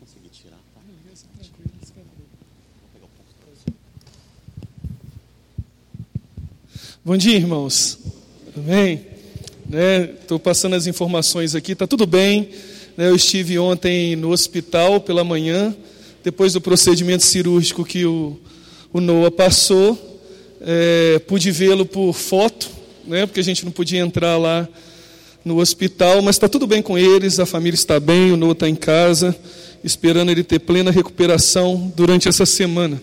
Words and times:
conseguir 0.00 0.30
tirar, 0.30 0.56
tá? 0.74 0.80
Bom 7.04 7.16
dia, 7.18 7.36
irmãos. 7.36 7.98
Amém? 8.56 9.06
Estou 10.22 10.38
né, 10.38 10.42
passando 10.42 10.74
as 10.74 10.86
informações 10.86 11.54
aqui, 11.54 11.72
está 11.72 11.86
tudo 11.86 12.06
bem. 12.06 12.48
Né, 12.96 13.08
eu 13.08 13.16
estive 13.16 13.58
ontem 13.58 14.16
no 14.16 14.30
hospital 14.30 15.02
pela 15.02 15.22
manhã, 15.22 15.76
depois 16.24 16.54
do 16.54 16.62
procedimento 16.62 17.22
cirúrgico 17.22 17.84
que 17.84 18.06
o, 18.06 18.40
o 18.94 19.00
Noah 19.02 19.30
passou. 19.30 19.98
É, 20.62 21.18
pude 21.26 21.50
vê-lo 21.50 21.84
por 21.84 22.14
foto, 22.14 22.70
né, 23.06 23.26
porque 23.26 23.40
a 23.40 23.44
gente 23.44 23.66
não 23.66 23.72
podia 23.72 24.00
entrar 24.00 24.38
lá 24.38 24.66
no 25.44 25.58
hospital, 25.58 26.22
mas 26.22 26.36
está 26.36 26.48
tudo 26.48 26.66
bem 26.66 26.80
com 26.80 26.96
eles, 26.96 27.38
a 27.38 27.44
família 27.44 27.74
está 27.74 28.00
bem, 28.00 28.32
o 28.32 28.36
Noah 28.36 28.52
está 28.52 28.68
em 28.68 28.74
casa, 28.74 29.36
esperando 29.82 30.30
ele 30.30 30.44
ter 30.44 30.58
plena 30.58 30.90
recuperação 30.90 31.92
durante 31.96 32.28
essa 32.28 32.44
semana. 32.44 33.00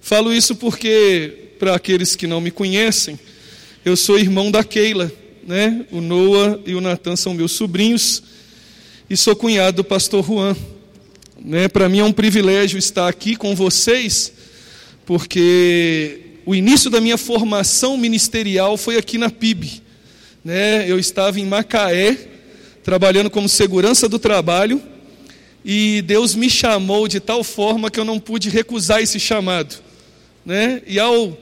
Falo 0.00 0.32
isso 0.32 0.56
porque, 0.56 1.52
para 1.58 1.74
aqueles 1.74 2.14
que 2.16 2.26
não 2.26 2.40
me 2.40 2.50
conhecem, 2.50 3.18
eu 3.84 3.96
sou 3.96 4.18
irmão 4.18 4.50
da 4.50 4.64
Keila, 4.64 5.12
né? 5.46 5.84
O 5.90 6.00
Noah 6.00 6.58
e 6.66 6.74
o 6.74 6.80
Natan 6.80 7.16
são 7.16 7.34
meus 7.34 7.52
sobrinhos 7.52 8.22
e 9.08 9.16
sou 9.16 9.36
cunhado 9.36 9.78
do 9.78 9.84
pastor 9.84 10.24
Juan. 10.24 10.56
Né? 11.38 11.68
Para 11.68 11.88
mim 11.88 11.98
é 11.98 12.04
um 12.04 12.12
privilégio 12.12 12.78
estar 12.78 13.08
aqui 13.08 13.36
com 13.36 13.54
vocês, 13.54 14.32
porque 15.04 16.20
o 16.46 16.54
início 16.54 16.90
da 16.90 17.00
minha 17.00 17.18
formação 17.18 17.96
ministerial 17.96 18.76
foi 18.76 18.96
aqui 18.96 19.18
na 19.18 19.28
PIB. 19.28 19.82
Né? 20.44 20.90
Eu 20.90 20.98
estava 20.98 21.38
em 21.38 21.46
Macaé, 21.46 22.16
trabalhando 22.82 23.30
como 23.30 23.48
segurança 23.48 24.08
do 24.08 24.18
trabalho, 24.18 24.80
e 25.64 26.02
Deus 26.02 26.34
me 26.34 26.50
chamou 26.50 27.08
de 27.08 27.18
tal 27.18 27.42
forma 27.42 27.90
que 27.90 27.98
eu 27.98 28.04
não 28.04 28.20
pude 28.20 28.50
recusar 28.50 29.00
esse 29.00 29.18
chamado. 29.18 29.76
Né? 30.44 30.82
E 30.86 31.00
ao, 31.00 31.38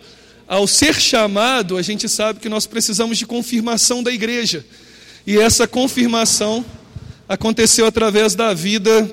ao 0.46 0.66
ser 0.66 0.94
chamado, 1.00 1.77
a 1.77 1.83
gente 1.83 2.08
sabe 2.08 2.38
que 2.38 2.48
nós 2.48 2.64
precisamos 2.64 3.19
de 3.19 3.27
confirmação 3.27 4.02
da 4.02 4.12
igreja. 4.12 4.64
E 5.27 5.38
essa 5.38 5.66
confirmação 5.66 6.64
aconteceu 7.28 7.84
através 7.84 8.36
da 8.36 8.55
vida 8.55 9.11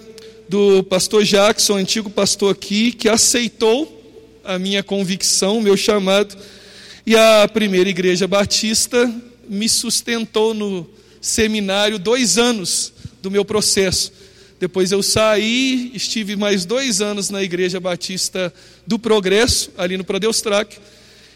do 0.48 0.84
pastor 0.84 1.24
Jackson, 1.24 1.78
antigo 1.78 2.10
pastor 2.10 2.54
aqui, 2.54 2.92
que 2.92 3.10
aceitou 3.10 3.96
a 4.44 4.60
minha 4.60 4.84
convicção, 4.84 5.58
o 5.58 5.62
meu 5.62 5.78
chamado, 5.78 6.36
e 7.06 7.16
a 7.16 7.48
primeira 7.48 7.90
igreja 7.90 8.28
batista 8.28 9.12
me 9.48 9.68
sustentou 9.68 10.54
no 10.54 10.88
seminário 11.20 11.98
dois 11.98 12.38
anos 12.38 12.94
do 13.22 13.32
meu 13.32 13.44
processo. 13.44 14.19
Depois 14.60 14.92
eu 14.92 15.02
saí, 15.02 15.90
estive 15.94 16.36
mais 16.36 16.66
dois 16.66 17.00
anos 17.00 17.30
na 17.30 17.42
Igreja 17.42 17.80
Batista 17.80 18.54
do 18.86 19.00
Progresso, 19.00 19.72
ali 19.78 19.96
no 19.96 20.04
Prodeustrac, 20.04 20.78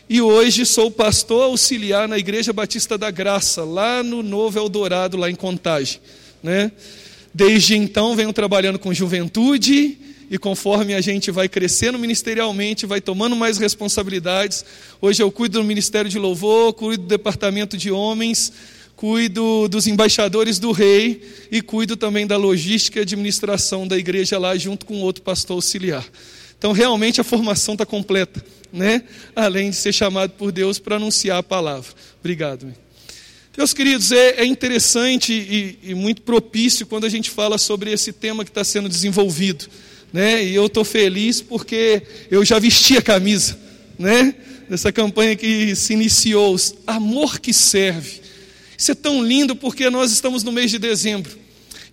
e 0.10 0.22
hoje 0.22 0.66
sou 0.66 0.92
pastor 0.92 1.44
auxiliar 1.44 2.06
na 2.06 2.18
Igreja 2.18 2.52
Batista 2.52 2.98
da 2.98 3.10
Graça, 3.10 3.64
lá 3.64 4.04
no 4.04 4.22
Novo 4.22 4.60
Eldorado, 4.60 5.16
lá 5.16 5.30
em 5.30 5.36
Contagem. 5.36 6.02
Né? 6.44 6.70
Desde 7.34 7.78
então 7.78 8.14
venho 8.14 8.34
trabalhando 8.34 8.78
com 8.78 8.94
juventude, 8.94 9.98
e 10.30 10.38
conforme 10.38 10.94
a 10.94 11.00
gente 11.00 11.32
vai 11.32 11.48
crescendo 11.48 11.98
ministerialmente, 11.98 12.86
vai 12.86 13.00
tomando 13.00 13.38
mais 13.38 13.58
responsabilidades. 13.58 14.66
Hoje 15.00 15.24
eu 15.24 15.32
cuido 15.32 15.60
do 15.60 15.64
Ministério 15.64 16.12
de 16.12 16.20
Louvor, 16.20 16.74
cuido 16.74 17.04
do 17.04 17.08
Departamento 17.08 17.78
de 17.78 17.90
Homens, 17.90 18.52
cuido 19.04 19.68
dos 19.68 19.86
embaixadores 19.86 20.60
do 20.60 20.72
rei 20.72 21.22
e 21.52 21.62
cuido 21.62 21.98
também 21.98 22.26
da 22.26 22.38
logística 22.38 23.00
e 23.00 23.02
administração 23.02 23.86
da 23.86 23.98
igreja 23.98 24.40
lá, 24.40 24.56
junto 24.56 24.86
com 24.86 25.02
outro 25.02 25.22
pastor 25.22 25.56
auxiliar. 25.56 26.06
Então, 26.58 26.72
realmente 26.72 27.20
a 27.20 27.24
formação 27.26 27.74
está 27.74 27.86
completa, 27.86 28.42
né? 28.72 29.04
Além 29.36 29.72
de 29.72 29.76
ser 29.76 29.92
chamado 29.92 30.30
por 30.38 30.54
Deus 30.54 30.80
para 30.80 30.96
anunciar 30.96 31.40
a 31.40 31.44
palavra. 31.44 31.92
Obrigado. 32.22 32.74
Meus 33.58 33.74
queridos, 33.74 34.14
é, 34.14 34.36
é 34.38 34.46
interessante 34.46 35.34
e, 35.34 35.80
e, 35.84 35.94
muito 35.94 36.22
propício 36.22 36.86
quando 36.86 37.04
a 37.04 37.10
gente 37.10 37.30
fala 37.30 37.58
sobre 37.58 37.92
esse 37.92 38.14
tema 38.14 38.46
que 38.46 38.52
está 38.52 38.64
sendo 38.64 38.88
desenvolvido, 38.88 39.66
né? 40.14 40.42
E 40.42 40.56
eu 40.56 40.68
estou 40.68 40.86
feliz 40.86 41.42
porque 41.42 42.04
eu 42.32 42.46
já 42.46 42.58
vesti 42.58 42.96
a 42.96 43.02
camisa, 43.02 43.60
né? 44.00 44.34
Dessa 44.70 44.94
campanha 44.94 45.36
que 45.36 45.76
se 45.76 45.92
iniciou, 45.92 46.56
amor 46.88 47.42
que 47.42 47.52
serve. 47.52 48.23
Isso 48.84 48.92
é 48.92 48.96
tão 48.96 49.24
lindo 49.24 49.56
porque 49.56 49.90
nós 49.90 50.12
estamos 50.12 50.44
no 50.44 50.52
mês 50.52 50.70
de 50.70 50.78
dezembro. 50.78 51.32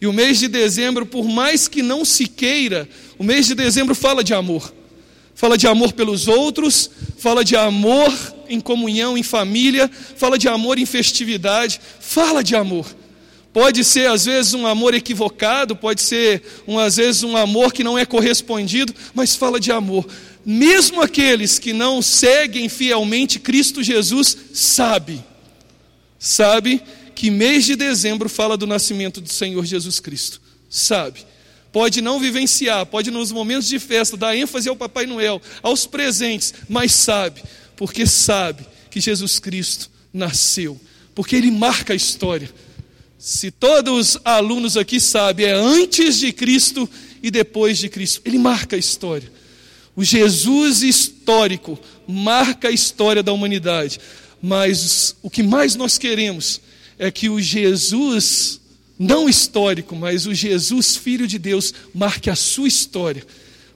E 0.00 0.08
o 0.08 0.12
mês 0.12 0.40
de 0.40 0.48
dezembro, 0.48 1.06
por 1.06 1.24
mais 1.24 1.68
que 1.68 1.82
não 1.82 2.04
se 2.04 2.26
queira, 2.26 2.88
o 3.16 3.22
mês 3.22 3.46
de 3.46 3.54
dezembro 3.54 3.94
fala 3.94 4.24
de 4.24 4.34
amor. 4.34 4.74
Fala 5.32 5.56
de 5.56 5.68
amor 5.68 5.92
pelos 5.92 6.26
outros, 6.26 6.90
fala 7.16 7.44
de 7.44 7.54
amor 7.54 8.12
em 8.48 8.58
comunhão, 8.58 9.16
em 9.16 9.22
família, 9.22 9.88
fala 10.16 10.36
de 10.36 10.48
amor 10.48 10.80
em 10.80 10.84
festividade, 10.84 11.80
fala 12.00 12.42
de 12.42 12.56
amor. 12.56 12.86
Pode 13.52 13.84
ser 13.84 14.10
às 14.10 14.24
vezes 14.24 14.52
um 14.52 14.66
amor 14.66 14.92
equivocado, 14.92 15.76
pode 15.76 16.02
ser 16.02 16.42
um, 16.66 16.76
às 16.76 16.96
vezes 16.96 17.22
um 17.22 17.36
amor 17.36 17.72
que 17.72 17.84
não 17.84 17.96
é 17.96 18.04
correspondido, 18.04 18.92
mas 19.14 19.36
fala 19.36 19.60
de 19.60 19.70
amor. 19.70 20.08
Mesmo 20.44 21.00
aqueles 21.00 21.56
que 21.56 21.72
não 21.72 22.02
seguem 22.02 22.68
fielmente 22.68 23.38
Cristo 23.38 23.80
Jesus, 23.80 24.36
sabe 24.52 25.29
sabe 26.20 26.80
que 27.14 27.30
mês 27.30 27.64
de 27.64 27.74
dezembro 27.74 28.28
fala 28.28 28.56
do 28.56 28.66
nascimento 28.66 29.20
do 29.20 29.32
Senhor 29.32 29.64
Jesus 29.64 29.98
Cristo. 29.98 30.40
Sabe. 30.68 31.26
Pode 31.72 32.00
não 32.00 32.20
vivenciar, 32.20 32.84
pode 32.86 33.10
nos 33.10 33.32
momentos 33.32 33.68
de 33.68 33.78
festa 33.78 34.16
dar 34.16 34.36
ênfase 34.36 34.68
ao 34.68 34.76
Papai 34.76 35.06
Noel, 35.06 35.40
aos 35.62 35.86
presentes, 35.86 36.52
mas 36.68 36.92
sabe, 36.92 37.42
porque 37.76 38.06
sabe 38.06 38.66
que 38.90 39.00
Jesus 39.00 39.38
Cristo 39.38 39.88
nasceu, 40.12 40.80
porque 41.14 41.36
ele 41.36 41.50
marca 41.50 41.92
a 41.92 41.96
história. 41.96 42.50
Se 43.16 43.50
todos 43.50 44.14
os 44.14 44.20
alunos 44.24 44.76
aqui 44.76 44.98
sabem, 44.98 45.46
é 45.46 45.52
antes 45.52 46.18
de 46.18 46.32
Cristo 46.32 46.88
e 47.22 47.30
depois 47.30 47.78
de 47.78 47.88
Cristo. 47.88 48.20
Ele 48.24 48.38
marca 48.38 48.76
a 48.76 48.78
história. 48.78 49.30
O 49.94 50.02
Jesus 50.02 50.82
histórico 50.82 51.78
marca 52.08 52.68
a 52.68 52.72
história 52.72 53.22
da 53.22 53.32
humanidade 53.32 54.00
mas 54.42 55.16
o 55.22 55.28
que 55.28 55.42
mais 55.42 55.74
nós 55.74 55.98
queremos 55.98 56.60
é 56.98 57.10
que 57.10 57.28
o 57.28 57.40
Jesus, 57.40 58.60
não 58.98 59.28
histórico, 59.28 59.94
mas 59.96 60.26
o 60.26 60.34
Jesus, 60.34 60.96
Filho 60.96 61.26
de 61.26 61.38
Deus, 61.38 61.72
marque 61.94 62.30
a 62.30 62.36
sua 62.36 62.68
história. 62.68 63.26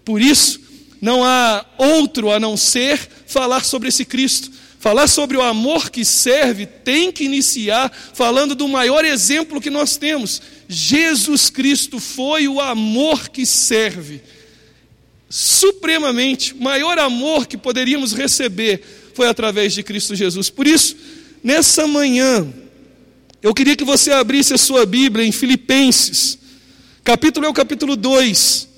Por 0.04 0.20
isso, 0.20 0.60
não 1.00 1.24
há 1.24 1.64
outro 1.78 2.30
a 2.30 2.40
não 2.40 2.56
ser 2.56 2.98
falar 3.26 3.64
sobre 3.64 3.88
esse 3.88 4.04
Cristo. 4.04 4.50
Falar 4.78 5.06
sobre 5.06 5.38
o 5.38 5.42
amor 5.42 5.88
que 5.88 6.04
serve 6.04 6.66
tem 6.66 7.10
que 7.10 7.24
iniciar 7.24 7.90
falando 8.12 8.54
do 8.54 8.68
maior 8.68 9.02
exemplo 9.02 9.60
que 9.60 9.70
nós 9.70 9.96
temos. 9.96 10.42
Jesus 10.68 11.48
Cristo 11.48 11.98
foi 11.98 12.46
o 12.46 12.60
amor 12.60 13.30
que 13.30 13.46
serve. 13.46 14.20
Supremamente, 15.30 16.54
maior 16.54 16.98
amor 16.98 17.46
que 17.46 17.56
poderíamos 17.56 18.12
receber 18.12 19.03
foi 19.14 19.28
através 19.28 19.72
de 19.72 19.82
Cristo 19.82 20.14
Jesus. 20.14 20.50
Por 20.50 20.66
isso, 20.66 20.96
nessa 21.42 21.86
manhã, 21.86 22.52
eu 23.42 23.54
queria 23.54 23.76
que 23.76 23.84
você 23.84 24.10
abrisse 24.10 24.54
a 24.54 24.58
sua 24.58 24.86
Bíblia 24.86 25.24
em 25.24 25.30
Filipenses, 25.30 26.38
capítulo 27.04 27.46
é 27.46 27.48
o 27.48 27.52
capítulo 27.52 27.94
2. 27.94 28.68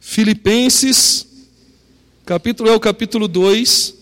Filipenses, 0.00 1.26
capítulo 2.24 2.68
é 2.68 2.74
o 2.74 2.80
capítulo 2.80 3.26
2. 3.26 3.94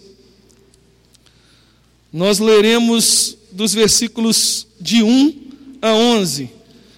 Nós 2.12 2.38
leremos 2.38 3.36
dos 3.52 3.72
versículos 3.72 4.66
de 4.80 5.02
1 5.02 5.47
a 5.80 5.92
11. 5.92 6.50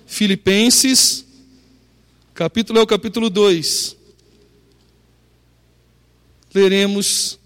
Filipenses, 0.06 1.24
capítulo 2.34 2.78
é 2.78 2.82
o 2.82 2.86
capítulo 2.86 3.30
2. 3.30 3.96
Leremos 6.54 7.40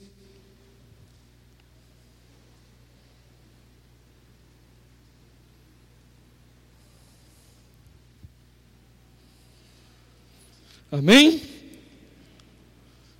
Amém? 10.94 11.42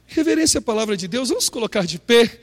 Reverência 0.07 0.59
à 0.59 0.63
palavra 0.63 0.97
de 0.97 1.09
Deus, 1.09 1.29
vamos 1.29 1.49
colocar 1.49 1.85
de 1.85 1.99
pé. 1.99 2.41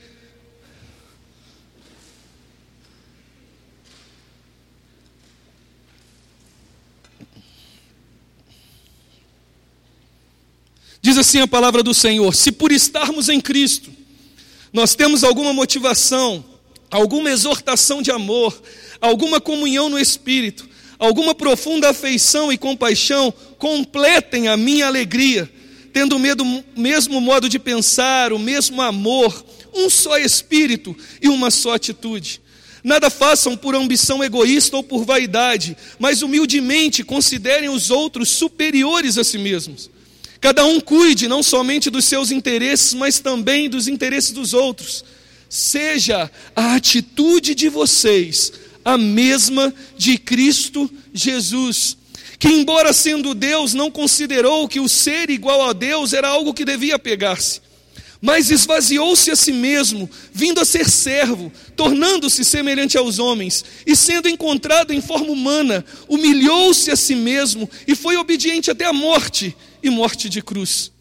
Diz 11.02 11.18
assim 11.18 11.40
a 11.40 11.48
palavra 11.48 11.82
do 11.82 11.92
Senhor: 11.92 12.32
se 12.32 12.52
por 12.52 12.70
estarmos 12.70 13.28
em 13.28 13.40
Cristo, 13.40 13.90
nós 14.72 14.94
temos 14.94 15.24
alguma 15.24 15.52
motivação, 15.52 16.44
alguma 16.88 17.28
exortação 17.28 18.00
de 18.00 18.12
amor, 18.12 18.62
alguma 19.00 19.40
comunhão 19.40 19.88
no 19.88 19.98
Espírito, 19.98 20.68
alguma 21.00 21.34
profunda 21.34 21.90
afeição 21.90 22.52
e 22.52 22.56
compaixão, 22.56 23.34
completem 23.58 24.46
a 24.46 24.56
minha 24.56 24.86
alegria, 24.86 25.50
tendo 25.92 26.16
o 26.16 26.80
mesmo 26.80 27.20
modo 27.20 27.48
de 27.48 27.58
pensar, 27.58 28.32
o 28.32 28.38
mesmo 28.38 28.80
amor, 28.80 29.44
um 29.74 29.90
só 29.90 30.16
Espírito 30.18 30.96
e 31.20 31.28
uma 31.28 31.50
só 31.50 31.74
atitude. 31.74 32.40
Nada 32.84 33.10
façam 33.10 33.56
por 33.56 33.74
ambição 33.74 34.22
egoísta 34.22 34.76
ou 34.76 34.82
por 34.84 35.04
vaidade, 35.04 35.76
mas 35.98 36.22
humildemente 36.22 37.02
considerem 37.02 37.68
os 37.68 37.90
outros 37.90 38.28
superiores 38.28 39.18
a 39.18 39.24
si 39.24 39.38
mesmos. 39.38 39.90
Cada 40.42 40.64
um 40.64 40.80
cuide 40.80 41.28
não 41.28 41.40
somente 41.40 41.88
dos 41.88 42.04
seus 42.04 42.32
interesses, 42.32 42.94
mas 42.94 43.20
também 43.20 43.70
dos 43.70 43.86
interesses 43.86 44.32
dos 44.32 44.52
outros. 44.52 45.04
Seja 45.48 46.28
a 46.56 46.74
atitude 46.74 47.54
de 47.54 47.68
vocês 47.68 48.52
a 48.84 48.98
mesma 48.98 49.72
de 49.96 50.18
Cristo 50.18 50.90
Jesus, 51.14 51.96
que, 52.40 52.48
embora 52.48 52.92
sendo 52.92 53.34
Deus, 53.34 53.72
não 53.72 53.88
considerou 53.88 54.66
que 54.66 54.80
o 54.80 54.88
ser 54.88 55.30
igual 55.30 55.62
a 55.62 55.72
Deus 55.72 56.12
era 56.12 56.26
algo 56.26 56.52
que 56.52 56.64
devia 56.64 56.98
pegar-se 56.98 57.62
mas 58.24 58.52
esvaziou-se 58.52 59.32
a 59.32 59.36
si 59.36 59.50
mesmo, 59.50 60.08
vindo 60.32 60.60
a 60.60 60.64
ser 60.64 60.88
servo, 60.88 61.52
tornando-se 61.74 62.44
semelhante 62.44 62.96
aos 62.96 63.18
homens, 63.18 63.64
e 63.84 63.96
sendo 63.96 64.28
encontrado 64.28 64.92
em 64.92 65.00
forma 65.00 65.32
humana, 65.32 65.84
humilhou-se 66.08 66.88
a 66.88 66.94
si 66.94 67.16
mesmo 67.16 67.68
e 67.84 67.96
foi 67.96 68.16
obediente 68.16 68.70
até 68.70 68.84
a 68.84 68.92
morte 68.92 69.56
e 69.82 69.90
morte 69.90 70.28
de 70.28 70.40
cruz. 70.42 70.92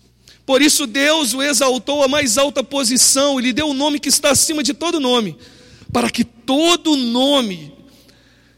Por 0.45 0.62
isso 0.62 0.88
Deus 0.88 1.33
o 1.33 1.42
exaltou 1.42 2.04
à 2.04 2.07
mais 2.07 2.38
alta 2.38 2.63
posição 2.63 3.39
e 3.39 3.44
lhe 3.44 3.54
deu 3.54 3.69
o 3.69 3.74
nome 3.74 4.00
que 4.00 4.10
está 4.10 4.31
acima 4.31 4.63
de 4.63 4.74
todo 4.74 5.00
nome, 5.00 5.38
para 5.92 6.10
que 6.10 6.24
todo 6.24 6.95
nome 6.95 7.72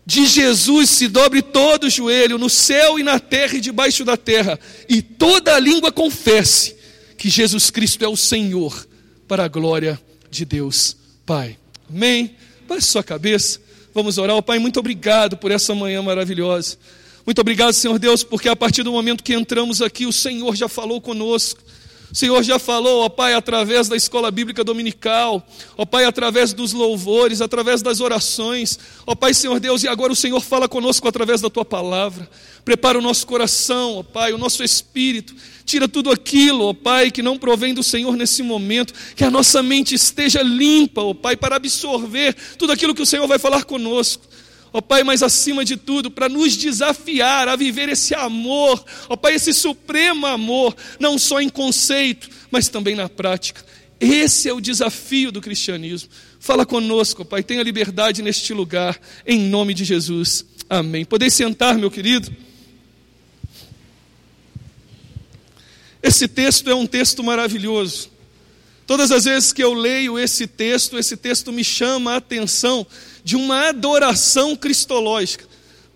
de 0.06 0.26
Jesus 0.26 0.90
se 0.90 1.08
dobre 1.08 1.42
todo 1.42 1.86
o 1.86 1.90
joelho 1.90 2.38
no 2.38 2.50
céu 2.50 3.00
e 3.00 3.04
na 3.04 3.20
terra 3.20 3.58
e 3.58 3.62
debaixo 3.62 4.04
da 4.04 4.18
terra, 4.18 4.60
e 4.90 5.02
toda 5.02 5.56
a 5.56 5.60
língua 5.60 5.92
confesse 5.92 6.76
que 7.18 7.30
Jesus 7.30 7.70
Cristo 7.70 8.04
é 8.04 8.08
o 8.08 8.18
Senhor, 8.18 8.88
para 9.28 9.46
a 9.46 9.48
glória 9.48 10.00
de 10.30 10.46
Deus 10.46 10.98
Pai. 11.26 11.58
Amém? 11.90 12.36
Baixe 12.68 12.88
sua 12.88 13.04
cabeça, 13.04 13.62
vamos 13.94 14.18
orar. 14.18 14.36
Oh, 14.36 14.44
Pai, 14.44 14.60
muito 14.60 14.80
obrigado 14.80 15.38
por 15.38 15.52
essa 15.52 15.74
manhã 15.74 16.02
maravilhosa. 16.02 16.78
Muito 17.26 17.40
obrigado, 17.40 17.72
Senhor 17.72 17.98
Deus, 17.98 18.22
porque 18.22 18.50
a 18.50 18.56
partir 18.56 18.84
do 18.84 18.92
momento 18.92 19.24
que 19.24 19.34
entramos 19.34 19.82
aqui, 19.82 20.06
o 20.06 20.12
Senhor 20.12 20.56
já 20.58 20.68
falou 20.68 21.00
conosco. 21.00 21.62
O 22.12 22.16
Senhor 22.16 22.44
já 22.44 22.60
falou, 22.60 23.06
ó 23.06 23.10
Pai, 23.10 23.34
através 23.34 23.88
da 23.88 23.96
escola 23.96 24.30
bíblica 24.30 24.62
dominical, 24.62 25.44
ó 25.78 25.86
Pai, 25.86 26.04
através 26.04 26.52
dos 26.52 26.74
louvores, 26.74 27.42
através 27.42 27.82
das 27.82 28.02
orações, 28.02 28.78
ó 29.08 29.16
Pai, 29.16 29.34
Senhor 29.34 29.58
Deus, 29.60 29.84
e 29.84 29.88
agora 29.88 30.12
o 30.12 30.16
Senhor 30.16 30.40
fala 30.42 30.68
conosco 30.68 31.08
através 31.08 31.40
da 31.40 31.50
tua 31.50 31.64
palavra. 31.64 32.30
Prepara 32.66 33.00
o 33.00 33.02
nosso 33.02 33.26
coração, 33.26 33.96
ó 34.00 34.04
Pai, 34.04 34.34
o 34.34 34.38
nosso 34.38 34.62
espírito, 34.62 35.34
tira 35.66 35.88
tudo 35.88 36.12
aquilo, 36.12 36.66
ó 36.66 36.74
Pai, 36.74 37.10
que 37.10 37.24
não 37.24 37.38
provém 37.38 37.74
do 37.74 37.82
Senhor 37.82 38.18
nesse 38.18 38.44
momento, 38.44 38.94
que 39.16 39.24
a 39.24 39.32
nossa 39.32 39.64
mente 39.64 39.96
esteja 39.96 40.44
limpa, 40.44 41.02
ó 41.02 41.14
Pai, 41.14 41.38
para 41.38 41.56
absorver 41.56 42.36
tudo 42.60 42.74
aquilo 42.74 42.94
que 42.94 43.02
o 43.02 43.08
Senhor 43.08 43.26
vai 43.28 43.40
falar 43.40 43.64
conosco 43.64 44.33
ó 44.74 44.82
Pai, 44.82 45.04
mas 45.04 45.22
acima 45.22 45.64
de 45.64 45.78
tudo, 45.78 46.10
para 46.10 46.28
nos 46.28 46.58
desafiar 46.58 47.48
a 47.48 47.56
viver 47.56 47.88
esse 47.90 48.16
amor, 48.16 48.84
ó 49.08 49.16
Pai, 49.16 49.36
esse 49.36 49.54
supremo 49.54 50.26
amor, 50.26 50.76
não 51.00 51.18
só 51.18 51.40
em 51.40 51.48
conceito, 51.48 52.28
mas 52.50 52.68
também 52.68 52.96
na 52.96 53.08
prática. 53.08 53.64
Esse 54.00 54.50
é 54.50 54.54
o 54.54 54.60
desafio 54.60 55.32
do 55.32 55.40
cristianismo. 55.40 56.10
Fala 56.40 56.66
conosco, 56.66 57.24
Pai, 57.24 57.44
tenha 57.44 57.64
liberdade 57.64 58.22
neste 58.22 58.54
lugar, 58.54 59.00
em 59.26 59.40
nome 59.40 59.74
de 59.74 59.86
Jesus. 59.86 60.46
Amém. 60.70 61.06
Podeis 61.06 61.34
sentar, 61.34 61.78
meu 61.78 61.92
querido. 61.92 62.30
Esse 66.02 66.28
texto 66.28 66.70
é 66.70 66.76
um 66.76 66.86
texto 66.86 67.24
maravilhoso. 67.24 68.13
Todas 68.86 69.12
as 69.12 69.26
vezes 69.26 69.54
que 69.54 69.64
eu 69.64 69.74
leio 69.74 70.20
esse 70.20 70.46
texto, 70.46 70.98
esse 70.98 71.16
texto 71.16 71.52
me 71.52 71.64
chama 71.64 72.14
a 72.14 72.18
atenção 72.18 72.86
de 73.24 73.36
uma 73.36 73.70
adoração 73.70 74.56
cristológica. 74.56 75.46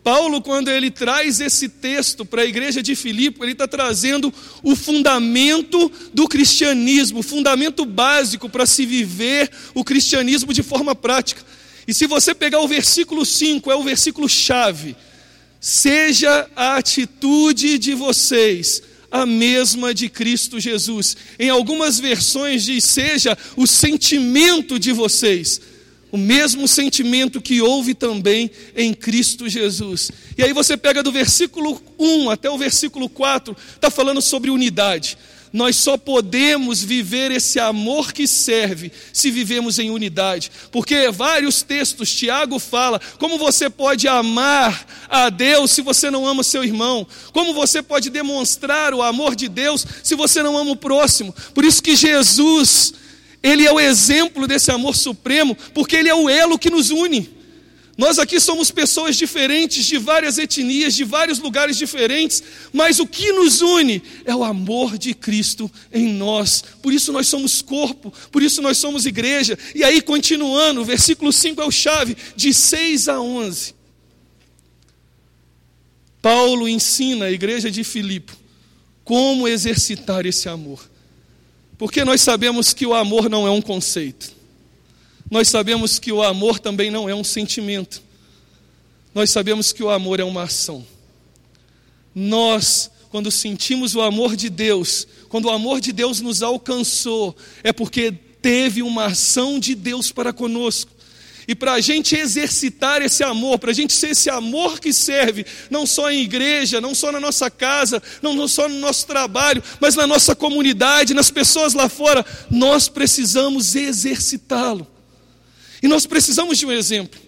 Paulo, 0.03 0.41
quando 0.41 0.69
ele 0.69 0.89
traz 0.89 1.41
esse 1.41 1.67
texto 1.67 2.23
para 2.23 2.43
a 2.43 2.45
igreja 2.45 2.81
de 2.81 2.95
Filipe, 2.95 3.41
ele 3.41 3.51
está 3.51 3.67
trazendo 3.67 4.33
o 4.63 4.73
fundamento 4.73 5.91
do 6.13 6.29
cristianismo, 6.29 7.19
o 7.19 7.23
fundamento 7.23 7.83
básico 7.83 8.47
para 8.47 8.65
se 8.65 8.85
viver 8.85 9.51
o 9.73 9.83
cristianismo 9.83 10.53
de 10.53 10.63
forma 10.63 10.95
prática. 10.95 11.43
E 11.85 11.93
se 11.93 12.07
você 12.07 12.33
pegar 12.33 12.61
o 12.61 12.67
versículo 12.69 13.25
5, 13.25 13.69
é 13.69 13.75
o 13.75 13.83
versículo 13.83 14.29
chave. 14.29 14.95
Seja 15.59 16.49
a 16.55 16.77
atitude 16.77 17.77
de 17.77 17.93
vocês 17.93 18.81
a 19.21 19.25
mesma 19.25 19.93
de 19.93 20.09
Cristo 20.09 20.59
Jesus. 20.59 21.15
Em 21.39 21.49
algumas 21.49 21.99
versões 21.99 22.63
diz: 22.63 22.83
seja 22.83 23.37
o 23.55 23.65
sentimento 23.67 24.79
de 24.79 24.91
vocês 24.91 25.61
o 26.11 26.17
mesmo 26.17 26.67
sentimento 26.67 27.41
que 27.41 27.61
houve 27.61 27.93
também 27.93 28.49
em 28.75 28.93
Cristo 28.93 29.49
Jesus. 29.49 30.09
E 30.37 30.43
aí 30.43 30.53
você 30.53 30.77
pega 30.77 31.03
do 31.03 31.11
versículo 31.11 31.81
1 31.99 32.29
até 32.29 32.49
o 32.49 32.57
versículo 32.57 33.09
4, 33.09 33.55
está 33.75 33.89
falando 33.91 34.21
sobre 34.21 34.49
unidade. 34.49 35.17
Nós 35.51 35.77
só 35.77 35.97
podemos 35.97 36.83
viver 36.83 37.31
esse 37.31 37.59
amor 37.59 38.11
que 38.11 38.27
serve 38.27 38.91
se 39.13 39.31
vivemos 39.31 39.79
em 39.79 39.89
unidade. 39.89 40.51
Porque 40.71 41.09
vários 41.09 41.61
textos, 41.61 42.13
Tiago 42.13 42.59
fala: 42.59 42.99
como 43.17 43.37
você 43.37 43.69
pode 43.69 44.07
amar 44.07 44.85
a 45.09 45.29
Deus 45.29 45.71
se 45.71 45.81
você 45.81 46.11
não 46.11 46.27
ama 46.27 46.43
seu 46.43 46.63
irmão? 46.63 47.07
Como 47.31 47.53
você 47.53 47.81
pode 47.81 48.09
demonstrar 48.09 48.93
o 48.93 49.01
amor 49.01 49.35
de 49.35 49.47
Deus 49.47 49.85
se 50.03 50.15
você 50.15 50.43
não 50.43 50.57
ama 50.57 50.71
o 50.71 50.75
próximo? 50.75 51.33
Por 51.53 51.63
isso 51.63 51.81
que 51.81 51.95
Jesus 51.95 52.93
ele 53.41 53.65
é 53.65 53.71
o 53.71 53.79
exemplo 53.79 54.47
desse 54.47 54.71
amor 54.71 54.95
supremo, 54.95 55.55
porque 55.73 55.95
ele 55.95 56.09
é 56.09 56.15
o 56.15 56.29
elo 56.29 56.59
que 56.59 56.69
nos 56.69 56.89
une. 56.89 57.36
Nós 57.97 58.19
aqui 58.19 58.39
somos 58.39 58.69
pessoas 58.69 59.15
diferentes, 59.15 59.83
de 59.83 59.97
várias 59.97 60.37
etnias, 60.37 60.93
de 60.93 61.03
vários 61.03 61.39
lugares 61.39 61.75
diferentes, 61.75 62.43
mas 62.71 62.99
o 62.99 63.07
que 63.07 63.31
nos 63.31 63.61
une 63.61 64.03
é 64.23 64.35
o 64.35 64.43
amor 64.43 64.99
de 64.99 65.15
Cristo 65.15 65.69
em 65.91 66.07
nós. 66.13 66.63
Por 66.83 66.93
isso 66.93 67.11
nós 67.11 67.27
somos 67.27 67.59
corpo, 67.59 68.13
por 68.31 68.43
isso 68.43 68.61
nós 68.61 68.77
somos 68.77 69.07
igreja. 69.07 69.57
E 69.73 69.83
aí, 69.83 69.99
continuando, 69.99 70.81
o 70.81 70.85
versículo 70.85 71.33
5 71.33 71.59
é 71.59 71.65
o 71.65 71.71
chave, 71.71 72.15
de 72.35 72.53
6 72.53 73.07
a 73.09 73.19
11. 73.19 73.73
Paulo 76.21 76.69
ensina 76.69 77.25
a 77.25 77.31
igreja 77.31 77.71
de 77.71 77.83
Filipe 77.83 78.33
como 79.03 79.47
exercitar 79.47 80.23
esse 80.27 80.47
amor. 80.47 80.87
Porque 81.79 82.05
nós 82.05 82.21
sabemos 82.21 82.73
que 82.73 82.85
o 82.85 82.93
amor 82.93 83.27
não 83.27 83.47
é 83.47 83.49
um 83.49 83.61
conceito. 83.61 84.36
Nós 85.29 85.49
sabemos 85.49 85.99
que 85.99 86.11
o 86.11 86.23
amor 86.23 86.59
também 86.59 86.89
não 86.89 87.09
é 87.09 87.13
um 87.13 87.23
sentimento. 87.23 88.01
Nós 89.13 89.29
sabemos 89.29 89.73
que 89.73 89.83
o 89.83 89.89
amor 89.89 90.19
é 90.19 90.23
uma 90.23 90.43
ação. 90.43 90.85
Nós, 92.15 92.89
quando 93.09 93.29
sentimos 93.29 93.95
o 93.95 94.01
amor 94.01 94.35
de 94.35 94.49
Deus, 94.49 95.07
quando 95.27 95.45
o 95.45 95.49
amor 95.49 95.81
de 95.81 95.91
Deus 95.91 96.21
nos 96.21 96.41
alcançou, 96.41 97.35
é 97.63 97.73
porque 97.73 98.11
teve 98.41 98.81
uma 98.81 99.07
ação 99.07 99.59
de 99.59 99.75
Deus 99.75 100.11
para 100.11 100.31
conosco. 100.31 100.91
E 101.47 101.55
para 101.55 101.73
a 101.73 101.79
gente 101.79 102.15
exercitar 102.15 103.01
esse 103.01 103.23
amor, 103.23 103.57
para 103.57 103.71
a 103.71 103.73
gente 103.73 103.93
ser 103.93 104.09
esse 104.09 104.29
amor 104.29 104.79
que 104.79 104.91
serve, 104.91 105.45
não 105.69 105.85
só 105.85 106.11
em 106.11 106.21
igreja, 106.21 106.81
não 106.81 106.93
só 106.93 107.09
na 107.09 107.21
nossa 107.21 107.49
casa, 107.49 108.03
não 108.21 108.47
só 108.47 108.67
no 108.67 108.79
nosso 108.79 109.07
trabalho, 109.07 109.63
mas 109.79 109.95
na 109.95 110.05
nossa 110.05 110.35
comunidade, 110.35 111.13
nas 111.13 111.31
pessoas 111.31 111.73
lá 111.73 111.87
fora, 111.87 112.25
nós 112.49 112.89
precisamos 112.89 113.75
exercitá-lo. 113.75 114.85
E 115.81 115.87
nós 115.87 116.05
precisamos 116.05 116.57
de 116.57 116.65
um 116.65 116.71
exemplo. 116.71 117.19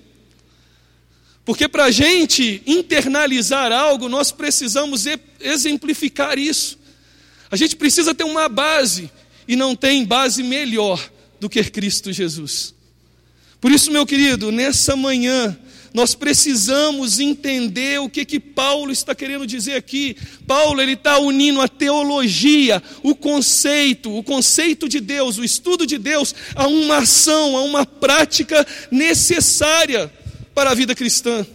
Porque 1.46 1.68
para 1.68 1.86
a 1.86 1.92
gente 1.92 2.62
internalizar 2.66 3.72
algo, 3.72 4.08
nós 4.08 4.32
precisamos 4.32 5.06
exemplificar 5.40 6.38
isso. 6.38 6.78
A 7.50 7.56
gente 7.56 7.76
precisa 7.76 8.14
ter 8.14 8.24
uma 8.24 8.48
base, 8.48 9.10
e 9.48 9.56
não 9.56 9.76
tem 9.76 10.06
base 10.06 10.44
melhor 10.44 11.04
do 11.40 11.50
que 11.50 11.64
Cristo 11.64 12.14
Jesus. 12.14 12.76
Por 13.60 13.72
isso, 13.72 13.92
meu 13.92 14.06
querido, 14.06 14.52
nessa 14.52 14.96
manhã, 14.96 15.58
nós 15.94 16.14
precisamos 16.14 17.20
entender 17.20 18.00
o 18.00 18.10
que 18.10 18.24
que 18.24 18.40
Paulo 18.40 18.92
está 18.92 19.16
querendo 19.16 19.48
dizer 19.48 19.76
aqui. 19.76 20.16
Paulo 20.46 20.82
ele 20.82 20.94
está 20.94 21.18
unindo 21.18 21.62
a 21.62 21.68
teologia, 21.68 22.82
o 23.02 23.16
conceito, 23.16 24.16
o 24.16 24.24
conceito 24.24 24.88
de 24.88 25.00
Deus, 25.00 25.38
o 25.38 25.44
estudo 25.44 25.88
de 25.88 25.98
Deus, 25.98 26.34
a 26.56 26.68
uma 26.68 26.98
ação, 26.98 27.58
a 27.58 27.64
uma 27.64 27.86
prática 27.86 28.66
necessária 28.92 30.12
para 30.54 30.72
a 30.72 30.76
vida 30.76 30.94
cristã. 30.94 31.46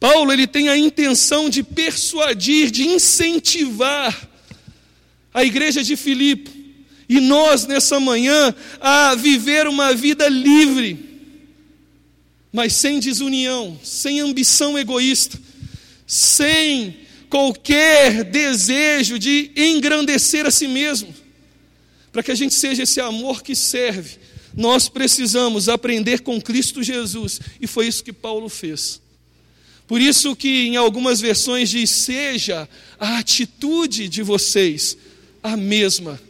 Paulo 0.00 0.32
ele 0.32 0.46
tem 0.46 0.68
a 0.68 0.76
intenção 0.76 1.48
de 1.48 1.62
persuadir, 1.62 2.70
de 2.70 2.86
incentivar 2.86 4.28
a 5.32 5.44
igreja 5.44 5.82
de 5.82 5.96
Filipe 5.96 6.55
e 7.08 7.20
nós 7.20 7.66
nessa 7.66 8.00
manhã 8.00 8.54
a 8.80 9.14
viver 9.14 9.66
uma 9.68 9.94
vida 9.94 10.28
livre, 10.28 10.98
mas 12.52 12.72
sem 12.72 12.98
desunião, 12.98 13.78
sem 13.82 14.20
ambição 14.20 14.78
egoísta, 14.78 15.38
sem 16.06 16.96
qualquer 17.28 18.24
desejo 18.24 19.18
de 19.18 19.52
engrandecer 19.56 20.46
a 20.46 20.50
si 20.50 20.66
mesmo. 20.66 21.14
Para 22.10 22.22
que 22.22 22.30
a 22.30 22.34
gente 22.34 22.54
seja 22.54 22.82
esse 22.82 23.00
amor 23.00 23.42
que 23.42 23.54
serve, 23.54 24.18
nós 24.56 24.88
precisamos 24.88 25.68
aprender 25.68 26.20
com 26.20 26.40
Cristo 26.40 26.82
Jesus, 26.82 27.40
e 27.60 27.66
foi 27.66 27.86
isso 27.86 28.02
que 28.02 28.12
Paulo 28.12 28.48
fez. 28.48 29.00
Por 29.86 30.00
isso 30.00 30.34
que 30.34 30.66
em 30.66 30.76
algumas 30.76 31.20
versões 31.20 31.68
diz: 31.68 31.90
seja 31.90 32.68
a 32.98 33.18
atitude 33.18 34.08
de 34.08 34.22
vocês 34.22 34.96
a 35.42 35.56
mesma 35.56 36.20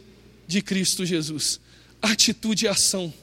de 0.47 0.61
Cristo 0.61 1.05
Jesus. 1.05 1.59
Atitude 2.01 2.65
e 2.65 2.67
ação. 2.67 3.13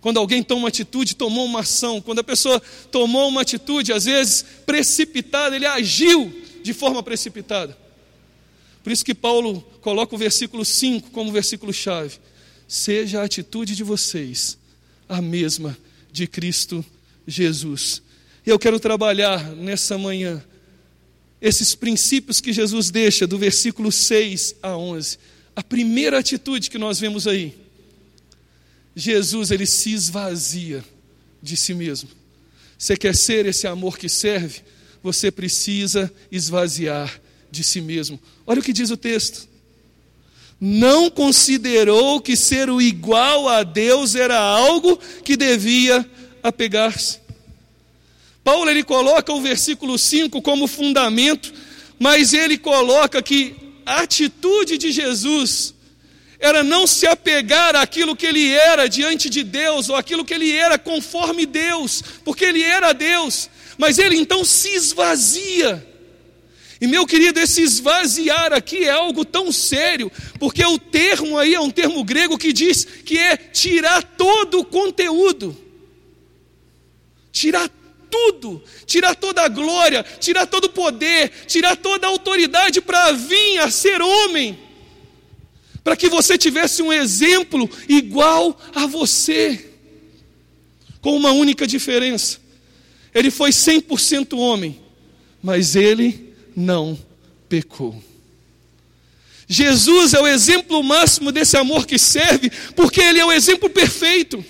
Quando 0.00 0.18
alguém 0.18 0.42
toma 0.42 0.62
uma 0.62 0.68
atitude, 0.68 1.16
tomou 1.16 1.44
uma 1.44 1.60
ação. 1.60 2.00
Quando 2.00 2.20
a 2.20 2.24
pessoa 2.24 2.60
tomou 2.90 3.28
uma 3.28 3.42
atitude, 3.42 3.92
às 3.92 4.04
vezes 4.04 4.44
precipitada, 4.64 5.56
ele 5.56 5.66
agiu 5.66 6.32
de 6.62 6.72
forma 6.72 7.02
precipitada. 7.02 7.76
Por 8.82 8.92
isso 8.92 9.04
que 9.04 9.14
Paulo 9.14 9.60
coloca 9.80 10.14
o 10.14 10.18
versículo 10.18 10.64
5 10.64 11.10
como 11.10 11.32
versículo 11.32 11.72
chave. 11.72 12.18
Seja 12.66 13.20
a 13.20 13.24
atitude 13.24 13.74
de 13.74 13.82
vocês 13.82 14.56
a 15.08 15.20
mesma 15.20 15.76
de 16.12 16.26
Cristo 16.26 16.84
Jesus. 17.26 18.02
E 18.46 18.50
eu 18.50 18.58
quero 18.58 18.78
trabalhar 18.78 19.42
nessa 19.56 19.98
manhã 19.98 20.42
esses 21.40 21.74
princípios 21.74 22.40
que 22.40 22.52
Jesus 22.52 22.90
deixa 22.90 23.26
do 23.26 23.38
versículo 23.38 23.90
6 23.90 24.56
a 24.62 24.76
11. 24.76 25.18
A 25.58 25.62
primeira 25.64 26.20
atitude 26.20 26.70
que 26.70 26.78
nós 26.78 27.00
vemos 27.00 27.26
aí, 27.26 27.52
Jesus 28.94 29.50
ele 29.50 29.66
se 29.66 29.92
esvazia 29.92 30.84
de 31.42 31.56
si 31.56 31.74
mesmo. 31.74 32.08
Você 32.78 32.96
quer 32.96 33.12
ser 33.12 33.44
esse 33.44 33.66
amor 33.66 33.98
que 33.98 34.08
serve? 34.08 34.60
Você 35.02 35.32
precisa 35.32 36.14
esvaziar 36.30 37.20
de 37.50 37.64
si 37.64 37.80
mesmo. 37.80 38.20
Olha 38.46 38.60
o 38.60 38.62
que 38.62 38.72
diz 38.72 38.92
o 38.92 38.96
texto. 38.96 39.48
Não 40.60 41.10
considerou 41.10 42.20
que 42.20 42.36
ser 42.36 42.70
o 42.70 42.80
igual 42.80 43.48
a 43.48 43.64
Deus 43.64 44.14
era 44.14 44.38
algo 44.38 44.96
que 45.24 45.36
devia 45.36 46.08
apegar-se. 46.40 47.18
Paulo 48.44 48.70
ele 48.70 48.84
coloca 48.84 49.32
o 49.32 49.42
versículo 49.42 49.98
5 49.98 50.40
como 50.40 50.68
fundamento, 50.68 51.52
mas 51.98 52.32
ele 52.32 52.56
coloca 52.56 53.20
que 53.20 53.67
a 53.88 54.02
atitude 54.02 54.76
de 54.76 54.92
Jesus 54.92 55.74
era 56.38 56.62
não 56.62 56.86
se 56.86 57.06
apegar 57.06 57.74
àquilo 57.74 58.14
que 58.14 58.26
ele 58.26 58.52
era 58.52 58.86
diante 58.86 59.30
de 59.30 59.42
Deus, 59.42 59.88
ou 59.88 59.96
aquilo 59.96 60.26
que 60.26 60.34
ele 60.34 60.52
era 60.52 60.78
conforme 60.78 61.46
Deus, 61.46 62.02
porque 62.22 62.44
ele 62.44 62.62
era 62.62 62.92
Deus, 62.92 63.48
mas 63.78 63.98
ele 63.98 64.14
então 64.14 64.44
se 64.44 64.68
esvazia. 64.68 65.84
E 66.78 66.86
meu 66.86 67.06
querido, 67.06 67.40
esse 67.40 67.62
esvaziar 67.62 68.52
aqui 68.52 68.84
é 68.84 68.90
algo 68.90 69.24
tão 69.24 69.50
sério, 69.50 70.12
porque 70.38 70.62
o 70.62 70.78
termo 70.78 71.38
aí 71.38 71.54
é 71.54 71.60
um 71.60 71.70
termo 71.70 72.04
grego 72.04 72.36
que 72.36 72.52
diz 72.52 72.84
que 72.84 73.18
é 73.18 73.38
tirar 73.38 74.02
todo 74.02 74.60
o 74.60 74.64
conteúdo, 74.66 75.56
tirar 77.32 77.70
tudo, 78.10 78.62
tirar 78.86 79.14
toda 79.14 79.42
a 79.42 79.48
glória, 79.48 80.04
tirar 80.20 80.46
todo 80.46 80.64
o 80.64 80.70
poder, 80.70 81.30
tirar 81.46 81.76
toda 81.76 82.06
a 82.06 82.10
autoridade 82.10 82.80
para 82.80 83.12
vir 83.12 83.58
a 83.58 83.70
ser 83.70 84.00
homem, 84.00 84.58
para 85.82 85.96
que 85.96 86.08
você 86.08 86.36
tivesse 86.36 86.82
um 86.82 86.92
exemplo 86.92 87.68
igual 87.88 88.58
a 88.74 88.86
você, 88.86 89.72
com 91.00 91.16
uma 91.16 91.32
única 91.32 91.66
diferença: 91.66 92.38
ele 93.14 93.30
foi 93.30 93.50
100% 93.50 94.38
homem, 94.38 94.80
mas 95.42 95.76
ele 95.76 96.34
não 96.54 96.98
pecou. 97.48 98.02
Jesus 99.48 100.12
é 100.12 100.20
o 100.20 100.26
exemplo 100.26 100.82
máximo 100.82 101.32
desse 101.32 101.56
amor 101.56 101.86
que 101.86 101.98
serve, 101.98 102.50
porque 102.76 103.00
ele 103.00 103.18
é 103.18 103.24
o 103.24 103.32
exemplo 103.32 103.70
perfeito. 103.70 104.44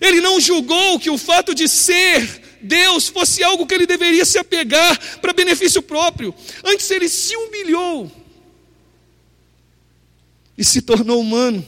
Ele 0.00 0.20
não 0.20 0.40
julgou 0.40 1.00
que 1.00 1.10
o 1.10 1.18
fato 1.18 1.54
de 1.54 1.66
ser 1.66 2.45
Deus 2.66 3.08
fosse 3.08 3.42
algo 3.42 3.66
que 3.66 3.74
ele 3.74 3.86
deveria 3.86 4.24
se 4.24 4.38
apegar 4.38 5.20
para 5.20 5.32
benefício 5.32 5.80
próprio. 5.80 6.34
Antes 6.64 6.90
ele 6.90 7.08
se 7.08 7.36
humilhou 7.36 8.10
e 10.58 10.64
se 10.64 10.82
tornou 10.82 11.20
humano, 11.20 11.64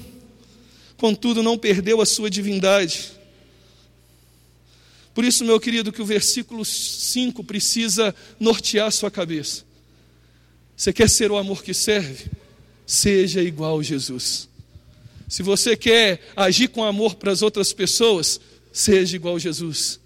contudo 0.96 1.42
não 1.42 1.58
perdeu 1.58 2.00
a 2.00 2.06
sua 2.06 2.28
divindade. 2.28 3.12
Por 5.14 5.24
isso, 5.24 5.44
meu 5.44 5.58
querido, 5.58 5.92
que 5.92 6.00
o 6.00 6.06
versículo 6.06 6.64
5 6.64 7.42
precisa 7.42 8.14
nortear 8.38 8.90
sua 8.92 9.10
cabeça. 9.10 9.64
Você 10.76 10.92
quer 10.92 11.10
ser 11.10 11.30
o 11.32 11.36
amor 11.36 11.62
que 11.64 11.74
serve? 11.74 12.30
Seja 12.86 13.42
igual 13.42 13.80
a 13.80 13.82
Jesus. 13.82 14.48
Se 15.28 15.42
você 15.42 15.76
quer 15.76 16.20
agir 16.36 16.68
com 16.68 16.84
amor 16.84 17.16
para 17.16 17.32
as 17.32 17.42
outras 17.42 17.72
pessoas, 17.72 18.40
seja 18.72 19.16
igual 19.16 19.36
a 19.36 19.38
Jesus. 19.40 19.98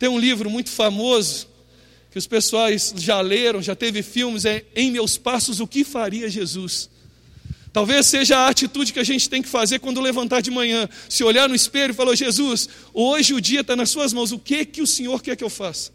Tem 0.00 0.08
um 0.08 0.18
livro 0.18 0.48
muito 0.48 0.70
famoso 0.70 1.46
que 2.10 2.16
os 2.16 2.26
pessoais 2.26 2.94
já 2.96 3.20
leram, 3.20 3.60
já 3.60 3.76
teve 3.76 4.02
filmes, 4.02 4.46
é 4.46 4.64
Em 4.74 4.90
Meus 4.90 5.18
Passos, 5.18 5.60
o 5.60 5.66
que 5.66 5.84
faria 5.84 6.26
Jesus? 6.30 6.88
Talvez 7.70 8.06
seja 8.06 8.38
a 8.38 8.48
atitude 8.48 8.94
que 8.94 8.98
a 8.98 9.04
gente 9.04 9.28
tem 9.28 9.42
que 9.42 9.48
fazer 9.48 9.78
quando 9.78 10.00
levantar 10.00 10.40
de 10.40 10.50
manhã, 10.50 10.88
se 11.06 11.22
olhar 11.22 11.50
no 11.50 11.54
espelho 11.54 11.90
e 11.90 11.94
falar: 11.94 12.14
Jesus, 12.14 12.66
hoje 12.94 13.34
o 13.34 13.40
dia 13.42 13.60
está 13.60 13.76
nas 13.76 13.90
Suas 13.90 14.14
mãos, 14.14 14.32
o 14.32 14.38
que 14.38 14.64
que 14.64 14.80
o 14.80 14.86
Senhor 14.86 15.22
quer 15.22 15.36
que 15.36 15.44
eu 15.44 15.50
faça? 15.50 15.92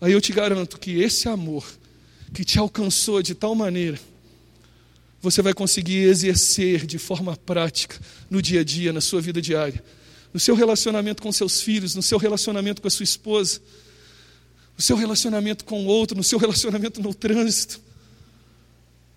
Aí 0.00 0.12
eu 0.12 0.20
te 0.20 0.32
garanto 0.32 0.78
que 0.78 1.02
esse 1.02 1.28
amor 1.28 1.66
que 2.32 2.44
te 2.44 2.56
alcançou 2.56 3.20
de 3.20 3.34
tal 3.34 3.56
maneira, 3.56 3.98
você 5.20 5.42
vai 5.42 5.52
conseguir 5.52 6.04
exercer 6.04 6.86
de 6.86 6.98
forma 6.98 7.36
prática 7.36 8.00
no 8.30 8.40
dia 8.40 8.60
a 8.60 8.64
dia, 8.64 8.92
na 8.92 9.00
sua 9.00 9.20
vida 9.20 9.42
diária 9.42 9.82
no 10.32 10.38
seu 10.38 10.54
relacionamento 10.54 11.22
com 11.22 11.32
seus 11.32 11.60
filhos, 11.60 11.94
no 11.94 12.02
seu 12.02 12.18
relacionamento 12.18 12.80
com 12.80 12.88
a 12.88 12.90
sua 12.90 13.04
esposa, 13.04 13.60
no 14.76 14.82
seu 14.82 14.96
relacionamento 14.96 15.64
com 15.64 15.84
o 15.84 15.86
outro, 15.86 16.16
no 16.16 16.22
seu 16.22 16.38
relacionamento 16.38 17.02
no 17.02 17.12
trânsito, 17.12 17.80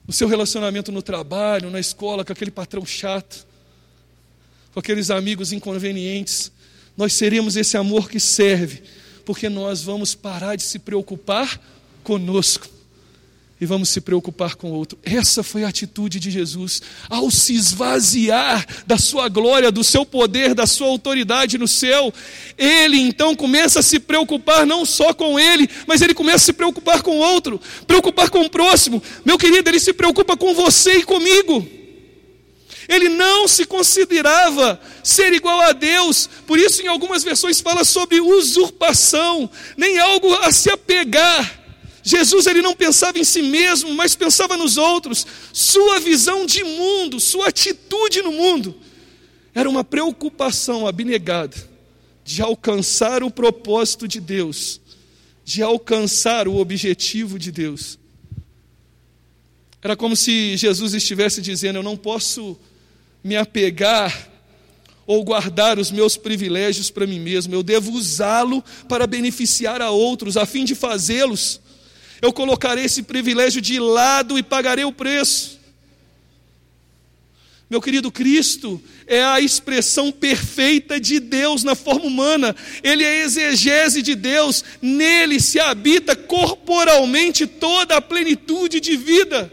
no 0.07 0.13
seu 0.13 0.27
relacionamento 0.27 0.91
no 0.91 1.01
trabalho, 1.01 1.69
na 1.69 1.79
escola, 1.79 2.25
com 2.25 2.33
aquele 2.33 2.51
patrão 2.51 2.85
chato, 2.85 3.45
com 4.73 4.79
aqueles 4.79 5.09
amigos 5.09 5.53
inconvenientes. 5.53 6.51
Nós 6.97 7.13
seremos 7.13 7.55
esse 7.55 7.77
amor 7.77 8.09
que 8.09 8.19
serve, 8.19 8.83
porque 9.23 9.47
nós 9.47 9.83
vamos 9.83 10.13
parar 10.13 10.55
de 10.55 10.63
se 10.63 10.79
preocupar 10.79 11.61
conosco 12.03 12.72
e 13.63 13.65
vamos 13.65 13.87
se 13.87 14.01
preocupar 14.01 14.55
com 14.55 14.71
o 14.71 14.73
outro. 14.73 14.99
Essa 15.03 15.41
foi 15.41 15.63
a 15.63 15.69
atitude 15.69 16.19
de 16.19 16.29
Jesus. 16.29 16.81
Ao 17.09 17.31
se 17.31 17.55
esvaziar 17.55 18.65
da 18.85 18.97
sua 18.97 19.29
glória, 19.29 19.71
do 19.71 19.85
seu 19.85 20.05
poder, 20.05 20.53
da 20.53 20.67
sua 20.67 20.87
autoridade 20.87 21.57
no 21.57 21.65
céu, 21.65 22.13
ele 22.57 22.99
então 22.99 23.33
começa 23.33 23.79
a 23.79 23.81
se 23.81 24.01
preocupar 24.01 24.65
não 24.65 24.83
só 24.85 25.13
com 25.13 25.39
ele, 25.39 25.69
mas 25.87 26.01
ele 26.01 26.13
começa 26.13 26.43
a 26.43 26.47
se 26.47 26.51
preocupar 26.51 27.01
com 27.01 27.11
o 27.11 27.21
outro, 27.21 27.57
preocupar 27.87 28.29
com 28.29 28.41
o 28.41 28.49
próximo. 28.49 29.01
Meu 29.23 29.37
querido, 29.37 29.69
ele 29.69 29.79
se 29.79 29.93
preocupa 29.93 30.35
com 30.35 30.53
você 30.53 30.97
e 30.97 31.03
comigo. 31.03 31.65
Ele 32.89 33.07
não 33.07 33.47
se 33.47 33.63
considerava 33.63 34.77
ser 35.01 35.31
igual 35.31 35.61
a 35.61 35.71
Deus, 35.71 36.29
por 36.45 36.59
isso, 36.59 36.81
em 36.81 36.87
algumas 36.87 37.23
versões, 37.23 37.61
fala 37.61 37.85
sobre 37.85 38.19
usurpação, 38.19 39.49
nem 39.77 39.99
algo 39.99 40.33
a 40.35 40.51
se 40.51 40.69
apegar 40.69 41.62
Jesus 42.03 42.45
ele 42.47 42.61
não 42.61 42.75
pensava 42.75 43.17
em 43.17 43.23
si 43.23 43.41
mesmo, 43.41 43.93
mas 43.93 44.13
pensava 44.13 44.57
nos 44.57 44.77
outros. 44.77 45.25
Sua 45.53 46.01
visão 46.01 46.45
de 46.45 46.61
mundo, 46.61 47.17
sua 47.19 47.47
atitude 47.47 48.21
no 48.21 48.33
mundo, 48.33 48.75
era 49.55 49.69
uma 49.69 49.85
preocupação 49.85 50.85
abnegada 50.85 51.55
de 52.25 52.41
alcançar 52.41 53.23
o 53.23 53.31
propósito 53.31 54.05
de 54.05 54.19
Deus, 54.19 54.81
de 55.45 55.63
alcançar 55.63 56.45
o 56.45 56.57
objetivo 56.57 57.39
de 57.39 57.51
Deus. 57.51 57.97
Era 59.81 59.95
como 59.95 60.15
se 60.15 60.57
Jesus 60.57 60.93
estivesse 60.93 61.41
dizendo: 61.41 61.77
Eu 61.77 61.83
não 61.83 61.95
posso 61.95 62.59
me 63.23 63.37
apegar 63.37 64.29
ou 65.05 65.23
guardar 65.23 65.79
os 65.79 65.91
meus 65.91 66.17
privilégios 66.17 66.89
para 66.89 67.07
mim 67.07 67.19
mesmo, 67.19 67.53
eu 67.53 67.63
devo 67.63 67.91
usá-lo 67.91 68.63
para 68.87 69.05
beneficiar 69.05 69.81
a 69.81 69.89
outros, 69.89 70.37
a 70.37 70.45
fim 70.45 70.63
de 70.63 70.75
fazê-los 70.75 71.61
eu 72.23 72.31
colocarei 72.31 72.85
esse 72.85 73.03
privilégio 73.03 73.61
de 73.61 73.77
lado 73.77 74.39
e 74.39 74.43
pagarei 74.43 74.85
o 74.85 74.93
preço. 74.93 75.59
Meu 77.69 77.81
querido, 77.81 78.09
Cristo 78.09 78.81
é 79.05 79.21
a 79.21 79.41
expressão 79.41 80.09
perfeita 80.09 81.01
de 81.01 81.19
Deus 81.19 81.65
na 81.65 81.75
forma 81.75 82.05
humana, 82.05 82.55
Ele 82.81 83.03
é 83.03 83.09
a 83.09 83.25
exegese 83.25 84.01
de 84.01 84.15
Deus, 84.15 84.63
nele 84.81 85.37
se 85.37 85.59
habita 85.59 86.15
corporalmente 86.15 87.45
toda 87.45 87.97
a 87.97 88.01
plenitude 88.01 88.79
de 88.79 88.95
vida. 88.95 89.51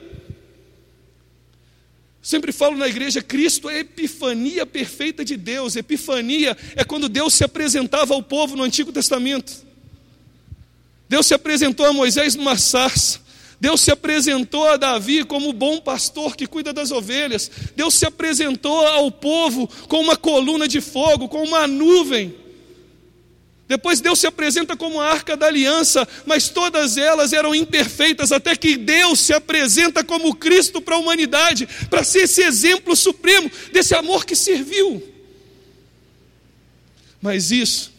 Sempre 2.23 2.53
falo 2.53 2.77
na 2.77 2.87
igreja, 2.87 3.21
Cristo 3.21 3.69
é 3.69 3.79
a 3.79 3.81
epifania 3.81 4.65
perfeita 4.65 5.25
de 5.25 5.37
Deus. 5.37 5.75
Epifania 5.75 6.57
é 6.77 6.85
quando 6.85 7.09
Deus 7.09 7.35
se 7.35 7.43
apresentava 7.43 8.15
ao 8.15 8.23
povo 8.23 8.55
no 8.55 8.63
Antigo 8.63 8.93
Testamento. 8.93 9.70
Deus 11.11 11.27
se 11.27 11.35
apresentou 11.35 11.85
a 11.85 11.93
Moisés 11.93 12.37
numa 12.37 12.57
sarça. 12.57 13.19
Deus 13.59 13.81
se 13.81 13.91
apresentou 13.91 14.69
a 14.69 14.77
Davi 14.77 15.25
como 15.25 15.49
o 15.49 15.53
bom 15.53 15.81
pastor 15.81 16.37
que 16.37 16.47
cuida 16.47 16.73
das 16.73 16.93
ovelhas. 16.93 17.51
Deus 17.75 17.95
se 17.95 18.07
apresentou 18.07 18.87
ao 18.87 19.11
povo 19.11 19.67
com 19.89 20.01
uma 20.01 20.17
coluna 20.17 20.69
de 20.69 20.81
fogo, 20.81 21.29
com 21.29 21.43
uma 21.43 21.67
nuvem. 21.67 22.33
Depois 23.67 24.01
Deus 24.01 24.21
se 24.21 24.29
apresenta 24.29 24.77
como 24.77 25.01
a 25.01 25.09
arca 25.09 25.37
da 25.37 25.47
aliança, 25.47 26.07
mas 26.27 26.49
todas 26.49 26.97
elas 26.97 27.33
eram 27.33 27.53
imperfeitas, 27.57 28.31
até 28.31 28.55
que 28.55 28.77
Deus 28.77 29.19
se 29.19 29.33
apresenta 29.33 30.05
como 30.05 30.37
Cristo 30.37 30.81
para 30.81 30.95
a 30.95 30.99
humanidade, 30.99 31.69
para 31.89 32.05
ser 32.05 32.21
esse 32.21 32.41
exemplo 32.41 32.95
supremo 32.95 33.51
desse 33.73 33.97
amor 33.97 34.25
que 34.25 34.37
serviu. 34.37 35.03
Mas 37.21 37.51
isso, 37.51 37.93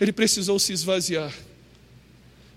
ele 0.00 0.12
precisou 0.12 0.60
se 0.60 0.72
esvaziar. 0.72 1.45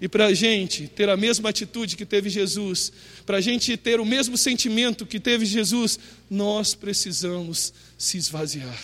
E 0.01 0.07
para 0.07 0.27
a 0.27 0.33
gente 0.33 0.87
ter 0.87 1.09
a 1.09 1.17
mesma 1.17 1.49
atitude 1.49 1.97
que 1.97 2.05
teve 2.05 2.29
Jesus, 2.29 2.91
para 3.25 3.37
a 3.37 3.41
gente 3.41 3.75
ter 3.75 3.99
o 3.99 4.05
mesmo 4.05 4.37
sentimento 4.37 5.05
que 5.05 5.19
teve 5.19 5.45
Jesus, 5.45 5.99
nós 6.29 6.73
precisamos 6.73 7.73
se 7.97 8.17
esvaziar. 8.17 8.79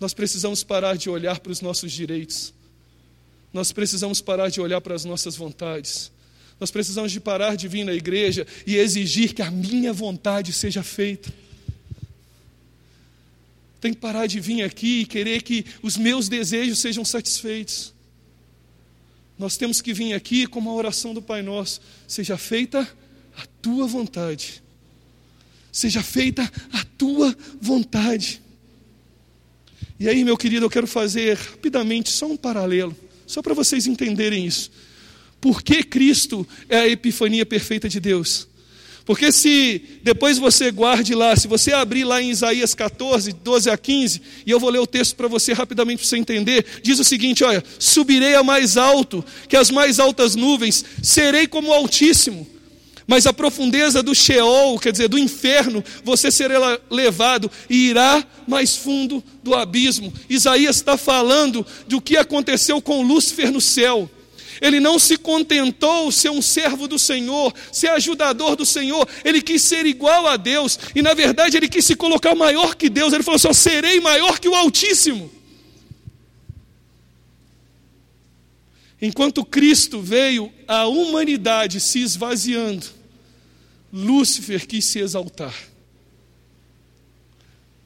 Nós 0.00 0.14
precisamos 0.14 0.62
parar 0.62 0.96
de 0.96 1.10
olhar 1.10 1.40
para 1.40 1.52
os 1.52 1.60
nossos 1.60 1.92
direitos. 1.92 2.54
Nós 3.52 3.72
precisamos 3.72 4.20
parar 4.20 4.48
de 4.48 4.60
olhar 4.60 4.80
para 4.80 4.94
as 4.94 5.04
nossas 5.04 5.36
vontades. 5.36 6.10
Nós 6.58 6.70
precisamos 6.70 7.12
de 7.12 7.20
parar 7.20 7.56
de 7.56 7.68
vir 7.68 7.84
na 7.84 7.92
igreja 7.92 8.46
e 8.66 8.76
exigir 8.76 9.34
que 9.34 9.42
a 9.42 9.50
minha 9.50 9.92
vontade 9.92 10.52
seja 10.52 10.82
feita. 10.82 11.32
Tem 13.80 13.92
que 13.92 14.00
parar 14.00 14.26
de 14.26 14.40
vir 14.40 14.62
aqui 14.62 15.00
e 15.00 15.06
querer 15.06 15.42
que 15.42 15.64
os 15.82 15.96
meus 15.96 16.28
desejos 16.28 16.78
sejam 16.78 17.04
satisfeitos. 17.04 17.92
Nós 19.38 19.56
temos 19.56 19.80
que 19.80 19.92
vir 19.94 20.14
aqui 20.14 20.46
com 20.46 20.58
uma 20.58 20.72
oração 20.72 21.14
do 21.14 21.22
Pai 21.22 21.42
Nosso: 21.42 21.80
seja 22.06 22.36
feita 22.36 22.80
a 23.36 23.46
tua 23.62 23.86
vontade. 23.86 24.62
Seja 25.70 26.02
feita 26.02 26.50
a 26.72 26.84
tua 26.96 27.36
vontade. 27.60 28.42
E 30.00 30.08
aí, 30.08 30.24
meu 30.24 30.36
querido, 30.36 30.66
eu 30.66 30.70
quero 30.70 30.86
fazer 30.86 31.36
rapidamente 31.36 32.10
só 32.10 32.26
um 32.26 32.36
paralelo, 32.36 32.96
só 33.26 33.42
para 33.42 33.54
vocês 33.54 33.86
entenderem 33.86 34.46
isso. 34.46 34.70
Por 35.40 35.62
que 35.62 35.82
Cristo 35.82 36.46
é 36.68 36.78
a 36.78 36.88
epifania 36.88 37.46
perfeita 37.46 37.88
de 37.88 38.00
Deus? 38.00 38.48
Porque 39.08 39.32
se 39.32 39.80
depois 40.02 40.36
você 40.36 40.70
guarde 40.70 41.14
lá, 41.14 41.34
se 41.34 41.48
você 41.48 41.72
abrir 41.72 42.04
lá 42.04 42.20
em 42.20 42.28
Isaías 42.28 42.74
14, 42.74 43.32
12 43.32 43.70
a 43.70 43.78
15, 43.78 44.20
e 44.44 44.50
eu 44.50 44.60
vou 44.60 44.68
ler 44.68 44.80
o 44.80 44.86
texto 44.86 45.16
para 45.16 45.26
você 45.26 45.54
rapidamente 45.54 46.00
para 46.00 46.06
você 46.06 46.18
entender, 46.18 46.62
diz 46.82 46.98
o 46.98 47.04
seguinte: 47.04 47.42
olha, 47.42 47.64
subirei 47.78 48.34
a 48.34 48.42
mais 48.42 48.76
alto 48.76 49.24
que 49.48 49.56
as 49.56 49.70
mais 49.70 49.98
altas 49.98 50.36
nuvens, 50.36 50.84
serei 51.02 51.46
como 51.46 51.68
o 51.68 51.72
Altíssimo 51.72 52.46
mas 53.06 53.26
a 53.26 53.32
profundeza 53.32 54.02
do 54.02 54.14
Sheol, 54.14 54.78
quer 54.78 54.92
dizer, 54.92 55.08
do 55.08 55.18
inferno, 55.18 55.82
você 56.04 56.30
será 56.30 56.78
levado 56.90 57.50
e 57.70 57.88
irá 57.88 58.22
mais 58.46 58.76
fundo 58.76 59.24
do 59.42 59.54
abismo. 59.54 60.12
Isaías 60.28 60.76
está 60.76 60.98
falando 60.98 61.64
do 61.86 62.02
que 62.02 62.18
aconteceu 62.18 62.82
com 62.82 63.00
Lúcifer 63.00 63.50
no 63.50 63.62
céu. 63.62 64.10
Ele 64.60 64.80
não 64.80 64.98
se 64.98 65.16
contentou 65.16 66.10
ser 66.10 66.30
um 66.30 66.42
servo 66.42 66.88
do 66.88 66.98
Senhor, 66.98 67.54
ser 67.72 67.88
ajudador 67.88 68.56
do 68.56 68.66
Senhor, 68.66 69.08
ele 69.24 69.40
quis 69.40 69.62
ser 69.62 69.86
igual 69.86 70.26
a 70.26 70.36
Deus, 70.36 70.78
e 70.94 71.02
na 71.02 71.14
verdade 71.14 71.56
ele 71.56 71.68
quis 71.68 71.84
se 71.84 71.94
colocar 71.94 72.34
maior 72.34 72.74
que 72.74 72.88
Deus, 72.88 73.12
ele 73.12 73.22
falou: 73.22 73.38
só 73.38 73.52
serei 73.52 74.00
maior 74.00 74.38
que 74.38 74.48
o 74.48 74.54
Altíssimo. 74.54 75.30
Enquanto 79.00 79.44
Cristo 79.44 80.00
veio, 80.00 80.52
a 80.66 80.86
humanidade 80.86 81.78
se 81.78 82.00
esvaziando, 82.00 82.86
Lúcifer 83.92 84.66
quis 84.66 84.84
se 84.84 84.98
exaltar. 84.98 85.54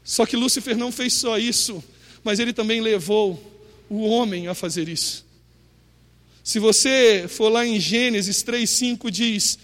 Só 0.03 0.27
que 0.27 0.37
Lúcifer 0.37 0.77
não 0.77 0.91
fez 0.91 1.13
só 1.13 1.39
isso, 1.39 1.85
mas 2.25 2.39
ele 2.39 2.53
também 2.53 2.81
levou 2.81 3.41
o 3.89 4.09
homem 4.09 4.49
a 4.49 4.55
fazer 4.55 4.89
isso. 4.89 5.25
Se 6.43 6.59
você 6.59 7.27
for 7.29 7.49
lá 7.49 7.67
em 7.67 7.79
Gênesis 7.79 8.43
3,5 8.43 9.11
diz: 9.11 9.59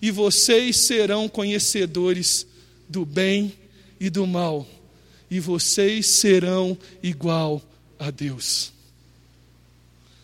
E 0.00 0.10
vocês 0.10 0.76
serão 0.76 1.28
conhecedores 1.28 2.46
do 2.88 3.04
bem 3.04 3.52
e 3.98 4.08
do 4.08 4.26
mal, 4.26 4.66
e 5.30 5.40
vocês 5.40 6.06
serão 6.06 6.76
igual 7.02 7.62
a 7.98 8.10
Deus. 8.10 8.72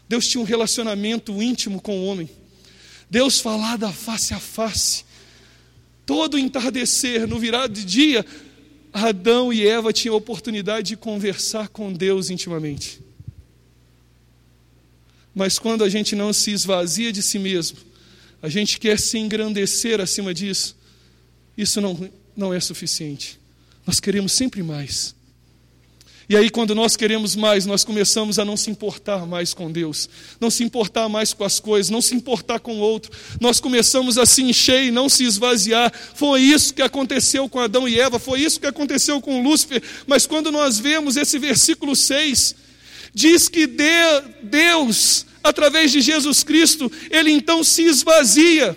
Deus 0.08 0.28
tinha 0.28 0.40
um 0.40 0.44
relacionamento 0.44 1.42
íntimo 1.42 1.80
com 1.80 1.98
o 1.98 2.06
homem. 2.06 2.30
Deus 3.10 3.40
falava 3.40 3.92
face 3.92 4.34
a 4.34 4.38
face 4.40 5.04
todo 6.06 6.38
entardecer, 6.38 7.26
no 7.26 7.38
virar 7.38 7.66
de 7.66 7.84
dia, 7.84 8.24
Adão 8.92 9.52
e 9.52 9.66
Eva 9.66 9.92
tinham 9.92 10.14
a 10.14 10.18
oportunidade 10.18 10.88
de 10.90 10.96
conversar 10.96 11.68
com 11.68 11.92
Deus 11.92 12.30
intimamente. 12.30 13.00
Mas 15.36 15.58
quando 15.58 15.84
a 15.84 15.88
gente 15.90 16.16
não 16.16 16.32
se 16.32 16.50
esvazia 16.50 17.12
de 17.12 17.22
si 17.22 17.38
mesmo, 17.38 17.76
a 18.40 18.48
gente 18.48 18.80
quer 18.80 18.98
se 18.98 19.18
engrandecer 19.18 20.00
acima 20.00 20.32
disso, 20.32 20.74
isso 21.58 21.78
não, 21.78 22.10
não 22.34 22.54
é 22.54 22.58
suficiente. 22.58 23.38
Nós 23.86 24.00
queremos 24.00 24.32
sempre 24.32 24.62
mais. 24.62 25.14
E 26.26 26.34
aí, 26.34 26.48
quando 26.48 26.74
nós 26.74 26.96
queremos 26.96 27.36
mais, 27.36 27.66
nós 27.66 27.84
começamos 27.84 28.38
a 28.38 28.46
não 28.46 28.56
se 28.56 28.70
importar 28.70 29.26
mais 29.26 29.52
com 29.52 29.70
Deus, 29.70 30.08
não 30.40 30.50
se 30.50 30.64
importar 30.64 31.06
mais 31.06 31.34
com 31.34 31.44
as 31.44 31.60
coisas, 31.60 31.90
não 31.90 32.00
se 32.00 32.14
importar 32.14 32.58
com 32.58 32.76
o 32.76 32.80
outro. 32.80 33.12
Nós 33.38 33.60
começamos 33.60 34.16
a 34.16 34.24
se 34.24 34.42
encher 34.42 34.84
e 34.84 34.90
não 34.90 35.06
se 35.06 35.22
esvaziar. 35.22 35.92
Foi 36.14 36.40
isso 36.40 36.72
que 36.72 36.80
aconteceu 36.80 37.46
com 37.46 37.60
Adão 37.60 37.86
e 37.86 38.00
Eva, 38.00 38.18
foi 38.18 38.40
isso 38.40 38.58
que 38.58 38.66
aconteceu 38.66 39.20
com 39.20 39.42
Lúcifer. 39.42 39.82
Mas 40.06 40.26
quando 40.26 40.50
nós 40.50 40.78
vemos 40.78 41.18
esse 41.18 41.38
versículo 41.38 41.94
6, 41.94 42.65
diz 43.16 43.48
que 43.48 43.66
Deus, 44.42 45.24
através 45.42 45.90
de 45.90 46.02
Jesus 46.02 46.44
Cristo, 46.44 46.92
ele 47.10 47.30
então 47.30 47.64
se 47.64 47.82
esvazia. 47.82 48.76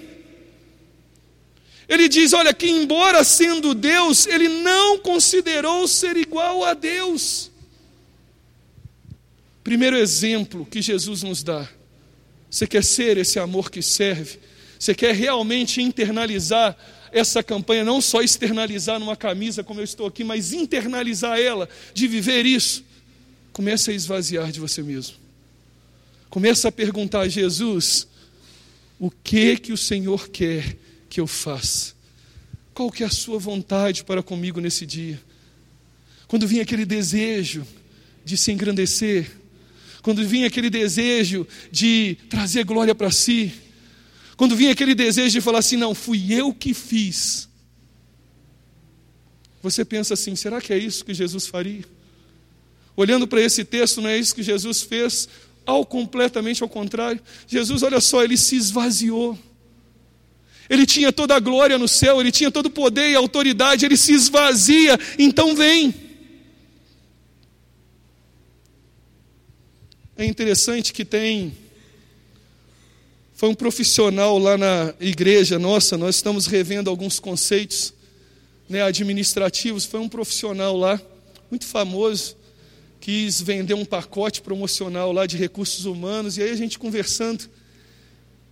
Ele 1.89 2.07
diz: 2.07 2.31
olha, 2.31 2.53
que 2.53 2.69
embora 2.69 3.21
sendo 3.25 3.75
Deus, 3.75 4.25
ele 4.25 4.47
não 4.47 4.97
considerou 4.99 5.85
ser 5.89 6.15
igual 6.15 6.63
a 6.63 6.73
Deus. 6.73 7.51
Primeiro 9.61 9.97
exemplo 9.97 10.65
que 10.65 10.81
Jesus 10.81 11.21
nos 11.21 11.43
dá. 11.43 11.67
Você 12.49 12.65
quer 12.65 12.83
ser 12.83 13.17
esse 13.17 13.39
amor 13.39 13.69
que 13.69 13.81
serve? 13.81 14.39
Você 14.79 14.95
quer 14.95 15.13
realmente 15.13 15.81
internalizar 15.81 16.77
essa 17.11 17.43
campanha, 17.43 17.83
não 17.83 17.99
só 17.99 18.21
externalizar 18.21 18.99
numa 18.99 19.17
camisa 19.17 19.65
como 19.65 19.81
eu 19.81 19.83
estou 19.83 20.07
aqui, 20.07 20.23
mas 20.23 20.53
internalizar 20.53 21.37
ela, 21.37 21.67
de 21.93 22.07
viver 22.07 22.45
isso? 22.45 22.87
Comece 23.59 23.91
a 23.91 23.93
esvaziar 23.93 24.53
de 24.53 24.59
você 24.61 24.81
mesmo. 24.81 25.17
Comece 26.29 26.65
a 26.65 26.71
perguntar 26.71 27.19
a 27.19 27.27
Jesus: 27.27 28.07
o 28.97 29.11
que 29.11 29.57
que 29.57 29.73
o 29.73 29.77
Senhor 29.77 30.29
quer 30.29 30.77
que 31.09 31.19
eu 31.19 31.27
faça? 31.27 31.93
Qual 32.73 32.89
que 32.89 33.03
é 33.03 33.05
a 33.05 33.09
sua 33.09 33.37
vontade 33.37 34.05
para 34.05 34.23
comigo 34.23 34.61
nesse 34.61 34.85
dia? 34.85 35.21
Quando 36.25 36.47
vinha 36.47 36.61
aquele 36.61 36.85
desejo 36.85 37.67
de 38.23 38.37
se 38.37 38.49
engrandecer, 38.49 39.29
quando 40.01 40.25
vinha 40.25 40.47
aquele 40.47 40.69
desejo 40.69 41.45
de 41.69 42.15
trazer 42.29 42.63
glória 42.63 42.95
para 42.95 43.11
si, 43.11 43.51
quando 44.37 44.55
vinha 44.55 44.71
aquele 44.71 44.95
desejo 44.95 45.33
de 45.33 45.41
falar 45.41 45.59
assim, 45.59 45.75
não, 45.75 45.93
fui 45.93 46.33
eu 46.33 46.53
que 46.53 46.73
fiz. 46.73 47.49
Você 49.61 49.83
pensa 49.83 50.13
assim, 50.13 50.33
será 50.33 50.61
que 50.61 50.71
é 50.71 50.77
isso 50.77 51.03
que 51.03 51.13
Jesus 51.13 51.45
faria? 51.45 51.98
Olhando 52.99 53.25
para 53.25 53.39
esse 53.39 53.63
texto, 53.63 54.01
não 54.01 54.09
é 54.09 54.17
isso 54.17 54.35
que 54.35 54.43
Jesus 54.43 54.81
fez? 54.81 55.29
Ao 55.65 55.85
completamente 55.85 56.61
ao 56.61 56.67
contrário. 56.67 57.21
Jesus, 57.47 57.81
olha 57.81 58.01
só, 58.01 58.25
ele 58.25 58.35
se 58.35 58.57
esvaziou. 58.57 59.39
Ele 60.69 60.85
tinha 60.85 61.09
toda 61.09 61.33
a 61.33 61.39
glória 61.39 61.77
no 61.77 61.87
céu, 61.87 62.19
ele 62.19 62.29
tinha 62.29 62.51
todo 62.51 62.65
o 62.65 62.69
poder 62.69 63.09
e 63.09 63.15
autoridade, 63.15 63.85
ele 63.85 63.95
se 63.95 64.11
esvazia, 64.11 64.99
então 65.17 65.55
vem. 65.55 65.95
É 70.17 70.25
interessante 70.25 70.91
que 70.91 71.05
tem. 71.05 71.53
Foi 73.33 73.47
um 73.47 73.55
profissional 73.55 74.37
lá 74.37 74.57
na 74.57 74.93
igreja 74.99 75.57
nossa, 75.57 75.97
nós 75.97 76.15
estamos 76.15 76.47
revendo 76.47 76.89
alguns 76.89 77.17
conceitos 77.17 77.93
né, 78.67 78.81
administrativos. 78.81 79.85
Foi 79.85 80.01
um 80.01 80.09
profissional 80.09 80.75
lá, 80.75 81.01
muito 81.49 81.65
famoso, 81.65 82.37
quis 82.99 83.41
vender 83.41 83.73
um 83.73 83.85
pacote 83.85 84.41
promocional 84.41 85.11
lá 85.11 85.25
de 85.25 85.37
recursos 85.37 85.85
humanos, 85.85 86.37
e 86.37 86.43
aí 86.43 86.51
a 86.51 86.55
gente 86.55 86.77
conversando. 86.77 87.49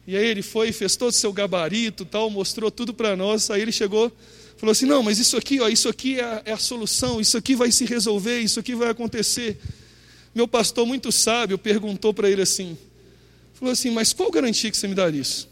E 0.06 0.16
aí 0.16 0.26
ele 0.26 0.42
foi, 0.42 0.72
fez 0.72 0.96
todo 0.96 1.10
o 1.10 1.14
seu 1.14 1.34
gabarito, 1.34 2.06
tal, 2.06 2.30
mostrou 2.30 2.72
tudo 2.72 2.94
para 2.94 3.16
nós. 3.16 3.50
Aí 3.50 3.62
ele 3.62 3.72
chegou 3.72 4.12
falou 4.58 4.72
assim: 4.72 4.86
não, 4.86 5.02
mas 5.02 5.20
isso 5.20 5.38
aqui, 5.38 5.60
ó, 5.62 5.70
isso 5.70 5.88
aqui 5.88 6.20
é 6.20 6.24
a, 6.24 6.42
é 6.46 6.52
a 6.52 6.58
solução, 6.58 7.22
isso 7.22 7.38
aqui 7.38 7.56
vai 7.56 7.72
se 7.72 7.86
resolver, 7.86 8.40
isso 8.40 8.60
aqui 8.60 8.76
vai 8.76 8.90
acontecer. 8.90 9.58
Meu 10.34 10.48
pastor, 10.48 10.86
muito 10.86 11.12
sábio, 11.12 11.58
perguntou 11.58 12.14
para 12.14 12.30
ele 12.30 12.42
assim: 12.42 12.78
falou 13.54 13.72
assim, 13.72 13.92
mas 13.92 14.14
qual 14.14 14.32
garantia 14.32 14.70
que 14.70 14.78
você 14.78 14.88
me 14.88 14.96
dá 14.96 15.10
isso? 15.10 15.48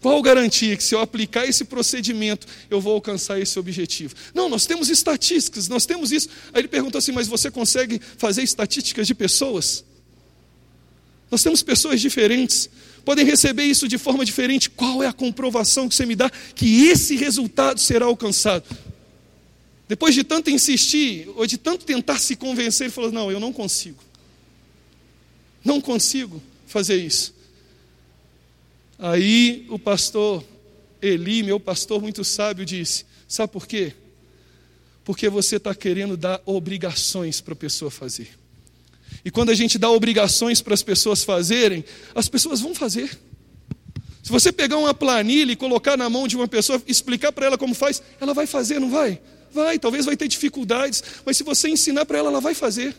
Qual 0.00 0.20
garantia 0.22 0.76
que 0.76 0.84
se 0.84 0.94
eu 0.94 1.00
aplicar 1.00 1.46
esse 1.46 1.64
procedimento 1.64 2.46
eu 2.70 2.80
vou 2.80 2.94
alcançar 2.94 3.40
esse 3.40 3.58
objetivo? 3.58 4.14
Não, 4.34 4.48
nós 4.48 4.66
temos 4.66 4.88
estatísticas, 4.88 5.68
nós 5.68 5.86
temos 5.86 6.12
isso. 6.12 6.28
Aí 6.52 6.60
ele 6.60 6.68
perguntou 6.68 6.98
assim: 6.98 7.12
mas 7.12 7.26
você 7.26 7.50
consegue 7.50 8.00
fazer 8.18 8.42
estatísticas 8.42 9.06
de 9.06 9.14
pessoas? 9.14 9.84
Nós 11.30 11.42
temos 11.42 11.62
pessoas 11.62 12.00
diferentes, 12.00 12.70
podem 13.04 13.24
receber 13.24 13.64
isso 13.64 13.88
de 13.88 13.98
forma 13.98 14.24
diferente. 14.24 14.70
Qual 14.70 15.02
é 15.02 15.08
a 15.08 15.12
comprovação 15.12 15.88
que 15.88 15.94
você 15.94 16.06
me 16.06 16.14
dá 16.14 16.30
que 16.54 16.86
esse 16.86 17.16
resultado 17.16 17.80
será 17.80 18.06
alcançado? 18.06 18.64
Depois 19.88 20.14
de 20.14 20.24
tanto 20.24 20.50
insistir, 20.50 21.28
ou 21.36 21.46
de 21.46 21.56
tanto 21.56 21.84
tentar 21.84 22.18
se 22.18 22.36
convencer, 22.36 22.86
ele 22.86 22.92
falou: 22.92 23.10
Não, 23.10 23.30
eu 23.30 23.40
não 23.40 23.52
consigo. 23.52 23.98
Não 25.64 25.80
consigo 25.80 26.40
fazer 26.66 26.96
isso. 26.96 27.35
Aí 28.98 29.66
o 29.68 29.78
pastor 29.78 30.42
Eli, 31.00 31.42
meu 31.42 31.60
pastor 31.60 32.00
muito 32.00 32.24
sábio, 32.24 32.64
disse: 32.64 33.04
Sabe 33.28 33.52
por 33.52 33.66
quê? 33.66 33.92
Porque 35.04 35.28
você 35.28 35.56
está 35.56 35.74
querendo 35.74 36.16
dar 36.16 36.40
obrigações 36.44 37.40
para 37.40 37.52
a 37.52 37.56
pessoa 37.56 37.90
fazer. 37.90 38.28
E 39.24 39.30
quando 39.30 39.50
a 39.50 39.54
gente 39.54 39.78
dá 39.78 39.90
obrigações 39.90 40.60
para 40.60 40.74
as 40.74 40.82
pessoas 40.82 41.22
fazerem, 41.22 41.84
as 42.14 42.28
pessoas 42.28 42.60
vão 42.60 42.74
fazer. 42.74 43.18
Se 44.22 44.32
você 44.32 44.50
pegar 44.50 44.76
uma 44.78 44.92
planilha 44.92 45.52
e 45.52 45.56
colocar 45.56 45.96
na 45.96 46.10
mão 46.10 46.26
de 46.26 46.34
uma 46.36 46.48
pessoa, 46.48 46.82
explicar 46.86 47.30
para 47.30 47.46
ela 47.46 47.58
como 47.58 47.74
faz, 47.74 48.02
ela 48.20 48.34
vai 48.34 48.46
fazer, 48.46 48.80
não 48.80 48.90
vai? 48.90 49.20
Vai, 49.52 49.78
talvez 49.78 50.04
vai 50.04 50.16
ter 50.16 50.26
dificuldades, 50.26 51.02
mas 51.24 51.36
se 51.36 51.44
você 51.44 51.68
ensinar 51.68 52.04
para 52.04 52.18
ela, 52.18 52.30
ela 52.30 52.40
vai 52.40 52.52
fazer. 52.52 52.96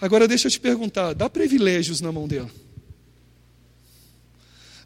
Agora 0.00 0.28
deixa 0.28 0.46
eu 0.46 0.50
te 0.52 0.60
perguntar, 0.60 1.12
dá 1.12 1.28
privilégios 1.28 2.00
na 2.00 2.12
mão 2.12 2.28
dela? 2.28 2.48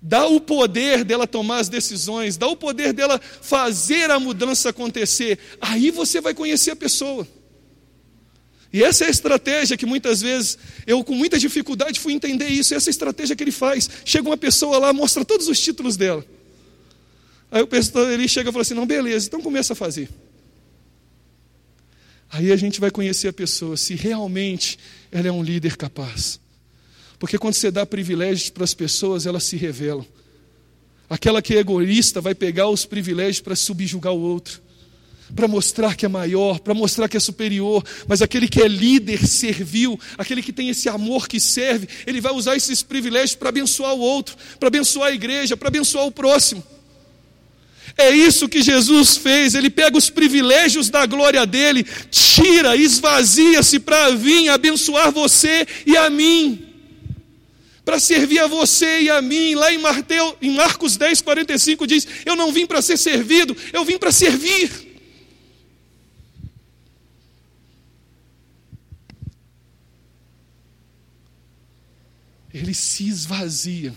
Dá 0.04 0.26
o 0.26 0.40
poder 0.40 1.04
dela 1.04 1.28
tomar 1.28 1.58
as 1.58 1.68
decisões, 1.68 2.36
dá 2.36 2.48
o 2.48 2.56
poder 2.56 2.92
dela 2.92 3.20
fazer 3.20 4.10
a 4.10 4.18
mudança 4.18 4.70
acontecer. 4.70 5.38
Aí 5.60 5.92
você 5.92 6.20
vai 6.20 6.34
conhecer 6.34 6.72
a 6.72 6.76
pessoa. 6.76 7.26
E 8.72 8.82
essa 8.82 9.04
é 9.04 9.06
a 9.06 9.10
estratégia 9.10 9.76
que 9.76 9.86
muitas 9.86 10.20
vezes 10.20 10.58
eu, 10.86 11.04
com 11.04 11.14
muita 11.14 11.38
dificuldade, 11.38 12.00
fui 12.00 12.14
entender 12.14 12.48
isso. 12.48 12.74
Essa 12.74 12.88
é 12.88 12.90
a 12.90 12.96
estratégia 12.96 13.36
que 13.36 13.44
ele 13.44 13.52
faz. 13.52 13.88
Chega 14.04 14.28
uma 14.28 14.36
pessoa 14.36 14.76
lá, 14.78 14.92
mostra 14.92 15.24
todos 15.24 15.46
os 15.46 15.60
títulos 15.60 15.96
dela. 15.96 16.24
Aí 17.48 17.62
o 17.62 17.66
pastor 17.66 18.10
ele 18.10 18.26
chega 18.26 18.48
e 18.48 18.52
fala 18.52 18.62
assim: 18.62 18.74
não, 18.74 18.86
beleza, 18.86 19.28
então 19.28 19.40
começa 19.40 19.74
a 19.74 19.76
fazer. 19.76 20.08
Aí 22.28 22.50
a 22.50 22.56
gente 22.56 22.80
vai 22.80 22.90
conhecer 22.90 23.28
a 23.28 23.32
pessoa, 23.32 23.76
se 23.76 23.94
realmente 23.94 24.78
ela 25.12 25.28
é 25.28 25.32
um 25.32 25.42
líder 25.42 25.76
capaz. 25.76 26.40
Porque 27.22 27.38
quando 27.38 27.54
você 27.54 27.70
dá 27.70 27.86
privilégios 27.86 28.50
para 28.50 28.64
as 28.64 28.74
pessoas, 28.74 29.26
elas 29.26 29.44
se 29.44 29.56
revelam. 29.56 30.04
Aquela 31.08 31.40
que 31.40 31.54
é 31.54 31.58
egoísta 31.58 32.20
vai 32.20 32.34
pegar 32.34 32.68
os 32.68 32.84
privilégios 32.84 33.40
para 33.40 33.54
subjugar 33.54 34.12
o 34.12 34.20
outro 34.20 34.60
para 35.34 35.46
mostrar 35.46 35.94
que 35.94 36.04
é 36.04 36.08
maior, 36.08 36.58
para 36.58 36.74
mostrar 36.74 37.08
que 37.08 37.16
é 37.16 37.20
superior, 37.20 37.82
mas 38.06 38.20
aquele 38.20 38.46
que 38.46 38.60
é 38.60 38.66
líder, 38.68 39.24
serviu, 39.26 39.98
aquele 40.18 40.42
que 40.42 40.52
tem 40.52 40.68
esse 40.68 40.90
amor 40.90 41.26
que 41.26 41.40
serve, 41.40 41.88
ele 42.06 42.20
vai 42.20 42.34
usar 42.34 42.54
esses 42.54 42.82
privilégios 42.82 43.36
para 43.36 43.48
abençoar 43.48 43.94
o 43.94 44.00
outro, 44.00 44.36
para 44.58 44.66
abençoar 44.66 45.08
a 45.08 45.14
igreja, 45.14 45.56
para 45.56 45.68
abençoar 45.68 46.04
o 46.04 46.12
próximo. 46.12 46.62
É 47.96 48.10
isso 48.10 48.48
que 48.48 48.60
Jesus 48.60 49.16
fez, 49.16 49.54
ele 49.54 49.70
pega 49.70 49.96
os 49.96 50.10
privilégios 50.10 50.90
da 50.90 51.06
glória 51.06 51.46
dele, 51.46 51.86
tira, 52.10 52.76
esvazia-se 52.76 53.78
para 53.78 54.10
vir 54.10 54.50
abençoar 54.50 55.12
você 55.12 55.66
e 55.86 55.96
a 55.96 56.10
mim 56.10 56.71
para 57.84 57.98
servir 57.98 58.38
a 58.38 58.46
você 58.46 59.02
e 59.02 59.10
a 59.10 59.20
mim. 59.20 59.54
Lá 59.54 59.72
em, 59.72 59.78
Marteu, 59.78 60.36
em 60.40 60.50
Marcos 60.50 60.96
10, 60.96 61.20
45 61.20 61.86
diz: 61.86 62.06
Eu 62.24 62.36
não 62.36 62.52
vim 62.52 62.66
para 62.66 62.82
ser 62.82 62.96
servido, 62.96 63.56
eu 63.72 63.84
vim 63.84 63.98
para 63.98 64.12
servir. 64.12 64.92
ele 72.52 72.74
se 72.74 73.08
esvazia 73.08 73.94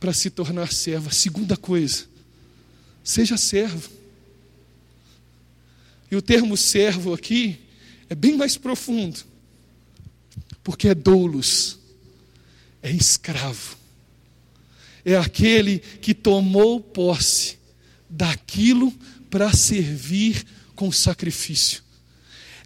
para 0.00 0.12
se 0.12 0.30
tornar 0.30 0.72
servo. 0.72 1.08
A 1.08 1.12
segunda 1.12 1.56
coisa, 1.56 2.06
seja 3.04 3.36
servo. 3.36 3.90
E 6.10 6.16
o 6.16 6.22
termo 6.22 6.56
servo 6.56 7.12
aqui 7.12 7.58
é 8.08 8.14
bem 8.14 8.36
mais 8.36 8.56
profundo, 8.56 9.20
porque 10.64 10.88
é 10.88 10.94
doulos, 10.94 11.77
é 12.82 12.90
escravo, 12.90 13.76
é 15.04 15.16
aquele 15.16 15.78
que 16.00 16.14
tomou 16.14 16.80
posse 16.80 17.58
daquilo 18.08 18.92
para 19.30 19.52
servir 19.52 20.44
com 20.74 20.90
sacrifício. 20.90 21.82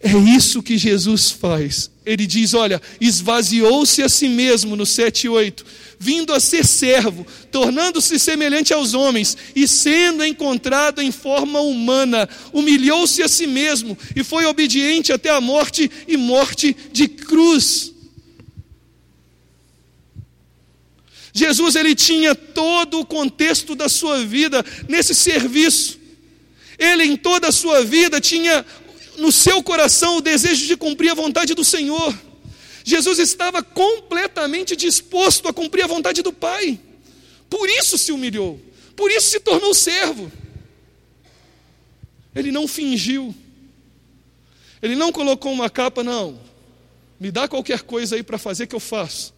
É 0.02 0.12
isso 0.16 0.62
que 0.62 0.76
Jesus 0.76 1.30
faz. 1.30 1.88
Ele 2.04 2.26
diz: 2.26 2.54
Olha, 2.54 2.82
esvaziou-se 3.00 4.02
a 4.02 4.08
si 4.08 4.26
mesmo, 4.28 4.74
no 4.74 4.84
7 4.84 5.26
e 5.26 5.28
8, 5.28 5.64
vindo 5.96 6.32
a 6.32 6.40
ser 6.40 6.66
servo, 6.66 7.24
tornando-se 7.52 8.18
semelhante 8.18 8.72
aos 8.72 8.94
homens, 8.94 9.36
e 9.54 9.68
sendo 9.68 10.24
encontrado 10.24 11.00
em 11.00 11.12
forma 11.12 11.60
humana, 11.60 12.28
humilhou-se 12.52 13.22
a 13.22 13.28
si 13.28 13.46
mesmo 13.46 13.96
e 14.16 14.24
foi 14.24 14.44
obediente 14.44 15.12
até 15.12 15.30
a 15.30 15.40
morte 15.40 15.88
e 16.08 16.16
morte 16.16 16.76
de 16.92 17.06
cruz. 17.06 17.91
Jesus 21.32 21.76
ele 21.76 21.94
tinha 21.94 22.34
todo 22.34 23.00
o 23.00 23.06
contexto 23.06 23.74
da 23.74 23.88
sua 23.88 24.24
vida 24.24 24.64
nesse 24.88 25.14
serviço. 25.14 25.98
Ele 26.78 27.04
em 27.04 27.16
toda 27.16 27.48
a 27.48 27.52
sua 27.52 27.82
vida 27.82 28.20
tinha 28.20 28.64
no 29.16 29.32
seu 29.32 29.62
coração 29.62 30.18
o 30.18 30.20
desejo 30.20 30.66
de 30.66 30.76
cumprir 30.76 31.10
a 31.10 31.14
vontade 31.14 31.54
do 31.54 31.64
Senhor. 31.64 32.14
Jesus 32.84 33.18
estava 33.18 33.62
completamente 33.62 34.76
disposto 34.76 35.48
a 35.48 35.52
cumprir 35.52 35.84
a 35.84 35.86
vontade 35.86 36.20
do 36.22 36.32
Pai. 36.32 36.78
Por 37.48 37.68
isso 37.68 37.96
se 37.96 38.12
humilhou, 38.12 38.60
por 38.96 39.10
isso 39.10 39.30
se 39.30 39.40
tornou 39.40 39.72
servo. 39.72 40.30
Ele 42.34 42.50
não 42.50 42.66
fingiu, 42.66 43.34
ele 44.82 44.96
não 44.96 45.12
colocou 45.12 45.52
uma 45.52 45.70
capa, 45.70 46.02
não. 46.02 46.40
Me 47.20 47.30
dá 47.30 47.46
qualquer 47.46 47.82
coisa 47.82 48.16
aí 48.16 48.22
para 48.22 48.38
fazer 48.38 48.66
que 48.66 48.74
eu 48.74 48.80
faço. 48.80 49.32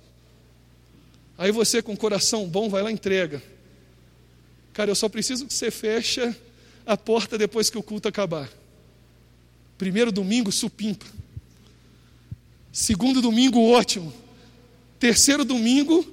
Aí 1.36 1.50
você, 1.50 1.82
com 1.82 1.96
coração 1.96 2.46
bom, 2.46 2.68
vai 2.68 2.82
lá 2.82 2.90
e 2.90 2.94
entrega. 2.94 3.42
Cara, 4.72 4.90
eu 4.90 4.94
só 4.94 5.08
preciso 5.08 5.46
que 5.46 5.54
você 5.54 5.70
feche 5.70 6.34
a 6.86 6.96
porta 6.96 7.38
depois 7.38 7.70
que 7.70 7.78
o 7.78 7.82
culto 7.82 8.08
acabar. 8.08 8.48
Primeiro 9.76 10.12
domingo, 10.12 10.52
supimpa. 10.52 11.06
Segundo 12.72 13.20
domingo, 13.20 13.60
ótimo. 13.60 14.12
Terceiro 14.98 15.44
domingo, 15.44 16.06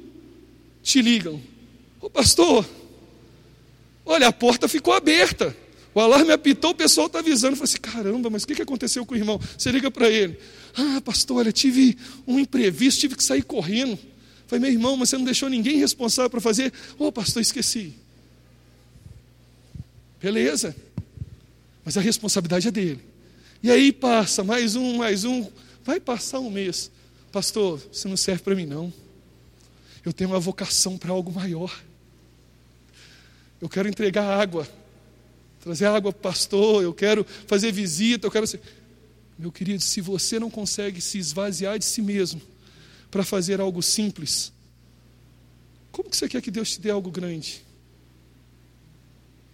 te 0.83 1.01
ligam. 1.01 1.41
Ô 1.99 2.09
pastor, 2.09 2.67
olha, 4.05 4.27
a 4.27 4.33
porta 4.33 4.67
ficou 4.67 4.93
aberta. 4.93 5.55
O 5.93 5.99
alarme 5.99 6.31
apitou, 6.31 6.71
o 6.71 6.75
pessoal 6.75 7.07
está 7.07 7.19
avisando. 7.19 7.53
Eu 7.53 7.57
falei 7.57 7.71
assim: 7.71 7.81
caramba, 7.81 8.29
mas 8.29 8.43
o 8.43 8.47
que 8.47 8.61
aconteceu 8.61 9.05
com 9.05 9.13
o 9.13 9.17
irmão? 9.17 9.39
Você 9.57 9.71
liga 9.71 9.91
para 9.91 10.09
ele. 10.09 10.37
Ah, 10.75 11.01
pastor, 11.01 11.37
olha, 11.37 11.51
tive 11.51 11.97
um 12.25 12.39
imprevisto, 12.39 13.01
tive 13.01 13.15
que 13.15 13.23
sair 13.23 13.43
correndo. 13.43 13.99
Falei, 14.51 14.63
meu 14.63 14.71
irmão, 14.73 14.97
mas 14.97 15.07
você 15.07 15.17
não 15.17 15.23
deixou 15.23 15.47
ninguém 15.47 15.77
responsável 15.77 16.29
para 16.29 16.41
fazer? 16.41 16.73
Ô, 16.99 17.05
oh, 17.05 17.11
pastor, 17.13 17.41
esqueci. 17.41 17.93
Beleza. 20.21 20.75
Mas 21.85 21.95
a 21.95 22.01
responsabilidade 22.01 22.67
é 22.67 22.71
dele. 22.71 22.99
E 23.63 23.71
aí 23.71 23.93
passa 23.93 24.43
mais 24.43 24.75
um, 24.75 24.97
mais 24.97 25.23
um, 25.23 25.49
vai 25.85 26.01
passar 26.01 26.41
um 26.41 26.49
mês. 26.49 26.91
Pastor, 27.31 27.81
você 27.93 28.09
não 28.09 28.17
serve 28.17 28.43
para 28.43 28.53
mim 28.53 28.65
não. 28.65 28.91
Eu 30.03 30.11
tenho 30.11 30.31
uma 30.31 30.39
vocação 30.39 30.97
para 30.97 31.13
algo 31.13 31.31
maior. 31.31 31.73
Eu 33.61 33.69
quero 33.69 33.87
entregar 33.87 34.37
água, 34.37 34.67
trazer 35.61 35.85
água 35.85 36.11
para 36.11 36.19
o 36.19 36.21
pastor, 36.23 36.83
eu 36.83 36.93
quero 36.93 37.25
fazer 37.47 37.71
visita, 37.71 38.27
eu 38.27 38.31
quero. 38.31 38.45
Meu 39.39 39.49
querido, 39.49 39.81
se 39.81 40.01
você 40.01 40.41
não 40.41 40.49
consegue 40.49 40.99
se 40.99 41.17
esvaziar 41.17 41.79
de 41.79 41.85
si 41.85 42.01
mesmo 42.01 42.41
para 43.11 43.23
fazer 43.23 43.59
algo 43.59 43.83
simples, 43.83 44.51
como 45.91 46.09
que 46.09 46.15
você 46.15 46.29
quer 46.29 46.41
que 46.41 46.49
Deus 46.49 46.71
te 46.71 46.79
dê 46.79 46.89
algo 46.89 47.11
grande? 47.11 47.61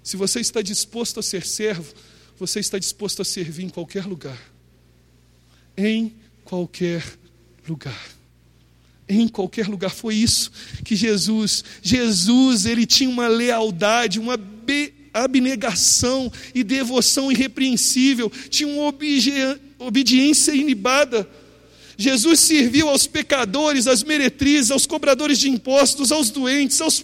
Se 0.03 0.15
você 0.15 0.39
está 0.39 0.61
disposto 0.61 1.19
a 1.19 1.23
ser 1.23 1.45
servo, 1.45 1.93
você 2.37 2.59
está 2.59 2.77
disposto 2.77 3.21
a 3.21 3.25
servir 3.25 3.65
em 3.65 3.69
qualquer 3.69 4.05
lugar. 4.05 4.39
Em 5.75 6.15
qualquer 6.45 7.03
lugar. 7.67 8.09
Em 9.09 9.27
qualquer 9.27 9.67
lugar. 9.67 9.89
Foi 9.89 10.15
isso 10.15 10.51
que 10.85 10.95
Jesus, 10.95 11.63
Jesus, 11.81 12.65
ele 12.65 12.85
tinha 12.85 13.09
uma 13.09 13.27
lealdade, 13.27 14.19
uma 14.19 14.39
abnegação 15.13 16.31
e 16.53 16.63
devoção 16.63 17.31
irrepreensível, 17.31 18.31
tinham 18.49 18.77
obediência 19.79 20.51
inibada. 20.53 21.27
Jesus 21.97 22.41
serviu 22.41 22.87
aos 22.89 23.07
pecadores, 23.07 23.87
às 23.87 24.03
meretrizes, 24.03 24.69
aos 24.69 24.85
cobradores 24.85 25.39
de 25.39 25.49
impostos, 25.49 26.11
aos 26.11 26.29
doentes, 26.29 26.79
aos, 26.79 27.01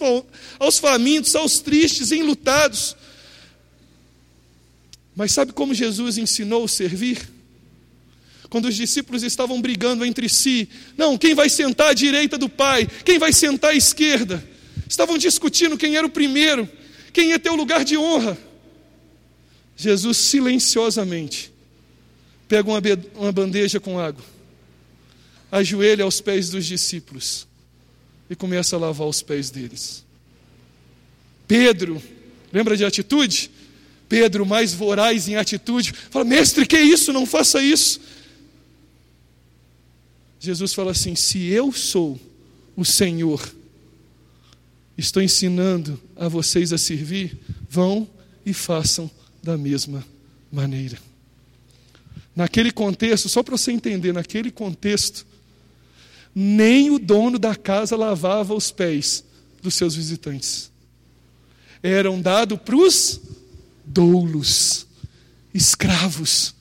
aos 0.56 0.78
famintos, 0.78 1.34
aos 1.34 1.58
tristes, 1.58 2.12
enlutados. 2.12 2.96
Mas 5.16 5.32
sabe 5.32 5.52
como 5.52 5.74
Jesus 5.74 6.16
ensinou 6.16 6.68
servir? 6.68 7.28
Quando 8.48 8.66
os 8.66 8.76
discípulos 8.76 9.24
estavam 9.24 9.60
brigando 9.60 10.04
entre 10.04 10.28
si, 10.28 10.68
não, 10.96 11.18
quem 11.18 11.34
vai 11.34 11.48
sentar 11.48 11.88
à 11.88 11.92
direita 11.92 12.38
do 12.38 12.48
Pai, 12.48 12.88
quem 13.04 13.18
vai 13.18 13.32
sentar 13.32 13.72
à 13.72 13.74
esquerda? 13.74 14.46
Estavam 14.88 15.18
discutindo 15.18 15.76
quem 15.76 15.96
era 15.96 16.06
o 16.06 16.10
primeiro, 16.10 16.68
quem 17.12 17.30
ia 17.30 17.38
ter 17.40 17.50
o 17.50 17.56
lugar 17.56 17.84
de 17.84 17.96
honra. 17.96 18.38
Jesus 19.76 20.18
silenciosamente 20.18 21.52
pega 22.46 22.70
uma 23.16 23.32
bandeja 23.32 23.80
com 23.80 23.98
água 23.98 24.33
ajoelha 25.50 26.04
aos 26.04 26.20
pés 26.20 26.50
dos 26.50 26.66
discípulos 26.66 27.46
e 28.28 28.34
começa 28.34 28.76
a 28.76 28.78
lavar 28.78 29.06
os 29.06 29.22
pés 29.22 29.50
deles. 29.50 30.04
Pedro, 31.46 32.02
lembra 32.52 32.76
de 32.76 32.84
atitude? 32.84 33.50
Pedro, 34.08 34.46
mais 34.46 34.72
voraz 34.72 35.28
em 35.28 35.36
atitude, 35.36 35.92
fala: 36.10 36.24
Mestre, 36.24 36.66
que 36.66 36.78
isso? 36.78 37.12
Não 37.12 37.26
faça 37.26 37.62
isso. 37.62 38.00
Jesus 40.38 40.72
fala 40.72 40.90
assim: 40.92 41.14
Se 41.14 41.46
eu 41.46 41.72
sou 41.72 42.20
o 42.76 42.84
Senhor, 42.84 43.54
estou 44.96 45.22
ensinando 45.22 46.00
a 46.16 46.28
vocês 46.28 46.72
a 46.72 46.78
servir, 46.78 47.38
vão 47.68 48.08
e 48.44 48.52
façam 48.52 49.10
da 49.42 49.56
mesma 49.56 50.04
maneira. 50.50 50.98
Naquele 52.36 52.70
contexto, 52.70 53.28
só 53.28 53.42
para 53.42 53.56
você 53.56 53.70
entender, 53.72 54.12
naquele 54.12 54.50
contexto, 54.50 55.24
nem 56.34 56.90
o 56.90 56.98
dono 56.98 57.38
da 57.38 57.54
casa 57.54 57.96
lavava 57.96 58.54
os 58.54 58.70
pés 58.70 59.24
dos 59.62 59.74
seus 59.74 59.94
visitantes. 59.94 60.72
Eram 61.82 62.20
dados 62.20 62.58
para 62.58 62.76
os 62.76 63.20
doulos, 63.84 64.86
escravos, 65.52 66.54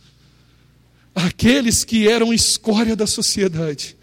aqueles 1.16 1.84
que 1.84 2.08
eram 2.08 2.34
escória 2.34 2.96
da 2.96 3.08
sociedade, 3.08 3.96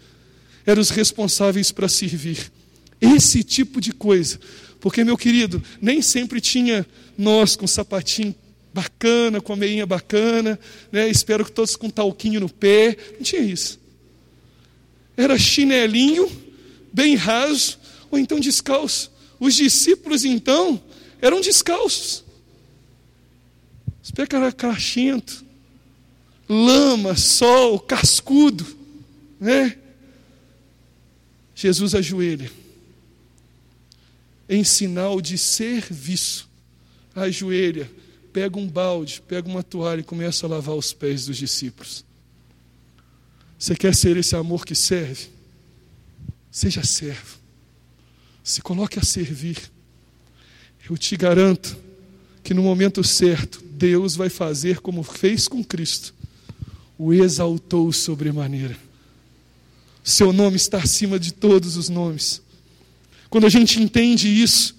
eram 0.65 0.81
os 0.81 0.89
responsáveis 0.89 1.71
para 1.71 1.87
servir. 1.87 2.51
Esse 2.99 3.43
tipo 3.43 3.81
de 3.81 3.91
coisa. 3.91 4.39
Porque, 4.79 5.03
meu 5.03 5.17
querido, 5.17 5.61
nem 5.81 6.01
sempre 6.01 6.39
tinha 6.39 6.85
nós 7.17 7.55
com 7.55 7.65
sapatinho 7.65 8.35
bacana, 8.73 9.41
com 9.41 9.53
a 9.53 9.55
meinha 9.55 9.85
bacana, 9.85 10.59
né? 10.91 11.09
espero 11.09 11.43
que 11.43 11.51
todos 11.51 11.75
com 11.75 11.89
talquinho 11.89 12.39
no 12.39 12.49
pé. 12.49 12.95
Não 13.17 13.23
tinha 13.23 13.41
isso 13.41 13.80
era 15.15 15.37
chinelinho, 15.37 16.29
bem 16.91 17.15
raso, 17.15 17.77
ou 18.09 18.17
então 18.17 18.39
descalço. 18.39 19.11
Os 19.39 19.55
discípulos, 19.55 20.23
então, 20.23 20.81
eram 21.21 21.41
descalços. 21.41 22.23
Os 24.03 24.11
pés 24.11 24.27
eram 24.31 24.51
crachentos, 24.51 25.43
lama, 26.49 27.15
sol, 27.15 27.79
cascudo, 27.79 28.65
né? 29.39 29.77
Jesus 31.55 31.93
ajoelha, 31.93 32.51
em 34.49 34.63
sinal 34.63 35.21
de 35.21 35.37
serviço, 35.37 36.49
ajoelha, 37.15 37.89
pega 38.33 38.57
um 38.57 38.67
balde, 38.67 39.21
pega 39.27 39.47
uma 39.47 39.61
toalha 39.61 40.01
e 40.01 40.03
começa 40.03 40.45
a 40.45 40.49
lavar 40.49 40.75
os 40.75 40.91
pés 40.91 41.25
dos 41.25 41.37
discípulos. 41.37 42.03
Você 43.61 43.75
quer 43.75 43.93
ser 43.93 44.17
esse 44.17 44.35
amor 44.35 44.65
que 44.65 44.73
serve? 44.73 45.27
Seja 46.49 46.83
servo. 46.83 47.37
Se 48.43 48.59
coloque 48.59 48.97
a 48.97 49.03
servir. 49.03 49.55
Eu 50.89 50.97
te 50.97 51.15
garanto 51.15 51.77
que 52.43 52.55
no 52.55 52.63
momento 52.63 53.03
certo, 53.03 53.63
Deus 53.63 54.15
vai 54.15 54.29
fazer 54.29 54.79
como 54.79 55.03
fez 55.03 55.47
com 55.47 55.63
Cristo. 55.63 56.11
O 56.97 57.13
exaltou 57.13 57.91
sobremaneira. 57.93 58.75
Seu 60.03 60.33
nome 60.33 60.55
está 60.55 60.79
acima 60.79 61.19
de 61.19 61.31
todos 61.31 61.77
os 61.77 61.87
nomes. 61.87 62.41
Quando 63.29 63.45
a 63.45 63.49
gente 63.49 63.79
entende 63.79 64.27
isso, 64.27 64.75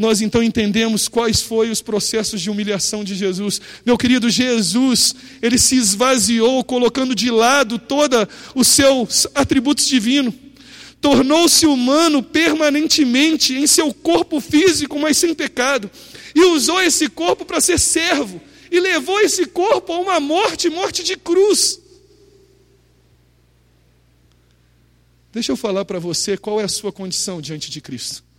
nós 0.00 0.22
então 0.22 0.42
entendemos 0.42 1.08
quais 1.08 1.42
foram 1.42 1.70
os 1.70 1.82
processos 1.82 2.40
de 2.40 2.48
humilhação 2.48 3.04
de 3.04 3.14
Jesus. 3.14 3.60
Meu 3.84 3.98
querido, 3.98 4.30
Jesus, 4.30 5.14
ele 5.42 5.58
se 5.58 5.76
esvaziou, 5.76 6.64
colocando 6.64 7.14
de 7.14 7.30
lado 7.30 7.78
todos 7.78 8.26
os 8.54 8.66
seus 8.66 9.26
atributos 9.34 9.86
divinos. 9.86 10.32
Tornou-se 11.02 11.66
humano 11.66 12.22
permanentemente 12.22 13.54
em 13.54 13.66
seu 13.66 13.92
corpo 13.92 14.40
físico, 14.40 14.98
mas 14.98 15.18
sem 15.18 15.34
pecado. 15.34 15.90
E 16.34 16.44
usou 16.46 16.80
esse 16.80 17.06
corpo 17.10 17.44
para 17.44 17.60
ser 17.60 17.78
servo. 17.78 18.40
E 18.70 18.80
levou 18.80 19.20
esse 19.20 19.44
corpo 19.44 19.92
a 19.92 19.98
uma 19.98 20.18
morte, 20.18 20.70
morte 20.70 21.04
de 21.04 21.14
cruz. 21.14 21.78
Deixa 25.30 25.52
eu 25.52 25.56
falar 25.58 25.84
para 25.84 25.98
você 25.98 26.38
qual 26.38 26.58
é 26.58 26.64
a 26.64 26.68
sua 26.68 26.90
condição 26.90 27.38
diante 27.38 27.70
de 27.70 27.82
Cristo. 27.82 28.29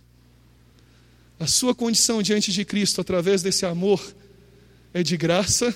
A 1.42 1.46
sua 1.48 1.74
condição 1.74 2.22
diante 2.22 2.52
de 2.52 2.64
Cristo, 2.64 3.00
através 3.00 3.42
desse 3.42 3.66
amor, 3.66 4.00
é 4.94 5.02
de 5.02 5.16
graça 5.16 5.74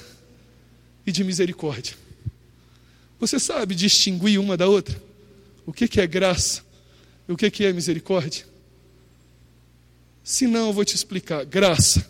e 1.04 1.10
de 1.10 1.24
misericórdia. 1.24 1.96
Você 3.18 3.40
sabe 3.40 3.74
distinguir 3.74 4.38
uma 4.38 4.56
da 4.56 4.68
outra? 4.68 5.02
O 5.66 5.72
que 5.72 6.00
é 6.00 6.06
graça 6.06 6.62
e 7.28 7.32
o 7.32 7.36
que 7.36 7.64
é 7.64 7.72
misericórdia? 7.72 8.46
Se 10.22 10.46
não, 10.46 10.68
eu 10.68 10.72
vou 10.72 10.84
te 10.84 10.94
explicar. 10.94 11.44
Graça. 11.44 12.08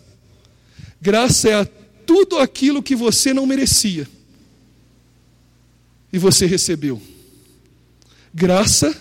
Graça 1.01 1.49
é 1.49 1.65
tudo 2.05 2.37
aquilo 2.37 2.83
que 2.83 2.95
você 2.95 3.33
não 3.33 3.47
merecia 3.47 4.07
e 6.13 6.19
você 6.19 6.45
recebeu. 6.45 7.01
Graça 8.31 8.95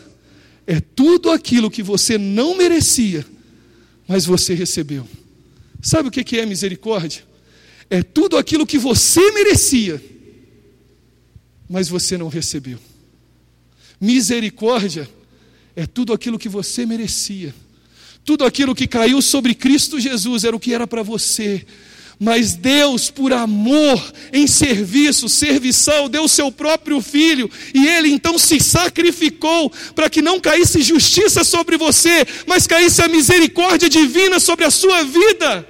é 0.67 0.81
tudo 0.81 1.31
aquilo 1.31 1.71
que 1.71 1.83
você 1.83 2.17
não 2.17 2.57
merecia 2.57 3.36
mas 4.07 4.25
você 4.25 4.55
recebeu. 4.55 5.07
Sabe 5.81 6.09
o 6.09 6.11
que 6.11 6.39
é 6.39 6.47
misericórdia? 6.47 7.23
É 7.89 8.03
tudo 8.03 8.37
aquilo 8.37 8.67
que 8.67 8.79
você 8.79 9.31
merecia, 9.33 10.03
mas 11.69 11.89
você 11.89 12.17
não 12.17 12.29
recebeu. 12.29 12.79
Misericórdia 14.01 15.09
é 15.75 15.87
tudo 15.87 16.13
aquilo 16.13 16.39
que 16.39 16.49
você 16.49 16.85
merecia. 16.85 17.55
Tudo 18.25 18.45
aquilo 18.45 18.75
que 18.75 18.89
caiu 18.89 19.23
sobre 19.23 19.55
Cristo 19.55 20.01
Jesus 20.01 20.43
era 20.43 20.57
o 20.57 20.61
que 20.61 20.75
era 20.75 20.87
para 20.87 21.03
você, 21.03 21.65
mas 22.19 22.55
Deus, 22.55 23.11
por 23.11 23.33
amor, 23.33 24.13
em 24.33 24.47
serviço, 24.47 25.29
serviçal, 25.29 26.09
deu 26.09 26.27
seu 26.27 26.51
próprio 26.51 27.01
filho, 27.03 27.51
e 27.75 27.87
ele 27.87 28.09
então 28.09 28.39
se 28.39 28.59
sacrificou 28.59 29.71
para 29.95 30.09
que 30.09 30.23
não 30.23 30.41
caísse 30.41 30.83
justiça 30.83 31.45
sobre 31.45 31.77
você, 31.77 32.27
mas 32.47 32.67
caísse 32.67 33.03
a 33.03 33.09
misericórdia 33.09 33.89
divina 33.89 34.41
sobre 34.41 34.65
a 34.65 34.71
sua 34.71 35.05
vida. 35.05 35.69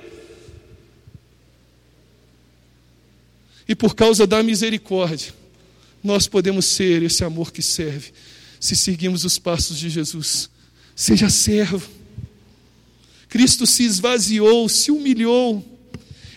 E 3.69 3.75
por 3.75 3.97
causa 3.97 4.25
da 4.25 4.41
misericórdia, 4.41 5.35
nós 6.03 6.29
podemos 6.29 6.67
ser 6.67 7.03
esse 7.03 7.25
amor 7.25 7.53
que 7.53 7.61
serve, 7.61 8.13
se 8.61 8.77
seguirmos 8.77 9.25
os 9.25 9.37
passos 9.37 9.77
de 9.77 9.91
Jesus. 9.91 10.49
Seja 10.95 11.29
servo. 11.29 11.91
Cristo 13.29 13.67
se 13.67 13.83
esvaziou, 13.83 14.69
se 14.69 14.93
humilhou 14.93 15.76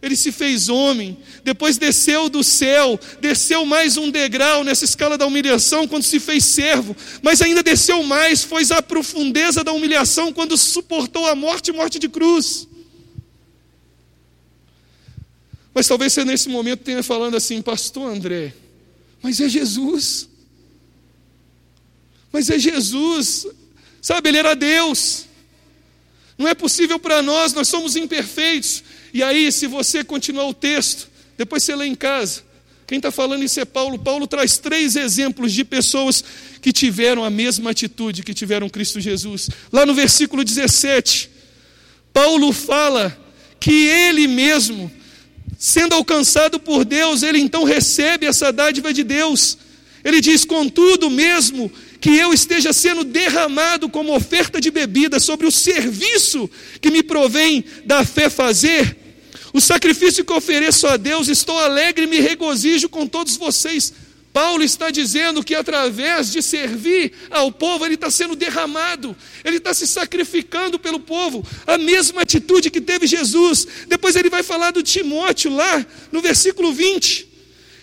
ele 0.01 0.15
se 0.15 0.31
fez 0.31 0.69
homem, 0.69 1.17
depois 1.43 1.77
desceu 1.77 2.29
do 2.29 2.43
céu, 2.43 2.99
desceu 3.19 3.65
mais 3.65 3.97
um 3.97 4.09
degrau 4.09 4.63
nessa 4.63 4.85
escala 4.85 5.17
da 5.17 5.25
humilhação 5.25 5.87
quando 5.87 6.03
se 6.03 6.19
fez 6.19 6.45
servo, 6.45 6.95
mas 7.21 7.41
ainda 7.41 7.61
desceu 7.61 8.03
mais, 8.03 8.43
foi 8.43 8.63
à 8.71 8.81
profundeza 8.81 9.63
da 9.63 9.73
humilhação 9.73 10.31
quando 10.31 10.57
suportou 10.57 11.25
a 11.25 11.35
morte 11.35 11.71
morte 11.71 11.99
de 11.99 12.07
cruz. 12.07 12.67
Mas 15.73 15.87
talvez 15.87 16.13
você 16.13 16.25
nesse 16.25 16.49
momento 16.49 16.83
tenha 16.83 17.03
falando 17.03 17.35
assim, 17.35 17.61
pastor 17.61 18.11
André, 18.11 18.53
mas 19.21 19.39
é 19.39 19.49
Jesus. 19.49 20.29
Mas 22.31 22.49
é 22.49 22.59
Jesus, 22.59 23.47
sabe, 24.01 24.29
ele 24.29 24.37
era 24.37 24.55
Deus. 24.55 25.25
Não 26.37 26.47
é 26.47 26.53
possível 26.53 26.97
para 26.97 27.21
nós, 27.21 27.53
nós 27.53 27.67
somos 27.67 27.97
imperfeitos. 27.97 28.83
E 29.13 29.23
aí, 29.23 29.51
se 29.51 29.67
você 29.67 30.03
continuar 30.03 30.47
o 30.47 30.53
texto, 30.53 31.07
depois 31.37 31.63
você 31.63 31.75
lê 31.75 31.85
em 31.85 31.95
casa. 31.95 32.43
Quem 32.89 32.97
está 32.97 33.11
falando 33.11 33.43
isso 33.43 33.59
é 33.59 33.65
Paulo. 33.65 33.99
Paulo 33.99 34.25
traz 34.25 34.57
três 34.57 34.95
exemplos 34.95 35.53
de 35.53 35.63
pessoas 35.63 36.23
que 36.59 36.73
tiveram 36.73 37.23
a 37.23 37.29
mesma 37.29 37.69
atitude 37.69 38.23
que 38.23 38.33
tiveram 38.33 38.67
Cristo 38.67 38.99
Jesus. 38.99 39.49
Lá 39.71 39.85
no 39.85 39.93
versículo 39.93 40.43
17, 40.43 41.29
Paulo 42.11 42.51
fala 42.51 43.15
que 43.59 43.85
ele 43.85 44.27
mesmo, 44.27 44.91
sendo 45.57 45.93
alcançado 45.93 46.59
por 46.59 46.83
Deus, 46.83 47.21
ele 47.21 47.39
então 47.39 47.63
recebe 47.63 48.25
essa 48.25 48.51
dádiva 48.51 48.91
de 48.91 49.03
Deus. 49.03 49.57
Ele 50.03 50.19
diz: 50.19 50.43
Contudo, 50.43 51.09
mesmo 51.09 51.71
que 52.01 52.15
eu 52.15 52.33
esteja 52.33 52.71
sendo 52.71 53.03
derramado 53.03 53.89
como 53.89 54.15
oferta 54.15 54.59
de 54.59 54.71
bebida 54.71 55.19
sobre 55.19 55.45
o 55.45 55.51
serviço 55.51 56.49
que 56.81 56.89
me 56.89 57.03
provém 57.03 57.63
da 57.85 58.05
fé 58.05 58.29
fazer, 58.29 58.97
o 59.53 59.59
sacrifício 59.59 60.23
que 60.23 60.33
ofereço 60.33 60.87
a 60.87 60.97
Deus, 60.97 61.27
estou 61.27 61.57
alegre 61.57 62.05
e 62.05 62.07
me 62.07 62.19
regozijo 62.19 62.89
com 62.89 63.07
todos 63.07 63.37
vocês. 63.37 63.93
Paulo 64.31 64.63
está 64.63 64.91
dizendo 64.91 65.43
que 65.43 65.55
através 65.55 66.31
de 66.31 66.41
servir 66.41 67.11
ao 67.31 67.51
povo, 67.51 67.83
ele 67.83 67.95
está 67.95 68.11
sendo 68.11 68.35
derramado, 68.35 69.15
ele 69.43 69.57
está 69.57 69.73
se 69.73 69.87
sacrificando 69.87 70.77
pelo 70.77 70.99
povo, 70.99 71.45
a 71.65 71.77
mesma 71.77 72.21
atitude 72.21 72.69
que 72.69 72.79
teve 72.79 73.07
Jesus. 73.07 73.67
Depois 73.87 74.15
ele 74.15 74.29
vai 74.29 74.43
falar 74.43 74.71
do 74.71 74.83
Timóteo 74.83 75.53
lá 75.53 75.85
no 76.11 76.21
versículo 76.21 76.71
20. 76.71 77.27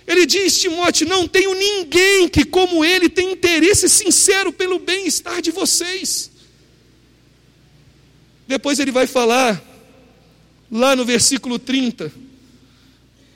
Ele 0.07 0.25
diz: 0.25 0.61
Timóteo, 0.61 1.09
não 1.09 1.27
tenho 1.27 1.53
ninguém 1.53 2.29
que, 2.29 2.45
como 2.45 2.85
ele, 2.85 3.09
tem 3.09 3.33
interesse 3.33 3.89
sincero 3.89 4.53
pelo 4.53 4.79
bem-estar 4.79 5.43
de 5.43 5.51
vocês. 5.51 6.31
Depois 8.47 8.79
ele 8.79 8.93
vai 8.93 9.09
falar, 9.09 9.61
lá 10.71 10.97
no 10.97 11.05
versículo 11.05 11.59
30, 11.59 12.13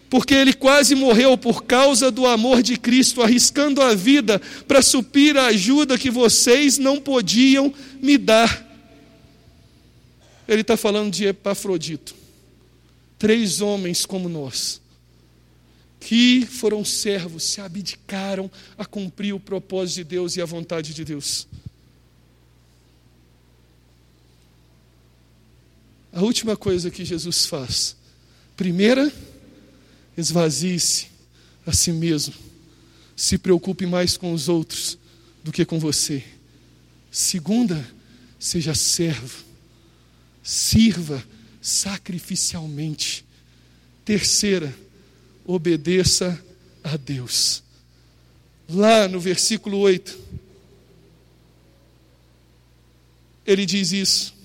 porque 0.09 0.35
ele 0.35 0.53
quase 0.53 0.95
morreu 0.95 1.37
por 1.39 1.65
causa 1.65 2.11
do 2.11 2.27
amor 2.27 2.63
de 2.63 2.77
Cristo, 2.77 3.23
arriscando 3.23 3.81
a 3.81 3.95
vida 3.95 4.41
para 4.67 4.83
suprir 4.83 5.37
a 5.37 5.47
ajuda 5.47 5.99
que 5.99 6.11
vocês 6.11 6.79
não 6.79 7.01
podiam 7.01 7.73
me 8.01 8.19
dar. 8.19 8.67
Ele 10.49 10.63
está 10.63 10.77
falando 10.77 11.13
de 11.13 11.27
Epafrodito, 11.27 12.15
três 13.19 13.61
homens 13.61 14.05
como 14.05 14.29
nós 14.29 14.81
que 16.01 16.47
foram 16.47 16.83
servos, 16.83 17.45
se 17.45 17.61
abdicaram 17.61 18.51
a 18.79 18.87
cumprir 18.87 19.35
o 19.35 19.39
propósito 19.39 19.97
de 19.97 20.05
Deus 20.05 20.35
e 20.35 20.41
a 20.41 20.47
vontade 20.47 20.95
de 20.95 21.05
Deus. 21.05 21.47
A 26.13 26.23
última 26.23 26.57
coisa 26.57 26.91
que 26.91 27.05
Jesus 27.05 27.47
faz, 27.47 27.97
primeira, 28.57 29.13
esvazie-se 30.17 31.07
a 31.65 31.73
si 31.73 31.93
mesmo, 31.93 32.35
se 33.15 33.39
preocupe 33.39 33.87
mais 33.87 34.17
com 34.17 34.33
os 34.33 34.49
outros 34.49 34.99
do 35.45 35.53
que 35.53 35.65
com 35.65 35.79
você. 35.79 36.25
Segunda, 37.11 37.89
seja 38.39 38.75
servo, 38.75 39.45
sirva 40.43 41.23
sacrificialmente. 41.61 43.25
Terceira, 44.05 44.75
obedeça 45.45 46.43
a 46.83 46.97
Deus. 46.97 47.63
Lá 48.69 49.07
no 49.07 49.21
versículo 49.21 49.79
8, 49.79 50.19
ele 53.47 53.67
diz 53.67 53.93
isso. 53.93 54.40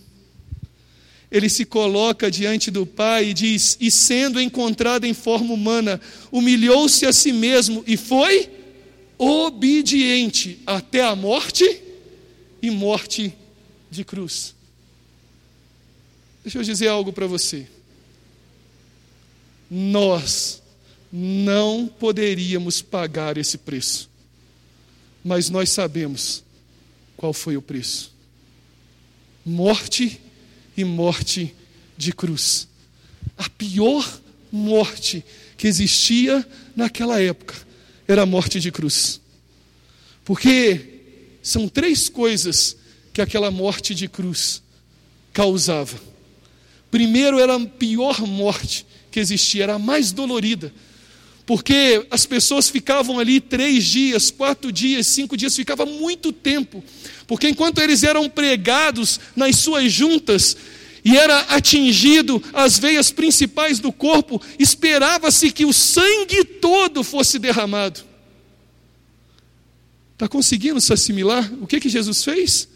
Ele 1.35 1.49
se 1.49 1.65
coloca 1.65 2.31
diante 2.31 2.71
do 2.71 2.85
Pai 2.85 3.31
e 3.31 3.33
diz: 3.33 3.75
E 3.81 3.91
sendo 3.91 4.39
encontrado 4.39 5.03
em 5.03 5.13
forma 5.13 5.53
humana, 5.53 5.99
humilhou-se 6.31 7.05
a 7.05 7.11
si 7.11 7.33
mesmo 7.33 7.83
e 7.85 7.97
foi 7.97 8.49
obediente 9.17 10.61
até 10.65 11.03
a 11.03 11.13
morte 11.13 11.81
e 12.61 12.71
morte 12.71 13.33
de 13.91 14.05
cruz. 14.05 14.55
Deixa 16.41 16.57
eu 16.57 16.63
dizer 16.63 16.87
algo 16.87 17.11
para 17.11 17.27
você. 17.27 17.67
Nós 19.69 20.63
não 21.11 21.85
poderíamos 21.85 22.81
pagar 22.81 23.37
esse 23.37 23.57
preço. 23.57 24.09
Mas 25.21 25.49
nós 25.49 25.69
sabemos 25.69 26.45
qual 27.17 27.33
foi 27.33 27.57
o 27.57 27.61
preço: 27.61 28.13
morte 29.45 30.21
e 30.75 30.83
morte 30.83 31.53
de 31.97 32.11
cruz. 32.11 32.67
A 33.37 33.49
pior 33.49 34.21
morte 34.51 35.23
que 35.57 35.67
existia 35.67 36.45
naquela 36.75 37.21
época 37.21 37.55
era 38.07 38.23
a 38.23 38.25
morte 38.25 38.59
de 38.59 38.71
cruz. 38.71 39.19
Porque 40.23 40.81
são 41.41 41.67
três 41.67 42.09
coisas 42.09 42.75
que 43.13 43.21
aquela 43.21 43.51
morte 43.51 43.93
de 43.93 44.07
cruz 44.07 44.61
causava. 45.31 45.99
Primeiro, 46.89 47.39
era 47.39 47.55
a 47.55 47.65
pior 47.65 48.21
morte 48.21 48.85
que 49.11 49.19
existia, 49.19 49.63
era 49.63 49.75
a 49.75 49.79
mais 49.79 50.11
dolorida 50.11 50.73
porque 51.45 52.05
as 52.09 52.25
pessoas 52.25 52.69
ficavam 52.69 53.19
ali 53.19 53.39
três 53.39 53.85
dias, 53.85 54.31
quatro 54.31 54.71
dias, 54.71 55.05
cinco 55.07 55.37
dias, 55.37 55.55
ficava 55.55 55.85
muito 55.85 56.31
tempo, 56.31 56.83
porque 57.27 57.47
enquanto 57.47 57.79
eles 57.79 58.03
eram 58.03 58.29
pregados 58.29 59.19
nas 59.35 59.57
suas 59.57 59.91
juntas 59.91 60.57
e 61.03 61.15
era 61.15 61.39
atingido 61.41 62.41
as 62.51 62.79
veias 62.79 63.11
principais 63.11 63.79
do 63.79 63.91
corpo, 63.91 64.41
esperava-se 64.57 65.51
que 65.51 65.63
o 65.63 65.71
sangue 65.71 66.43
todo 66.43 67.03
fosse 67.03 67.37
derramado. 67.37 68.03
Está 70.13 70.27
conseguindo 70.27 70.81
se 70.81 70.93
assimilar? 70.93 71.51
O 71.61 71.67
que, 71.67 71.79
que 71.79 71.89
Jesus 71.89 72.23
fez? 72.23 72.67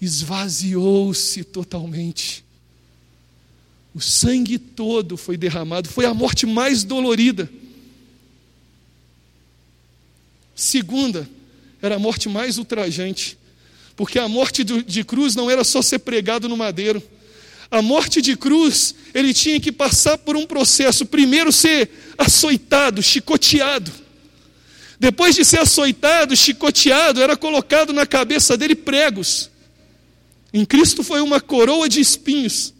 Esvaziou-se 0.00 1.44
totalmente. 1.44 2.42
O 3.94 4.00
sangue 4.00 4.56
todo 4.58 5.18
foi 5.18 5.36
derramado, 5.36 5.88
foi 5.88 6.06
a 6.06 6.14
morte 6.14 6.46
mais 6.46 6.82
dolorida. 6.82 7.50
Segunda, 10.60 11.26
era 11.80 11.94
a 11.94 11.98
morte 11.98 12.28
mais 12.28 12.58
ultrajante, 12.58 13.38
porque 13.96 14.18
a 14.18 14.28
morte 14.28 14.62
de 14.62 15.02
cruz 15.02 15.34
não 15.34 15.50
era 15.50 15.64
só 15.64 15.80
ser 15.80 16.00
pregado 16.00 16.50
no 16.50 16.56
madeiro. 16.56 17.02
A 17.70 17.80
morte 17.80 18.20
de 18.20 18.36
cruz, 18.36 18.94
ele 19.14 19.32
tinha 19.32 19.58
que 19.58 19.72
passar 19.72 20.18
por 20.18 20.36
um 20.36 20.44
processo. 20.44 21.06
Primeiro, 21.06 21.50
ser 21.50 21.88
açoitado, 22.18 23.02
chicoteado. 23.02 23.90
Depois 24.98 25.34
de 25.34 25.46
ser 25.46 25.60
açoitado, 25.60 26.36
chicoteado, 26.36 27.22
era 27.22 27.38
colocado 27.38 27.94
na 27.94 28.04
cabeça 28.04 28.54
dele 28.54 28.74
pregos. 28.74 29.48
Em 30.52 30.66
Cristo 30.66 31.02
foi 31.02 31.22
uma 31.22 31.40
coroa 31.40 31.88
de 31.88 32.00
espinhos. 32.00 32.74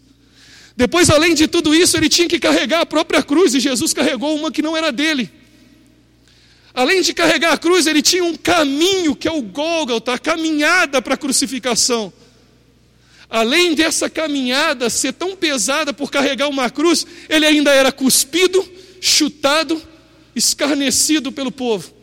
Depois, 0.77 1.09
além 1.09 1.33
de 1.33 1.47
tudo 1.47 1.73
isso, 1.73 1.97
ele 1.97 2.09
tinha 2.09 2.27
que 2.27 2.37
carregar 2.37 2.81
a 2.81 2.85
própria 2.85 3.23
cruz, 3.23 3.55
e 3.55 3.59
Jesus 3.59 3.91
carregou 3.91 4.35
uma 4.35 4.51
que 4.51 4.61
não 4.61 4.77
era 4.77 4.91
dele. 4.91 5.40
Além 6.73 7.01
de 7.01 7.13
carregar 7.13 7.53
a 7.53 7.57
cruz, 7.57 7.85
ele 7.85 8.01
tinha 8.01 8.23
um 8.23 8.35
caminho 8.35 9.15
que 9.15 9.27
é 9.27 9.31
o 9.31 9.41
Gólgota, 9.41 10.13
a 10.13 10.19
caminhada 10.19 11.01
para 11.01 11.15
a 11.15 11.17
crucificação. 11.17 12.13
Além 13.29 13.73
dessa 13.75 14.09
caminhada 14.09 14.89
ser 14.89 15.13
tão 15.13 15.35
pesada 15.35 15.93
por 15.93 16.11
carregar 16.11 16.49
uma 16.49 16.69
cruz, 16.69 17.05
ele 17.29 17.45
ainda 17.45 17.71
era 17.71 17.91
cuspido, 17.91 18.67
chutado, 18.99 19.81
escarnecido 20.35 21.31
pelo 21.31 21.51
povo. 21.51 21.93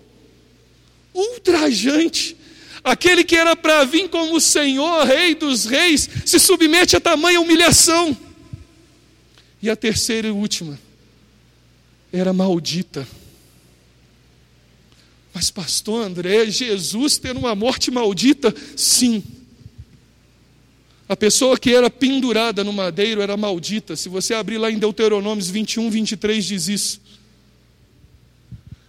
Ultrajante. 1.14 2.36
Aquele 2.82 3.24
que 3.24 3.36
era 3.36 3.54
para 3.56 3.84
vir 3.84 4.08
como 4.08 4.40
Senhor, 4.40 5.04
Rei 5.04 5.34
dos 5.34 5.66
Reis, 5.66 6.08
se 6.24 6.38
submete 6.38 6.96
a 6.96 7.00
tamanha 7.00 7.40
humilhação. 7.40 8.16
E 9.60 9.68
a 9.68 9.76
terceira 9.76 10.28
e 10.28 10.30
última, 10.30 10.78
era 12.12 12.32
maldita. 12.32 13.06
Mas, 15.38 15.52
pastor 15.52 16.04
André, 16.04 16.50
Jesus 16.50 17.16
ter 17.16 17.36
uma 17.36 17.54
morte 17.54 17.92
maldita? 17.92 18.52
Sim. 18.74 19.22
A 21.08 21.16
pessoa 21.16 21.56
que 21.56 21.72
era 21.72 21.88
pendurada 21.88 22.64
no 22.64 22.72
madeiro 22.72 23.22
era 23.22 23.36
maldita. 23.36 23.94
Se 23.94 24.08
você 24.08 24.34
abrir 24.34 24.58
lá 24.58 24.68
em 24.68 24.80
Deuteronômios 24.80 25.48
21, 25.48 25.90
23, 25.90 26.44
diz 26.44 26.66
isso. 26.66 27.00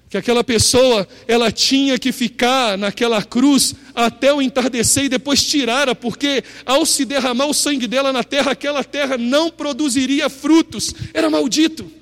Que 0.09 0.17
aquela 0.17 0.43
pessoa, 0.43 1.07
ela 1.27 1.51
tinha 1.51 1.99
que 1.99 2.11
ficar 2.11 2.79
naquela 2.79 3.21
cruz 3.21 3.75
até 3.93 4.33
o 4.33 4.41
entardecer 4.41 5.03
e 5.03 5.09
depois 5.09 5.43
tirara, 5.43 5.93
porque 5.93 6.43
ao 6.65 6.83
se 6.83 7.05
derramar 7.05 7.45
o 7.45 7.53
sangue 7.53 7.85
dela 7.85 8.11
na 8.11 8.23
terra, 8.23 8.53
aquela 8.53 8.83
terra 8.83 9.19
não 9.19 9.51
produziria 9.51 10.27
frutos. 10.29 10.95
Era 11.13 11.29
maldito. 11.29 11.98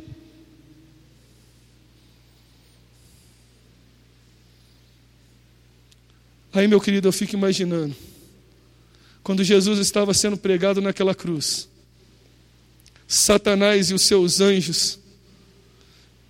Aí, 6.58 6.68
meu 6.68 6.82
querido, 6.82 7.08
eu 7.08 7.12
fico 7.12 7.36
imaginando, 7.36 7.95
quando 9.22 9.43
Jesus 9.43 9.78
estava 9.78 10.12
sendo 10.12 10.36
pregado 10.36 10.82
naquela 10.82 11.14
cruz, 11.14 11.70
Satanás 13.08 13.91
e 13.91 13.93
os 13.93 14.01
seus 14.01 14.41
anjos 14.41 14.97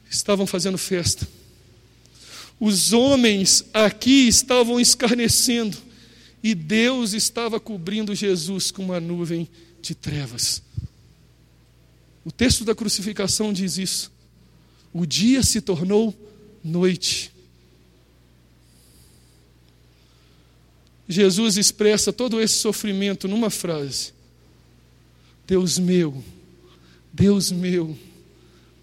estavam 0.10 0.46
fazendo 0.46 0.78
festa. 0.78 1.26
Os 2.60 2.92
homens 2.92 3.64
aqui 3.74 4.28
estavam 4.28 4.82
escarnecendo 4.82 5.78
e 6.44 6.54
Deus 6.54 7.14
estava 7.14 7.58
cobrindo 7.58 8.14
Jesus 8.14 8.70
com 8.70 8.84
uma 8.84 9.00
nuvem 9.00 9.48
de 9.82 9.96
trevas. 9.96 10.62
O 12.26 12.34
texto 12.34 12.66
da 12.66 12.76
crucificação 12.76 13.54
diz 13.54 13.78
isso. 13.78 14.12
O 14.92 15.06
dia 15.06 15.42
se 15.42 15.62
tornou 15.62 16.14
noite. 16.62 17.32
Jesus 21.08 21.58
expressa 21.58 22.12
todo 22.12 22.42
esse 22.42 22.56
sofrimento 22.56 23.28
numa 23.28 23.50
frase: 23.50 24.14
Deus 25.46 25.80
meu, 25.80 26.24
Deus 27.14 27.52
meu, 27.52 27.98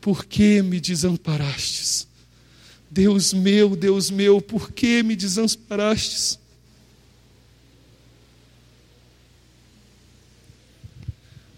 por 0.00 0.24
que 0.24 0.62
me 0.62 0.80
desamparastes? 0.80 2.08
Deus 2.90 3.32
meu, 3.32 3.76
Deus 3.76 4.10
meu, 4.10 4.40
por 4.40 4.72
que 4.72 5.02
me 5.02 5.16
desamparastes? 5.16 6.38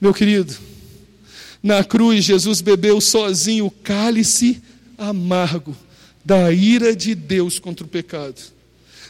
Meu 0.01 0.13
querido, 0.13 0.55
na 1.63 1.83
cruz 1.85 2.25
Jesus 2.25 2.61
bebeu 2.61 3.01
sozinho 3.01 3.67
o 3.67 3.71
cálice 3.71 4.63
amargo 4.99 5.77
da 6.25 6.51
ira 6.53 6.95
de 6.95 7.15
Deus 7.15 7.59
contra 7.59 7.85
o 7.85 7.89
pecado. 7.89 8.56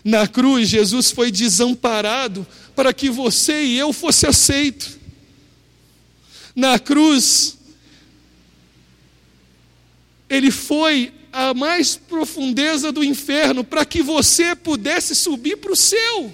Na 0.06 0.28
cruz 0.28 0.68
Jesus 0.68 1.10
foi 1.10 1.32
desamparado 1.32 2.46
para 2.76 2.94
que 2.94 3.10
você 3.10 3.64
e 3.64 3.76
eu 3.76 3.92
fosse 3.92 4.24
aceito. 4.24 5.00
Na 6.54 6.78
cruz 6.78 7.58
ele 10.30 10.52
foi 10.52 11.12
à 11.32 11.52
mais 11.52 11.96
profundeza 11.96 12.92
do 12.92 13.02
inferno 13.02 13.64
para 13.64 13.84
que 13.84 14.00
você 14.00 14.54
pudesse 14.54 15.12
subir 15.12 15.56
para 15.56 15.72
o 15.72 15.76
céu. 15.76 16.32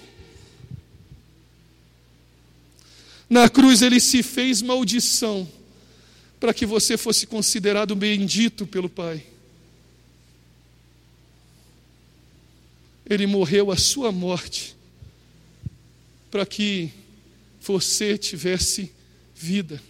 Na 3.27 3.49
cruz 3.49 3.81
ele 3.81 4.01
se 4.01 4.23
fez 4.23 4.61
maldição 4.61 5.49
para 6.39 6.53
que 6.53 6.67
você 6.67 6.99
fosse 6.99 7.27
considerado 7.27 7.97
bendito 7.97 8.67
pelo 8.67 8.91
Pai. 8.91 9.32
Ele 13.13 13.27
morreu 13.27 13.71
a 13.71 13.77
sua 13.77 14.11
morte 14.11 14.77
para 16.31 16.47
que 16.47 16.91
você 17.61 18.17
tivesse 18.17 18.93
vida. 19.35 19.81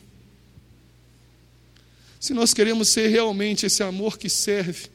Se 2.19 2.35
nós 2.35 2.53
queremos 2.55 2.89
ser 2.89 3.09
realmente 3.09 3.67
esse 3.67 3.83
amor 3.83 4.19
que 4.19 4.29
serve, 4.29 4.87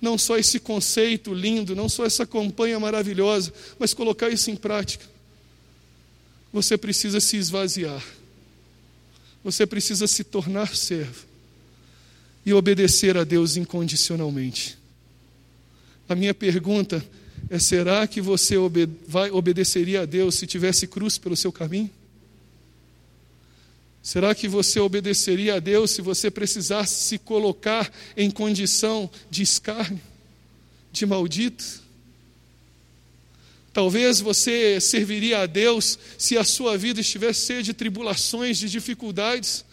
não 0.00 0.16
só 0.18 0.36
esse 0.36 0.60
conceito 0.60 1.32
lindo, 1.32 1.74
não 1.74 1.88
só 1.88 2.04
essa 2.04 2.26
campanha 2.26 2.78
maravilhosa, 2.78 3.52
mas 3.78 3.94
colocar 3.94 4.28
isso 4.28 4.50
em 4.50 4.56
prática 4.56 5.16
você 6.56 6.78
precisa 6.78 7.20
se 7.20 7.36
esvaziar. 7.36 8.02
Você 9.44 9.66
precisa 9.66 10.06
se 10.06 10.24
tornar 10.24 10.74
servo 10.74 11.26
e 12.44 12.52
obedecer 12.54 13.16
a 13.16 13.24
Deus 13.24 13.56
incondicionalmente. 13.56 14.78
A 16.08 16.14
minha 16.14 16.34
pergunta 16.34 17.04
é: 17.50 17.58
será 17.58 18.06
que 18.06 18.20
você 18.20 18.54
vai, 19.06 19.30
obedeceria 19.30 20.02
a 20.02 20.04
Deus 20.04 20.34
se 20.36 20.46
tivesse 20.46 20.86
cruz 20.86 21.18
pelo 21.18 21.36
seu 21.36 21.52
caminho? 21.52 21.90
Será 24.02 24.34
que 24.36 24.46
você 24.46 24.78
obedeceria 24.78 25.56
a 25.56 25.58
Deus 25.58 25.90
se 25.90 26.00
você 26.00 26.30
precisasse 26.30 26.94
se 27.02 27.18
colocar 27.18 27.92
em 28.16 28.30
condição 28.30 29.10
de 29.28 29.42
escárnio, 29.42 30.00
de 30.92 31.04
maldito? 31.04 31.82
Talvez 33.72 34.20
você 34.20 34.80
serviria 34.80 35.40
a 35.40 35.46
Deus 35.46 35.98
se 36.16 36.38
a 36.38 36.44
sua 36.44 36.78
vida 36.78 37.00
estivesse 37.00 37.46
cheia 37.46 37.62
de 37.62 37.74
tribulações, 37.74 38.58
de 38.58 38.70
dificuldades. 38.70 39.64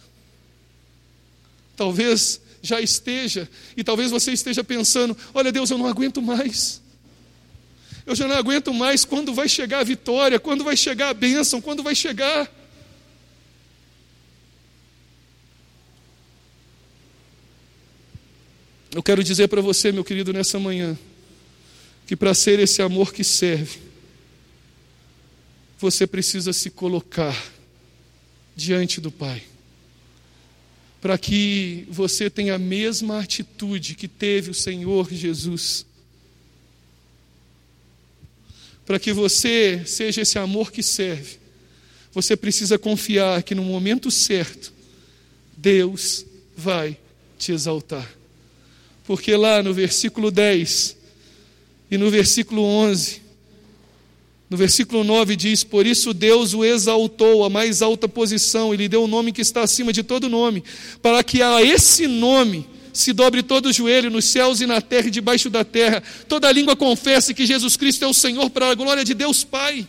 Talvez 1.76 2.40
já 2.64 2.80
esteja, 2.80 3.48
e 3.76 3.84
talvez 3.84 4.10
você 4.10 4.32
esteja 4.32 4.64
pensando: 4.64 5.16
olha, 5.34 5.52
Deus, 5.52 5.70
eu 5.70 5.76
não 5.76 5.86
aguento 5.86 6.22
mais. 6.22 6.82
Eu 8.06 8.14
já 8.14 8.26
não 8.26 8.36
aguento 8.36 8.72
mais 8.72 9.04
quando 9.04 9.32
vai 9.32 9.48
chegar 9.48 9.80
a 9.80 9.84
vitória, 9.84 10.40
quando 10.40 10.64
vai 10.64 10.76
chegar 10.76 11.10
a 11.10 11.14
bênção, 11.14 11.60
quando 11.60 11.82
vai 11.82 11.94
chegar. 11.94 12.50
Eu 18.94 19.02
quero 19.02 19.22
dizer 19.22 19.48
para 19.48 19.60
você, 19.60 19.90
meu 19.92 20.04
querido, 20.04 20.32
nessa 20.32 20.58
manhã, 20.58 20.96
que 22.06 22.16
para 22.16 22.32
ser 22.32 22.58
esse 22.60 22.80
amor 22.80 23.12
que 23.12 23.24
serve, 23.24 23.80
você 25.78 26.06
precisa 26.06 26.52
se 26.52 26.70
colocar 26.70 27.36
diante 28.54 29.00
do 29.00 29.10
Pai, 29.10 29.42
para 31.04 31.18
que 31.18 31.86
você 31.90 32.30
tenha 32.30 32.54
a 32.54 32.58
mesma 32.58 33.20
atitude 33.20 33.94
que 33.94 34.08
teve 34.08 34.50
o 34.50 34.54
Senhor 34.54 35.12
Jesus, 35.12 35.84
para 38.86 38.98
que 38.98 39.12
você 39.12 39.82
seja 39.84 40.22
esse 40.22 40.38
amor 40.38 40.72
que 40.72 40.82
serve, 40.82 41.36
você 42.10 42.34
precisa 42.34 42.78
confiar 42.78 43.42
que 43.42 43.54
no 43.54 43.62
momento 43.62 44.10
certo, 44.10 44.72
Deus 45.54 46.24
vai 46.56 46.96
te 47.38 47.52
exaltar. 47.52 48.10
Porque 49.06 49.36
lá 49.36 49.62
no 49.62 49.74
versículo 49.74 50.30
10 50.30 50.96
e 51.90 51.98
no 51.98 52.10
versículo 52.10 52.62
11, 52.62 53.20
no 54.48 54.56
versículo 54.56 55.02
9 55.02 55.36
diz: 55.36 55.64
Por 55.64 55.86
isso 55.86 56.12
Deus 56.12 56.54
o 56.54 56.64
exaltou 56.64 57.44
à 57.44 57.50
mais 57.50 57.82
alta 57.82 58.08
posição 58.08 58.74
e 58.74 58.76
lhe 58.76 58.88
deu 58.88 59.02
o 59.02 59.04
um 59.04 59.08
nome 59.08 59.32
que 59.32 59.40
está 59.40 59.62
acima 59.62 59.92
de 59.92 60.02
todo 60.02 60.28
nome, 60.28 60.62
para 61.00 61.22
que 61.24 61.42
a 61.42 61.62
esse 61.62 62.06
nome 62.06 62.66
se 62.92 63.12
dobre 63.12 63.42
todo 63.42 63.66
o 63.66 63.72
joelho 63.72 64.08
nos 64.08 64.24
céus 64.26 64.60
e 64.60 64.66
na 64.66 64.80
terra 64.80 65.08
e 65.08 65.10
debaixo 65.10 65.50
da 65.50 65.64
terra, 65.64 66.00
toda 66.28 66.50
língua 66.52 66.76
confesse 66.76 67.34
que 67.34 67.44
Jesus 67.44 67.76
Cristo 67.76 68.04
é 68.04 68.08
o 68.08 68.14
Senhor 68.14 68.48
para 68.50 68.70
a 68.70 68.74
glória 68.74 69.04
de 69.04 69.14
Deus 69.14 69.42
Pai. 69.42 69.86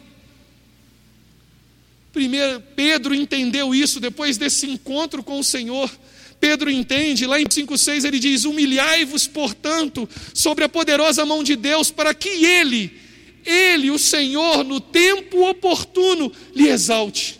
Primeiro, 2.11 2.63
Pedro 2.75 3.13
entendeu 3.13 3.75
isso 3.75 3.99
depois 3.99 4.37
desse 4.37 4.65
encontro 4.65 5.21
com 5.21 5.37
o 5.37 5.43
Senhor. 5.43 5.91
Pedro 6.39 6.69
entende, 6.69 7.27
lá 7.27 7.39
em 7.39 7.45
5,6 7.45 8.05
ele 8.05 8.19
diz: 8.19 8.45
Humilhai-vos, 8.45 9.27
portanto, 9.27 10.09
sobre 10.33 10.63
a 10.63 10.69
poderosa 10.69 11.25
mão 11.25 11.43
de 11.43 11.55
Deus, 11.55 11.91
para 11.91 12.13
que 12.13 12.29
Ele, 12.29 13.04
ele, 13.45 13.91
o 13.91 13.99
Senhor, 13.99 14.63
no 14.63 14.79
tempo 14.79 15.47
oportuno, 15.49 16.31
lhe 16.53 16.67
exalte. 16.67 17.39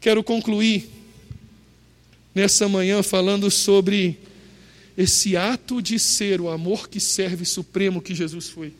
Quero 0.00 0.24
concluir 0.24 0.88
nessa 2.34 2.68
manhã 2.68 3.02
falando 3.02 3.50
sobre 3.50 4.18
esse 4.96 5.36
ato 5.36 5.80
de 5.80 5.98
ser 5.98 6.40
o 6.40 6.50
amor 6.50 6.88
que 6.88 6.98
serve 6.98 7.44
supremo 7.44 8.02
que 8.02 8.14
Jesus 8.14 8.48
foi. 8.48 8.72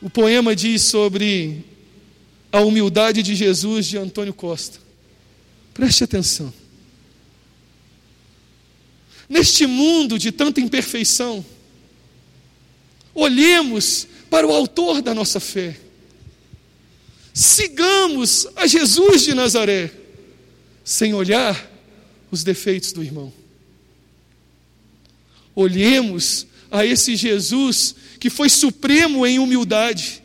O 0.00 0.08
poema 0.08 0.54
diz 0.54 0.82
sobre 0.82 1.64
a 2.52 2.60
humildade 2.60 3.22
de 3.22 3.34
Jesus 3.34 3.86
de 3.86 3.96
Antônio 3.96 4.32
Costa. 4.32 4.78
Preste 5.74 6.04
atenção. 6.04 6.52
Neste 9.28 9.66
mundo 9.66 10.18
de 10.18 10.32
tanta 10.32 10.60
imperfeição, 10.60 11.44
olhemos 13.14 14.06
para 14.30 14.46
o 14.46 14.52
Autor 14.52 15.02
da 15.02 15.14
nossa 15.14 15.38
fé. 15.38 15.78
Sigamos 17.34 18.48
a 18.56 18.66
Jesus 18.66 19.22
de 19.22 19.34
Nazaré, 19.34 19.92
sem 20.82 21.12
olhar 21.12 21.70
os 22.30 22.42
defeitos 22.42 22.92
do 22.92 23.02
irmão. 23.02 23.32
Olhemos 25.54 26.46
a 26.70 26.84
esse 26.84 27.14
Jesus 27.16 27.94
que 28.18 28.30
foi 28.30 28.48
supremo 28.48 29.26
em 29.26 29.38
humildade, 29.38 30.22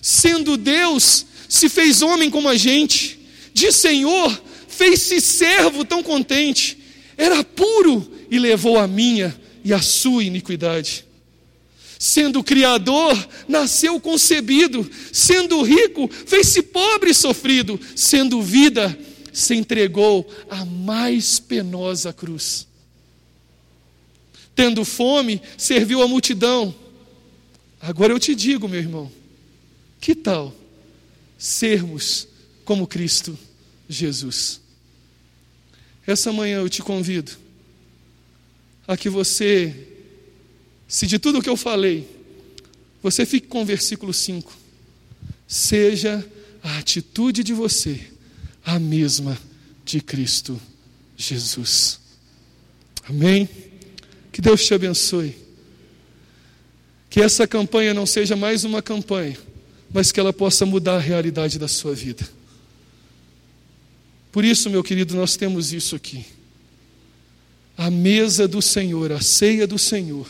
sendo 0.00 0.56
Deus, 0.56 1.26
se 1.48 1.68
fez 1.68 2.02
homem 2.02 2.30
como 2.30 2.48
a 2.48 2.56
gente, 2.56 3.20
de 3.52 3.70
Senhor, 3.70 4.42
fez-se 4.66 5.20
servo 5.20 5.84
tão 5.84 6.02
contente, 6.02 6.78
era 7.16 7.42
puro 7.44 8.15
e 8.30 8.38
levou 8.38 8.78
a 8.78 8.86
minha 8.86 9.38
e 9.64 9.72
a 9.72 9.80
sua 9.80 10.22
iniquidade. 10.22 11.04
Sendo 11.98 12.44
criador, 12.44 13.16
nasceu 13.48 13.98
concebido, 13.98 14.88
sendo 15.12 15.62
rico, 15.62 16.08
fez-se 16.08 16.62
pobre 16.62 17.10
e 17.10 17.14
sofrido, 17.14 17.80
sendo 17.94 18.42
vida, 18.42 18.96
se 19.32 19.54
entregou 19.54 20.30
à 20.50 20.64
mais 20.64 21.38
penosa 21.38 22.12
cruz. 22.12 22.66
Tendo 24.54 24.84
fome, 24.84 25.40
serviu 25.56 26.02
a 26.02 26.08
multidão. 26.08 26.74
Agora 27.80 28.12
eu 28.12 28.18
te 28.18 28.34
digo, 28.34 28.68
meu 28.68 28.80
irmão, 28.80 29.10
que 30.00 30.14
tal 30.14 30.54
sermos 31.38 32.28
como 32.64 32.86
Cristo 32.86 33.38
Jesus? 33.88 34.60
Essa 36.06 36.32
manhã 36.32 36.58
eu 36.58 36.68
te 36.68 36.82
convido 36.82 37.45
a 38.86 38.96
que 38.96 39.08
você, 39.08 39.74
se 40.86 41.06
de 41.06 41.18
tudo 41.18 41.38
o 41.38 41.42
que 41.42 41.48
eu 41.48 41.56
falei, 41.56 42.08
você 43.02 43.26
fique 43.26 43.46
com 43.46 43.62
o 43.62 43.64
versículo 43.64 44.12
5. 44.12 44.52
seja 45.46 46.26
a 46.62 46.78
atitude 46.78 47.44
de 47.44 47.52
você 47.52 48.00
a 48.64 48.78
mesma 48.80 49.38
de 49.84 50.00
Cristo 50.00 50.60
Jesus. 51.16 52.00
Amém? 53.08 53.48
Que 54.32 54.40
Deus 54.40 54.66
te 54.66 54.74
abençoe. 54.74 55.36
Que 57.08 57.20
essa 57.20 57.46
campanha 57.46 57.94
não 57.94 58.04
seja 58.04 58.34
mais 58.34 58.64
uma 58.64 58.82
campanha, 58.82 59.38
mas 59.92 60.10
que 60.10 60.18
ela 60.18 60.32
possa 60.32 60.66
mudar 60.66 60.96
a 60.96 61.00
realidade 61.00 61.58
da 61.58 61.68
sua 61.68 61.94
vida. 61.94 62.28
Por 64.32 64.44
isso, 64.44 64.68
meu 64.68 64.82
querido, 64.82 65.14
nós 65.14 65.36
temos 65.36 65.72
isso 65.72 65.94
aqui. 65.94 66.26
A 67.76 67.90
mesa 67.90 68.48
do 68.48 68.62
Senhor, 68.62 69.12
a 69.12 69.20
ceia 69.20 69.66
do 69.66 69.78
Senhor, 69.78 70.26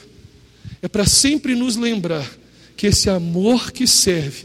é 0.83 0.89
para 0.89 1.07
sempre 1.07 1.55
nos 1.55 1.77
lembrar 1.77 2.29
que 2.77 2.89
esse 2.89 3.09
amor 3.09 3.71
que 3.73 3.87
serve 3.87 4.45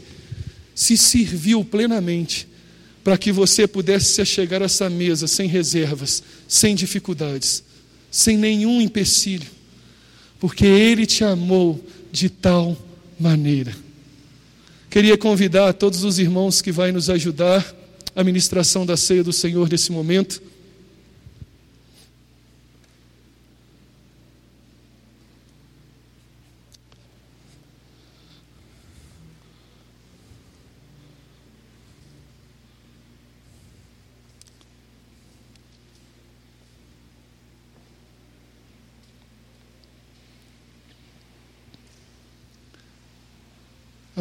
se 0.74 0.96
serviu 0.96 1.64
plenamente 1.64 2.48
para 3.02 3.18
que 3.18 3.32
você 3.32 3.66
pudesse 3.66 4.14
se 4.14 4.24
chegar 4.24 4.62
a 4.62 4.66
essa 4.66 4.88
mesa 4.88 5.26
sem 5.26 5.48
reservas, 5.48 6.22
sem 6.46 6.74
dificuldades, 6.74 7.64
sem 8.10 8.36
nenhum 8.36 8.80
empecilho, 8.80 9.50
porque 10.38 10.64
Ele 10.64 11.04
te 11.04 11.24
amou 11.24 11.84
de 12.12 12.28
tal 12.28 12.76
maneira. 13.18 13.74
Queria 14.88 15.16
convidar 15.16 15.72
todos 15.72 16.04
os 16.04 16.18
irmãos 16.18 16.60
que 16.60 16.70
vão 16.70 16.92
nos 16.92 17.10
ajudar 17.10 17.74
a 18.14 18.22
ministração 18.22 18.84
da 18.84 18.96
ceia 18.96 19.24
do 19.24 19.32
Senhor 19.32 19.68
nesse 19.68 19.90
momento 19.90 20.40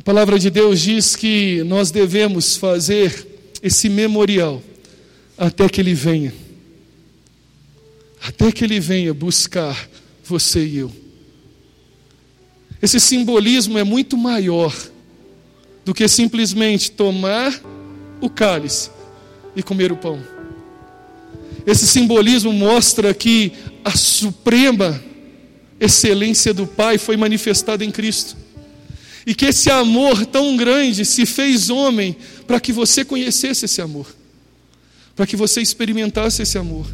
A 0.01 0.03
palavra 0.03 0.39
de 0.39 0.49
Deus 0.49 0.81
diz 0.81 1.15
que 1.15 1.63
nós 1.63 1.91
devemos 1.91 2.57
fazer 2.57 3.27
esse 3.61 3.87
memorial 3.87 4.59
até 5.37 5.69
que 5.69 5.79
Ele 5.79 5.93
venha. 5.93 6.33
Até 8.19 8.51
que 8.51 8.63
Ele 8.63 8.79
venha 8.79 9.13
buscar 9.13 9.87
você 10.23 10.65
e 10.65 10.77
eu. 10.79 10.91
Esse 12.81 12.99
simbolismo 12.99 13.77
é 13.77 13.83
muito 13.83 14.17
maior 14.17 14.75
do 15.85 15.93
que 15.93 16.07
simplesmente 16.07 16.89
tomar 16.89 17.61
o 18.19 18.27
cálice 18.27 18.89
e 19.55 19.61
comer 19.61 19.91
o 19.91 19.97
pão. 19.97 20.19
Esse 21.63 21.85
simbolismo 21.85 22.51
mostra 22.51 23.13
que 23.13 23.51
a 23.85 23.91
suprema 23.91 24.99
excelência 25.79 26.55
do 26.55 26.65
Pai 26.65 26.97
foi 26.97 27.15
manifestada 27.15 27.85
em 27.85 27.91
Cristo. 27.91 28.41
E 29.25 29.35
que 29.35 29.45
esse 29.45 29.69
amor 29.69 30.25
tão 30.25 30.57
grande 30.57 31.05
se 31.05 31.25
fez 31.25 31.69
homem 31.69 32.15
para 32.47 32.59
que 32.59 32.73
você 32.73 33.05
conhecesse 33.05 33.65
esse 33.65 33.81
amor, 33.81 34.07
para 35.15 35.27
que 35.27 35.35
você 35.35 35.61
experimentasse 35.61 36.41
esse 36.41 36.57
amor, 36.57 36.87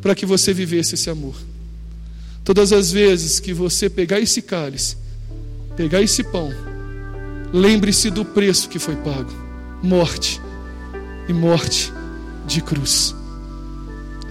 para 0.00 0.14
que 0.14 0.24
você 0.24 0.52
vivesse 0.52 0.94
esse 0.94 1.10
amor. 1.10 1.34
Todas 2.44 2.72
as 2.72 2.90
vezes 2.90 3.40
que 3.40 3.52
você 3.52 3.88
pegar 3.88 4.20
esse 4.20 4.42
cálice, 4.42 4.96
pegar 5.76 6.02
esse 6.02 6.22
pão, 6.24 6.52
lembre-se 7.52 8.10
do 8.10 8.24
preço 8.24 8.68
que 8.68 8.78
foi 8.78 8.96
pago 8.96 9.42
morte 9.82 10.40
e 11.28 11.32
morte 11.32 11.92
de 12.46 12.62
cruz. 12.62 13.14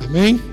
Amém? 0.05 0.50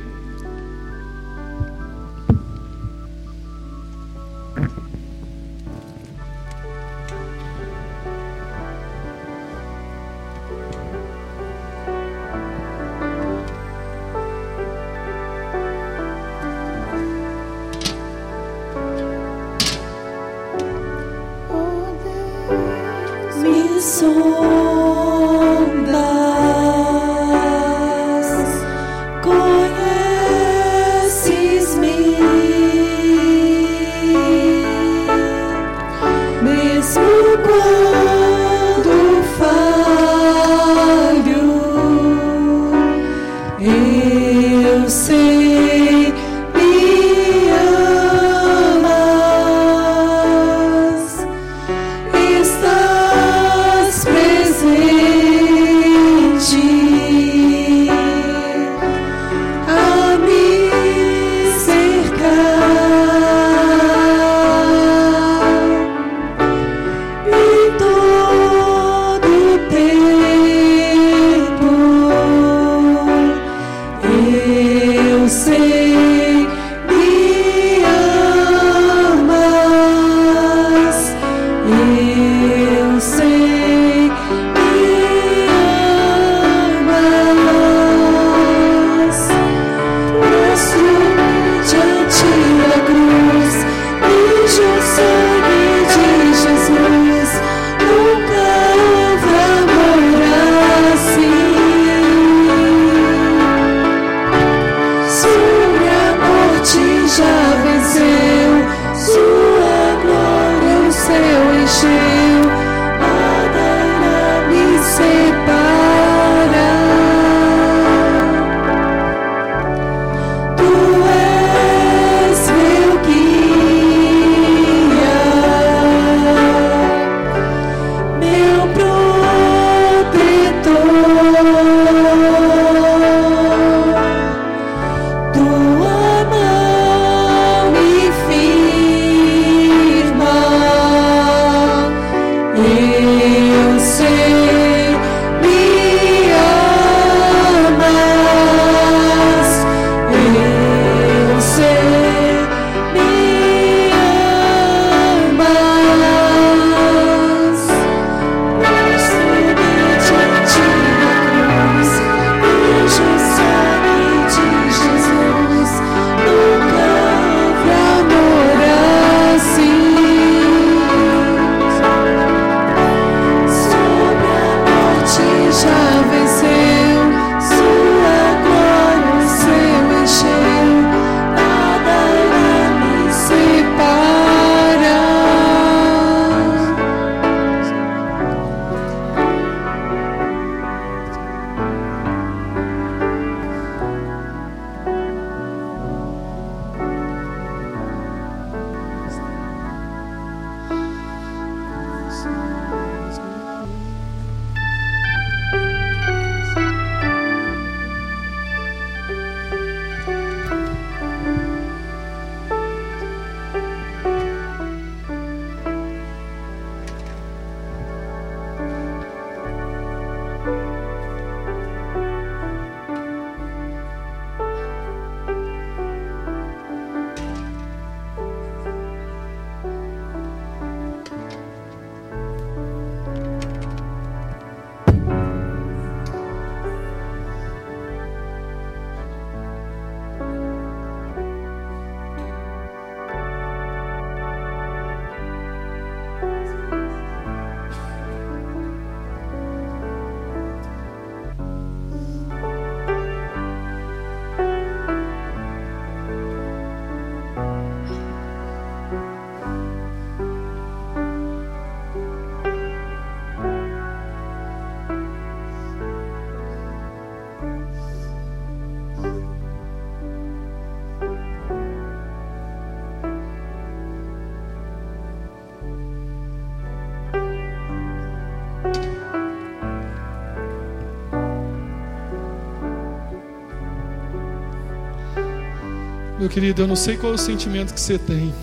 Meu 286.28 286.34
querido, 286.34 286.60
eu 286.60 286.66
não 286.66 286.76
sei 286.76 286.94
qual 286.98 287.12
é 287.12 287.14
o 287.14 287.18
sentimento 287.18 287.72
que 287.72 287.80
você 287.80 287.96
tem. 287.96 288.34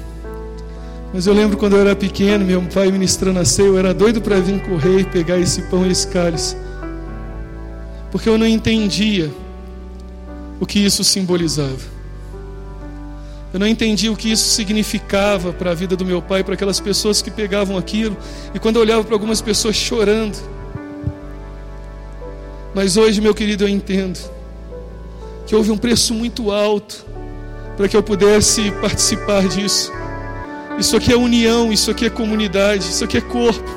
Mas 1.13 1.27
eu 1.27 1.35
lembro 1.35 1.55
quando 1.55 1.75
eu 1.75 1.81
era 1.81 1.95
pequeno, 1.95 2.43
meu 2.43 2.59
pai 2.63 2.91
ministrando 2.91 3.37
a 3.37 3.45
ceia, 3.45 3.67
eu 3.67 3.77
era 3.77 3.93
doido 3.93 4.19
para 4.19 4.39
vir 4.39 4.59
correr 4.63 5.01
e 5.01 5.03
pegar 5.03 5.37
esse 5.37 5.61
pão 5.61 5.85
e 5.85 5.91
esse 5.91 6.07
cálice. 6.07 6.57
Porque 8.11 8.27
eu 8.27 8.39
não 8.39 8.47
entendia 8.47 9.31
o 10.59 10.65
que 10.65 10.79
isso 10.79 11.03
simbolizava. 11.03 11.77
Eu 13.53 13.59
não 13.59 13.67
entendia 13.67 14.11
o 14.11 14.17
que 14.17 14.31
isso 14.31 14.49
significava 14.49 15.53
para 15.53 15.69
a 15.69 15.75
vida 15.75 15.95
do 15.95 16.03
meu 16.03 16.23
pai, 16.23 16.43
para 16.43 16.55
aquelas 16.55 16.79
pessoas 16.79 17.21
que 17.21 17.29
pegavam 17.29 17.77
aquilo. 17.77 18.17
E 18.51 18.57
quando 18.57 18.77
eu 18.77 18.81
olhava 18.81 19.03
para 19.03 19.13
algumas 19.13 19.41
pessoas 19.41 19.75
chorando. 19.75 20.35
Mas 22.73 22.97
hoje, 22.97 23.21
meu 23.21 23.35
querido, 23.35 23.63
eu 23.63 23.69
entendo 23.69 24.17
que 25.45 25.55
houve 25.55 25.69
um 25.69 25.77
preço 25.77 26.15
muito 26.15 26.51
alto 26.51 27.13
para 27.75 27.87
que 27.87 27.95
eu 27.95 28.03
pudesse 28.03 28.71
participar 28.81 29.47
disso. 29.47 29.91
Isso 30.77 30.95
aqui 30.95 31.11
é 31.11 31.17
união, 31.17 31.71
isso 31.71 31.91
aqui 31.91 32.05
é 32.05 32.09
comunidade, 32.09 32.83
isso 32.83 33.03
aqui 33.03 33.17
é 33.17 33.21
corpo. 33.21 33.69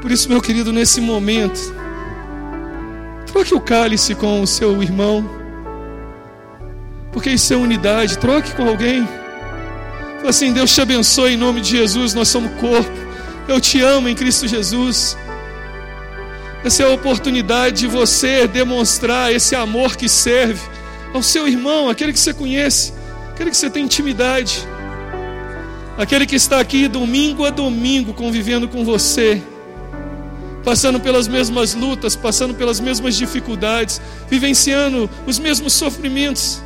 Por 0.00 0.10
isso, 0.10 0.28
meu 0.28 0.40
querido, 0.40 0.72
nesse 0.72 1.00
momento, 1.00 1.74
troque 3.26 3.54
o 3.54 3.60
cálice 3.60 4.14
com 4.14 4.42
o 4.42 4.46
seu 4.46 4.82
irmão, 4.82 5.28
porque 7.12 7.30
isso 7.30 7.54
é 7.54 7.56
unidade. 7.56 8.18
Troque 8.18 8.52
com 8.54 8.68
alguém. 8.68 9.06
Fala 10.16 10.30
assim: 10.30 10.52
Deus 10.52 10.74
te 10.74 10.80
abençoe 10.80 11.34
em 11.34 11.36
nome 11.36 11.60
de 11.60 11.70
Jesus, 11.70 12.12
nós 12.12 12.28
somos 12.28 12.52
corpo. 12.60 13.04
Eu 13.46 13.60
te 13.60 13.80
amo 13.80 14.08
em 14.08 14.14
Cristo 14.14 14.48
Jesus. 14.48 15.16
Essa 16.64 16.82
é 16.82 16.86
a 16.86 16.90
oportunidade 16.90 17.80
de 17.80 17.86
você 17.86 18.48
demonstrar 18.48 19.32
esse 19.32 19.54
amor 19.54 19.96
que 19.96 20.08
serve 20.08 20.73
ao 21.14 21.22
seu 21.22 21.46
irmão, 21.46 21.88
aquele 21.88 22.12
que 22.12 22.18
você 22.18 22.34
conhece, 22.34 22.92
aquele 23.30 23.48
que 23.48 23.56
você 23.56 23.70
tem 23.70 23.84
intimidade, 23.84 24.66
aquele 25.96 26.26
que 26.26 26.34
está 26.34 26.58
aqui 26.58 26.88
domingo 26.88 27.44
a 27.44 27.50
domingo 27.50 28.12
convivendo 28.12 28.68
com 28.68 28.84
você, 28.84 29.40
passando 30.64 30.98
pelas 30.98 31.28
mesmas 31.28 31.72
lutas, 31.72 32.16
passando 32.16 32.52
pelas 32.52 32.80
mesmas 32.80 33.14
dificuldades, 33.14 34.00
vivenciando 34.28 35.08
os 35.24 35.38
mesmos 35.38 35.72
sofrimentos, 35.72 36.60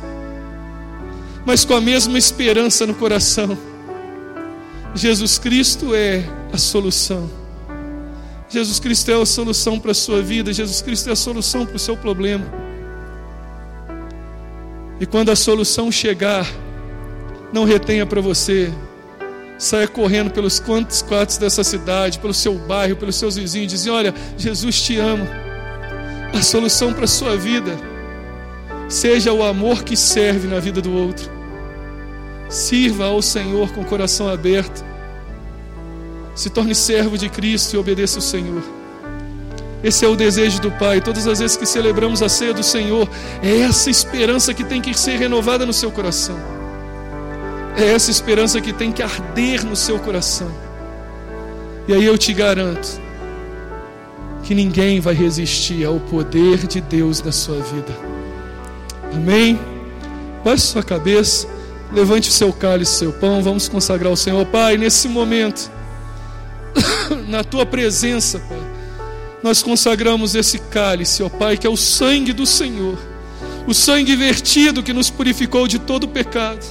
mas 1.45 1.63
com 1.63 1.75
a 1.75 1.81
mesma 1.81 2.17
esperança 2.17 2.87
no 2.87 2.95
coração. 2.95 3.55
Jesus 4.95 5.37
Cristo 5.37 5.93
é 5.93 6.23
a 6.51 6.57
solução. 6.57 7.29
Jesus 8.49 8.79
Cristo 8.79 9.11
é 9.11 9.21
a 9.21 9.25
solução 9.27 9.79
para 9.79 9.91
a 9.91 9.93
sua 9.93 10.23
vida, 10.23 10.51
Jesus 10.51 10.81
Cristo 10.81 11.07
é 11.09 11.11
a 11.11 11.15
solução 11.15 11.67
para 11.67 11.75
o 11.75 11.79
seu 11.79 11.95
problema. 11.95 12.68
E 14.99 15.05
quando 15.05 15.29
a 15.29 15.35
solução 15.35 15.91
chegar, 15.91 16.45
não 17.53 17.63
retenha 17.63 18.05
para 18.05 18.21
você. 18.21 18.71
Saia 19.57 19.87
correndo 19.87 20.31
pelos 20.31 20.59
quantos 20.59 21.01
quartos 21.01 21.37
dessa 21.37 21.63
cidade, 21.63 22.19
pelo 22.19 22.33
seu 22.33 22.53
bairro, 22.57 22.95
pelos 22.95 23.15
seus 23.15 23.35
vizinhos, 23.35 23.71
dizendo: 23.71 23.95
Olha, 23.95 24.13
Jesus 24.37 24.81
te 24.81 24.97
ama. 24.97 25.27
A 26.33 26.41
solução 26.41 26.93
para 26.93 27.05
a 27.05 27.07
sua 27.07 27.35
vida 27.35 27.77
seja 28.87 29.33
o 29.33 29.43
amor 29.43 29.83
que 29.83 29.95
serve 29.97 30.47
na 30.47 30.59
vida 30.59 30.81
do 30.81 30.91
outro. 30.91 31.29
Sirva 32.49 33.05
ao 33.05 33.21
Senhor 33.21 33.71
com 33.71 33.81
o 33.81 33.85
coração 33.85 34.27
aberto. 34.27 34.83
Se 36.35 36.49
torne 36.49 36.73
servo 36.73 37.17
de 37.17 37.29
Cristo 37.29 37.75
e 37.75 37.77
obedeça 37.77 38.17
ao 38.17 38.21
Senhor. 38.21 38.78
Esse 39.83 40.03
é 40.03 40.07
o 40.07 40.15
desejo 40.15 40.61
do 40.61 40.71
Pai. 40.71 40.99
Todas 40.99 41.25
as 41.25 41.39
vezes 41.39 41.55
que 41.55 41.65
celebramos 41.65 42.21
a 42.21 42.29
ceia 42.29 42.53
do 42.53 42.63
Senhor, 42.63 43.09
é 43.41 43.61
essa 43.61 43.89
esperança 43.89 44.53
que 44.53 44.63
tem 44.63 44.81
que 44.81 44.97
ser 44.97 45.17
renovada 45.17 45.65
no 45.65 45.73
seu 45.73 45.91
coração. 45.91 46.37
É 47.77 47.93
essa 47.93 48.11
esperança 48.11 48.59
que 48.59 48.73
tem 48.73 48.91
que 48.91 49.01
arder 49.01 49.65
no 49.65 49.75
seu 49.75 49.97
coração. 49.99 50.51
E 51.87 51.93
aí 51.93 52.03
eu 52.03 52.17
te 52.17 52.33
garanto 52.33 53.01
que 54.43 54.53
ninguém 54.53 54.99
vai 54.99 55.13
resistir 55.13 55.85
ao 55.85 55.99
poder 55.99 56.67
de 56.67 56.81
Deus 56.81 57.21
na 57.21 57.31
sua 57.31 57.59
vida. 57.59 57.95
Amém? 59.13 59.57
Baixe 60.43 60.67
sua 60.67 60.83
cabeça, 60.83 61.47
levante 61.91 62.29
o 62.29 62.33
seu 62.33 62.51
cálice, 62.51 62.93
seu 62.93 63.13
pão, 63.13 63.41
vamos 63.41 63.69
consagrar 63.69 64.09
ao 64.09 64.15
Senhor. 64.15 64.45
Pai, 64.45 64.77
nesse 64.77 65.07
momento, 65.07 65.71
na 67.27 67.43
tua 67.43 67.65
presença, 67.65 68.39
Pai 68.39 68.68
nós 69.41 69.63
consagramos 69.63 70.35
esse 70.35 70.59
cálice, 70.59 71.23
ó 71.23 71.29
Pai, 71.29 71.57
que 71.57 71.65
é 71.65 71.69
o 71.69 71.77
sangue 71.77 72.33
do 72.33 72.45
Senhor, 72.45 72.97
o 73.65 73.73
sangue 73.73 74.15
vertido 74.15 74.83
que 74.83 74.93
nos 74.93 75.09
purificou 75.09 75.67
de 75.67 75.79
todo 75.79 76.03
o 76.03 76.07
pecado. 76.07 76.65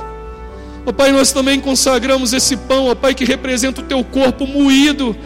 Ó 0.84 0.92
Pai, 0.92 1.12
nós 1.12 1.32
também 1.32 1.60
consagramos 1.60 2.32
esse 2.32 2.56
pão, 2.56 2.86
ó 2.86 2.94
Pai, 2.94 3.14
que 3.14 3.24
representa 3.24 3.80
o 3.80 3.84
teu 3.84 4.02
corpo 4.04 4.46
moído, 4.46 5.16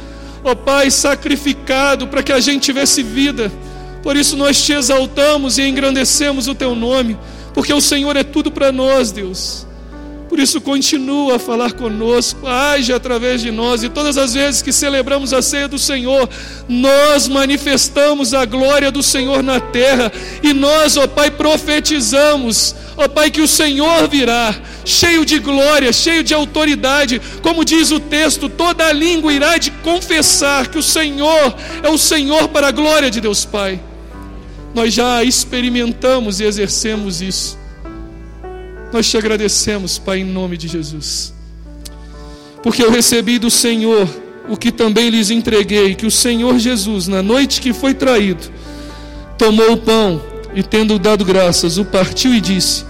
ó 0.44 0.54
Pai, 0.54 0.90
sacrificado 0.90 2.08
para 2.08 2.22
que 2.22 2.32
a 2.32 2.40
gente 2.40 2.62
tivesse 2.62 3.02
vida. 3.02 3.50
Por 4.02 4.16
isso 4.16 4.36
nós 4.36 4.60
te 4.60 4.72
exaltamos 4.72 5.58
e 5.58 5.62
engrandecemos 5.62 6.48
o 6.48 6.54
teu 6.54 6.74
nome, 6.74 7.16
porque 7.54 7.72
o 7.72 7.80
Senhor 7.80 8.16
é 8.16 8.24
tudo 8.24 8.50
para 8.50 8.72
nós, 8.72 9.12
Deus. 9.12 9.66
Por 10.32 10.40
isso, 10.40 10.62
continua 10.62 11.36
a 11.36 11.38
falar 11.38 11.72
conosco, 11.74 12.46
age 12.46 12.90
através 12.90 13.42
de 13.42 13.50
nós, 13.50 13.82
e 13.82 13.90
todas 13.90 14.16
as 14.16 14.32
vezes 14.32 14.62
que 14.62 14.72
celebramos 14.72 15.34
a 15.34 15.42
ceia 15.42 15.68
do 15.68 15.78
Senhor, 15.78 16.26
nós 16.66 17.28
manifestamos 17.28 18.32
a 18.32 18.46
glória 18.46 18.90
do 18.90 19.02
Senhor 19.02 19.42
na 19.42 19.60
terra, 19.60 20.10
e 20.42 20.54
nós, 20.54 20.96
ó 20.96 21.06
Pai, 21.06 21.30
profetizamos, 21.30 22.74
ó 22.96 23.06
Pai, 23.08 23.30
que 23.30 23.42
o 23.42 23.46
Senhor 23.46 24.08
virá, 24.08 24.54
cheio 24.86 25.26
de 25.26 25.38
glória, 25.38 25.92
cheio 25.92 26.24
de 26.24 26.32
autoridade, 26.32 27.20
como 27.42 27.62
diz 27.62 27.90
o 27.90 28.00
texto, 28.00 28.48
toda 28.48 28.86
a 28.86 28.92
língua 28.92 29.34
irá 29.34 29.58
de 29.58 29.70
confessar 29.70 30.68
que 30.68 30.78
o 30.78 30.82
Senhor 30.82 31.54
é 31.82 31.90
o 31.90 31.98
Senhor 31.98 32.48
para 32.48 32.68
a 32.68 32.72
glória 32.72 33.10
de 33.10 33.20
Deus 33.20 33.44
Pai. 33.44 33.78
Nós 34.74 34.94
já 34.94 35.22
experimentamos 35.22 36.40
e 36.40 36.44
exercemos 36.44 37.20
isso. 37.20 37.60
Nós 38.92 39.08
te 39.08 39.16
agradecemos, 39.16 39.98
Pai, 39.98 40.18
em 40.18 40.24
nome 40.24 40.56
de 40.56 40.68
Jesus. 40.68 41.32
Porque 42.62 42.82
eu 42.82 42.90
recebi 42.90 43.38
do 43.38 43.50
Senhor 43.50 44.08
o 44.48 44.56
que 44.56 44.70
também 44.70 45.08
lhes 45.08 45.30
entreguei, 45.30 45.94
que 45.94 46.04
o 46.04 46.10
Senhor 46.10 46.58
Jesus, 46.58 47.08
na 47.08 47.22
noite 47.22 47.60
que 47.60 47.72
foi 47.72 47.94
traído, 47.94 48.50
tomou 49.38 49.72
o 49.72 49.76
pão 49.76 50.20
e, 50.54 50.62
tendo 50.62 50.98
dado 50.98 51.24
graças, 51.24 51.78
o 51.78 51.84
partiu 51.84 52.34
e 52.34 52.40
disse: 52.40 52.84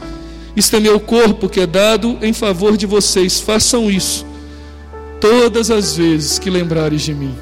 Isto 0.56 0.76
é 0.76 0.80
meu 0.80 0.98
corpo 0.98 1.48
que 1.48 1.60
é 1.60 1.66
dado 1.66 2.18
em 2.20 2.32
favor 2.32 2.76
de 2.76 2.84
vocês, 2.84 3.40
façam 3.40 3.90
isso 3.90 4.26
todas 5.20 5.70
as 5.70 5.96
vezes 5.96 6.36
que 6.36 6.50
lembrares 6.50 7.02
de 7.02 7.14
mim. 7.14 7.32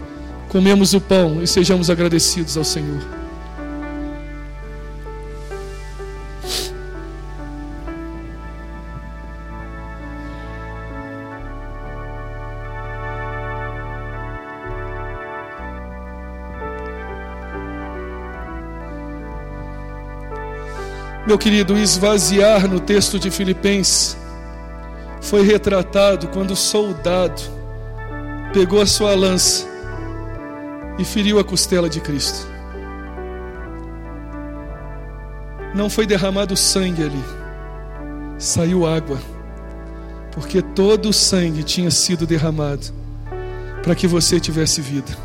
Comemos 0.51 0.93
o 0.93 1.01
pão 1.01 1.43
e 1.43 1.47
sejamos 1.47 1.89
agradecidos 1.89 2.59
ao 2.59 2.65
Senhor. 2.65 3.20
Meu 21.31 21.39
querido, 21.39 21.79
esvaziar 21.79 22.67
no 22.67 22.81
texto 22.81 23.17
de 23.17 23.31
Filipenses 23.31 24.17
foi 25.21 25.43
retratado 25.43 26.27
quando 26.27 26.51
o 26.51 26.57
soldado 26.57 27.41
pegou 28.53 28.83
a 28.83 28.87
sua 28.87 29.15
lança 29.15 29.65
e 30.99 31.05
feriu 31.05 31.39
a 31.39 31.45
costela 31.45 31.89
de 31.89 32.01
Cristo. 32.01 32.49
Não 35.73 35.89
foi 35.89 36.05
derramado 36.05 36.57
sangue 36.57 37.05
ali, 37.05 37.25
saiu 38.37 38.85
água, 38.85 39.21
porque 40.33 40.61
todo 40.61 41.11
o 41.11 41.13
sangue 41.13 41.63
tinha 41.63 41.93
sido 41.93 42.27
derramado 42.27 42.89
para 43.85 43.95
que 43.95 44.09
você 44.09 44.41
tivesse 44.41 44.81
vida. 44.81 45.17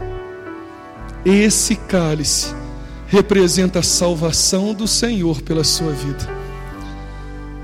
Esse 1.26 1.76
cálice 1.76 2.54
representa 3.08 3.80
a 3.80 3.84
salvação 3.84 4.74
do 4.74 4.88
Senhor 4.88 5.42
pela 5.42 5.64
sua 5.64 5.92
vida. 5.92 6.28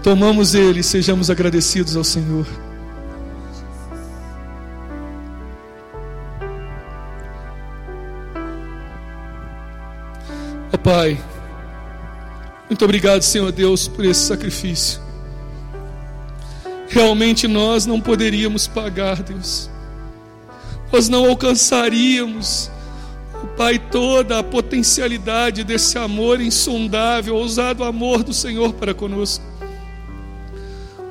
Tomamos 0.03 0.55
ele 0.55 0.79
e 0.79 0.83
sejamos 0.83 1.29
agradecidos 1.29 1.95
ao 1.95 2.03
Senhor. 2.03 2.45
Ó 10.73 10.75
oh, 10.75 10.77
Pai, 10.77 11.19
muito 12.69 12.85
obrigado, 12.85 13.21
Senhor 13.21 13.51
Deus, 13.51 13.87
por 13.87 14.05
esse 14.05 14.21
sacrifício. 14.21 15.01
Realmente 16.87 17.47
nós 17.47 17.85
não 17.85 18.01
poderíamos 18.01 18.67
pagar, 18.67 19.21
Deus. 19.21 19.69
Nós 20.91 21.07
não 21.07 21.29
alcançaríamos 21.29 22.71
Pai, 23.47 23.79
toda 23.79 24.39
a 24.39 24.43
potencialidade 24.43 25.63
desse 25.63 25.97
amor 25.97 26.39
insondável, 26.39 27.35
ousado 27.35 27.83
amor 27.83 28.23
do 28.23 28.33
Senhor 28.33 28.73
para 28.73 28.93
conosco. 28.93 29.43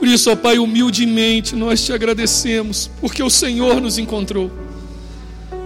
isso, 0.02 0.30
ó 0.30 0.36
Pai, 0.36 0.58
humildemente 0.58 1.54
nós 1.54 1.84
te 1.84 1.92
agradecemos, 1.92 2.90
porque 3.00 3.22
o 3.22 3.30
Senhor 3.30 3.80
nos 3.80 3.98
encontrou, 3.98 4.50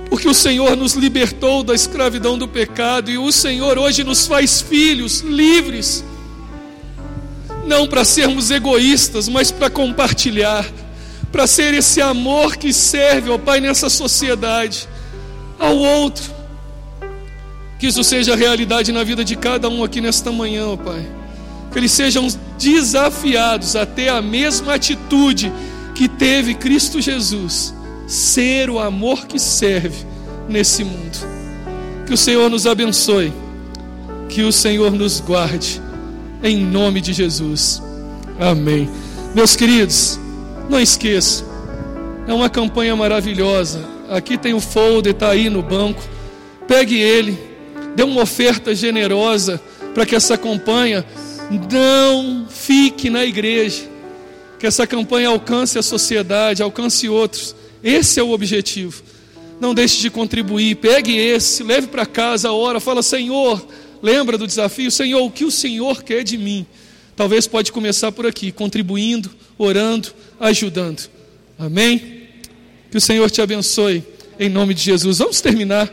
porque 0.09 0.29
o 0.29 0.35
Senhor 0.35 0.77
nos 0.77 0.95
libertou 0.95 1.62
da 1.62 1.75
escravidão 1.75 2.37
do 2.37 2.49
pecado 2.49 3.11
e 3.11 3.19
o 3.19 3.31
Senhor 3.31 3.79
hoje 3.79 4.03
nos 4.03 4.27
faz 4.27 4.61
filhos 4.61 5.21
livres, 5.21 6.05
não 7.67 7.87
para 7.87 8.05
sermos 8.05 8.51
egoístas, 8.51 9.29
mas 9.29 9.51
para 9.51 9.71
compartilhar, 9.71 10.67
para 11.31 11.47
ser 11.47 11.73
esse 11.75 12.01
amor 12.01 12.57
que 12.57 12.73
serve, 12.73 13.31
ó 13.31 13.39
Pai, 13.39 13.61
nessa 13.61 13.89
sociedade, 13.89 14.89
ao 15.59 15.77
outro. 15.77 16.34
Que 17.85 17.89
isso 17.89 18.03
seja 18.03 18.35
realidade 18.35 18.91
na 18.93 19.05
vida 19.05 19.22
de 19.22 19.37
cada 19.37 19.68
um 19.68 19.85
aqui 19.85 20.01
nesta 20.01 20.32
manhã, 20.32 20.68
ó 20.68 20.74
Pai 20.74 21.05
que 21.70 21.78
eles 21.78 21.93
sejam 21.93 22.26
desafiados 22.59 23.76
a 23.76 23.85
ter 23.85 24.09
a 24.09 24.22
mesma 24.22 24.74
atitude 24.74 25.53
que 25.95 26.09
teve 26.09 26.55
Cristo 26.55 26.99
Jesus, 26.99 27.74
ser 28.07 28.70
o 28.70 28.78
amor 28.78 29.26
que 29.26 29.39
serve 29.39 30.07
nesse 30.49 30.82
mundo. 30.82 31.18
Que 32.07 32.14
o 32.14 32.16
Senhor 32.16 32.49
nos 32.49 32.66
abençoe, 32.66 33.30
que 34.30 34.41
o 34.43 34.51
Senhor 34.51 34.93
nos 34.93 35.20
guarde, 35.20 35.82
em 36.43 36.64
nome 36.64 37.03
de 37.03 37.12
Jesus. 37.12 37.82
Amém. 38.41 38.89
Meus 39.35 39.57
queridos, 39.57 40.18
não 40.70 40.80
esqueça, 40.80 41.45
é 42.26 42.32
uma 42.32 42.49
campanha 42.49 42.97
maravilhosa. 42.97 43.85
Aqui 44.09 44.39
tem 44.39 44.55
o 44.55 44.61
folder, 44.61 45.12
está 45.12 45.28
aí 45.28 45.51
no 45.51 45.61
banco. 45.61 46.03
Pegue 46.66 46.99
ele, 46.99 47.54
dê 47.95 48.03
uma 48.03 48.22
oferta 48.22 48.74
generosa 48.74 49.61
para 49.95 50.05
que 50.05 50.14
essa 50.14 50.36
campanha 50.36 51.05
não 51.70 52.47
fique 52.49 53.11
na 53.11 53.24
igreja. 53.24 53.82
Que 54.59 54.66
essa 54.66 54.86
campanha 54.86 55.28
alcance 55.28 55.78
a 55.78 55.82
sociedade, 55.82 56.62
alcance 56.62 57.09
outros. 57.09 57.55
Esse 57.82 58.18
é 58.18 58.22
o 58.22 58.30
objetivo. 58.30 59.03
Não 59.61 59.74
deixe 59.74 60.01
de 60.01 60.11
contribuir. 60.11 60.76
Pegue 60.76 61.16
esse, 61.16 61.62
leve 61.62 61.86
para 61.86 62.07
casa 62.07 62.49
a 62.49 62.53
hora. 62.53 62.80
Fala, 62.80 63.03
Senhor, 63.03 63.66
lembra 64.03 64.38
do 64.38 64.47
desafio? 64.47 64.90
Senhor, 64.90 65.22
o 65.22 65.30
que 65.30 65.45
o 65.45 65.51
Senhor 65.51 66.03
quer 66.03 66.24
de 66.24 66.36
mim? 66.38 66.66
Talvez 67.14 67.47
pode 67.47 67.70
começar 67.70 68.11
por 68.11 68.26
aqui, 68.26 68.51
contribuindo, 68.51 69.30
orando, 69.57 70.09
ajudando. 70.40 71.09
Amém? 71.59 72.24
Que 72.90 72.97
o 72.97 73.01
Senhor 73.01 73.30
te 73.30 73.40
abençoe 73.40 74.03
em 74.38 74.49
nome 74.49 74.74
de 74.74 74.82
Jesus. 74.82 75.18
Vamos 75.18 75.40
terminar 75.40 75.88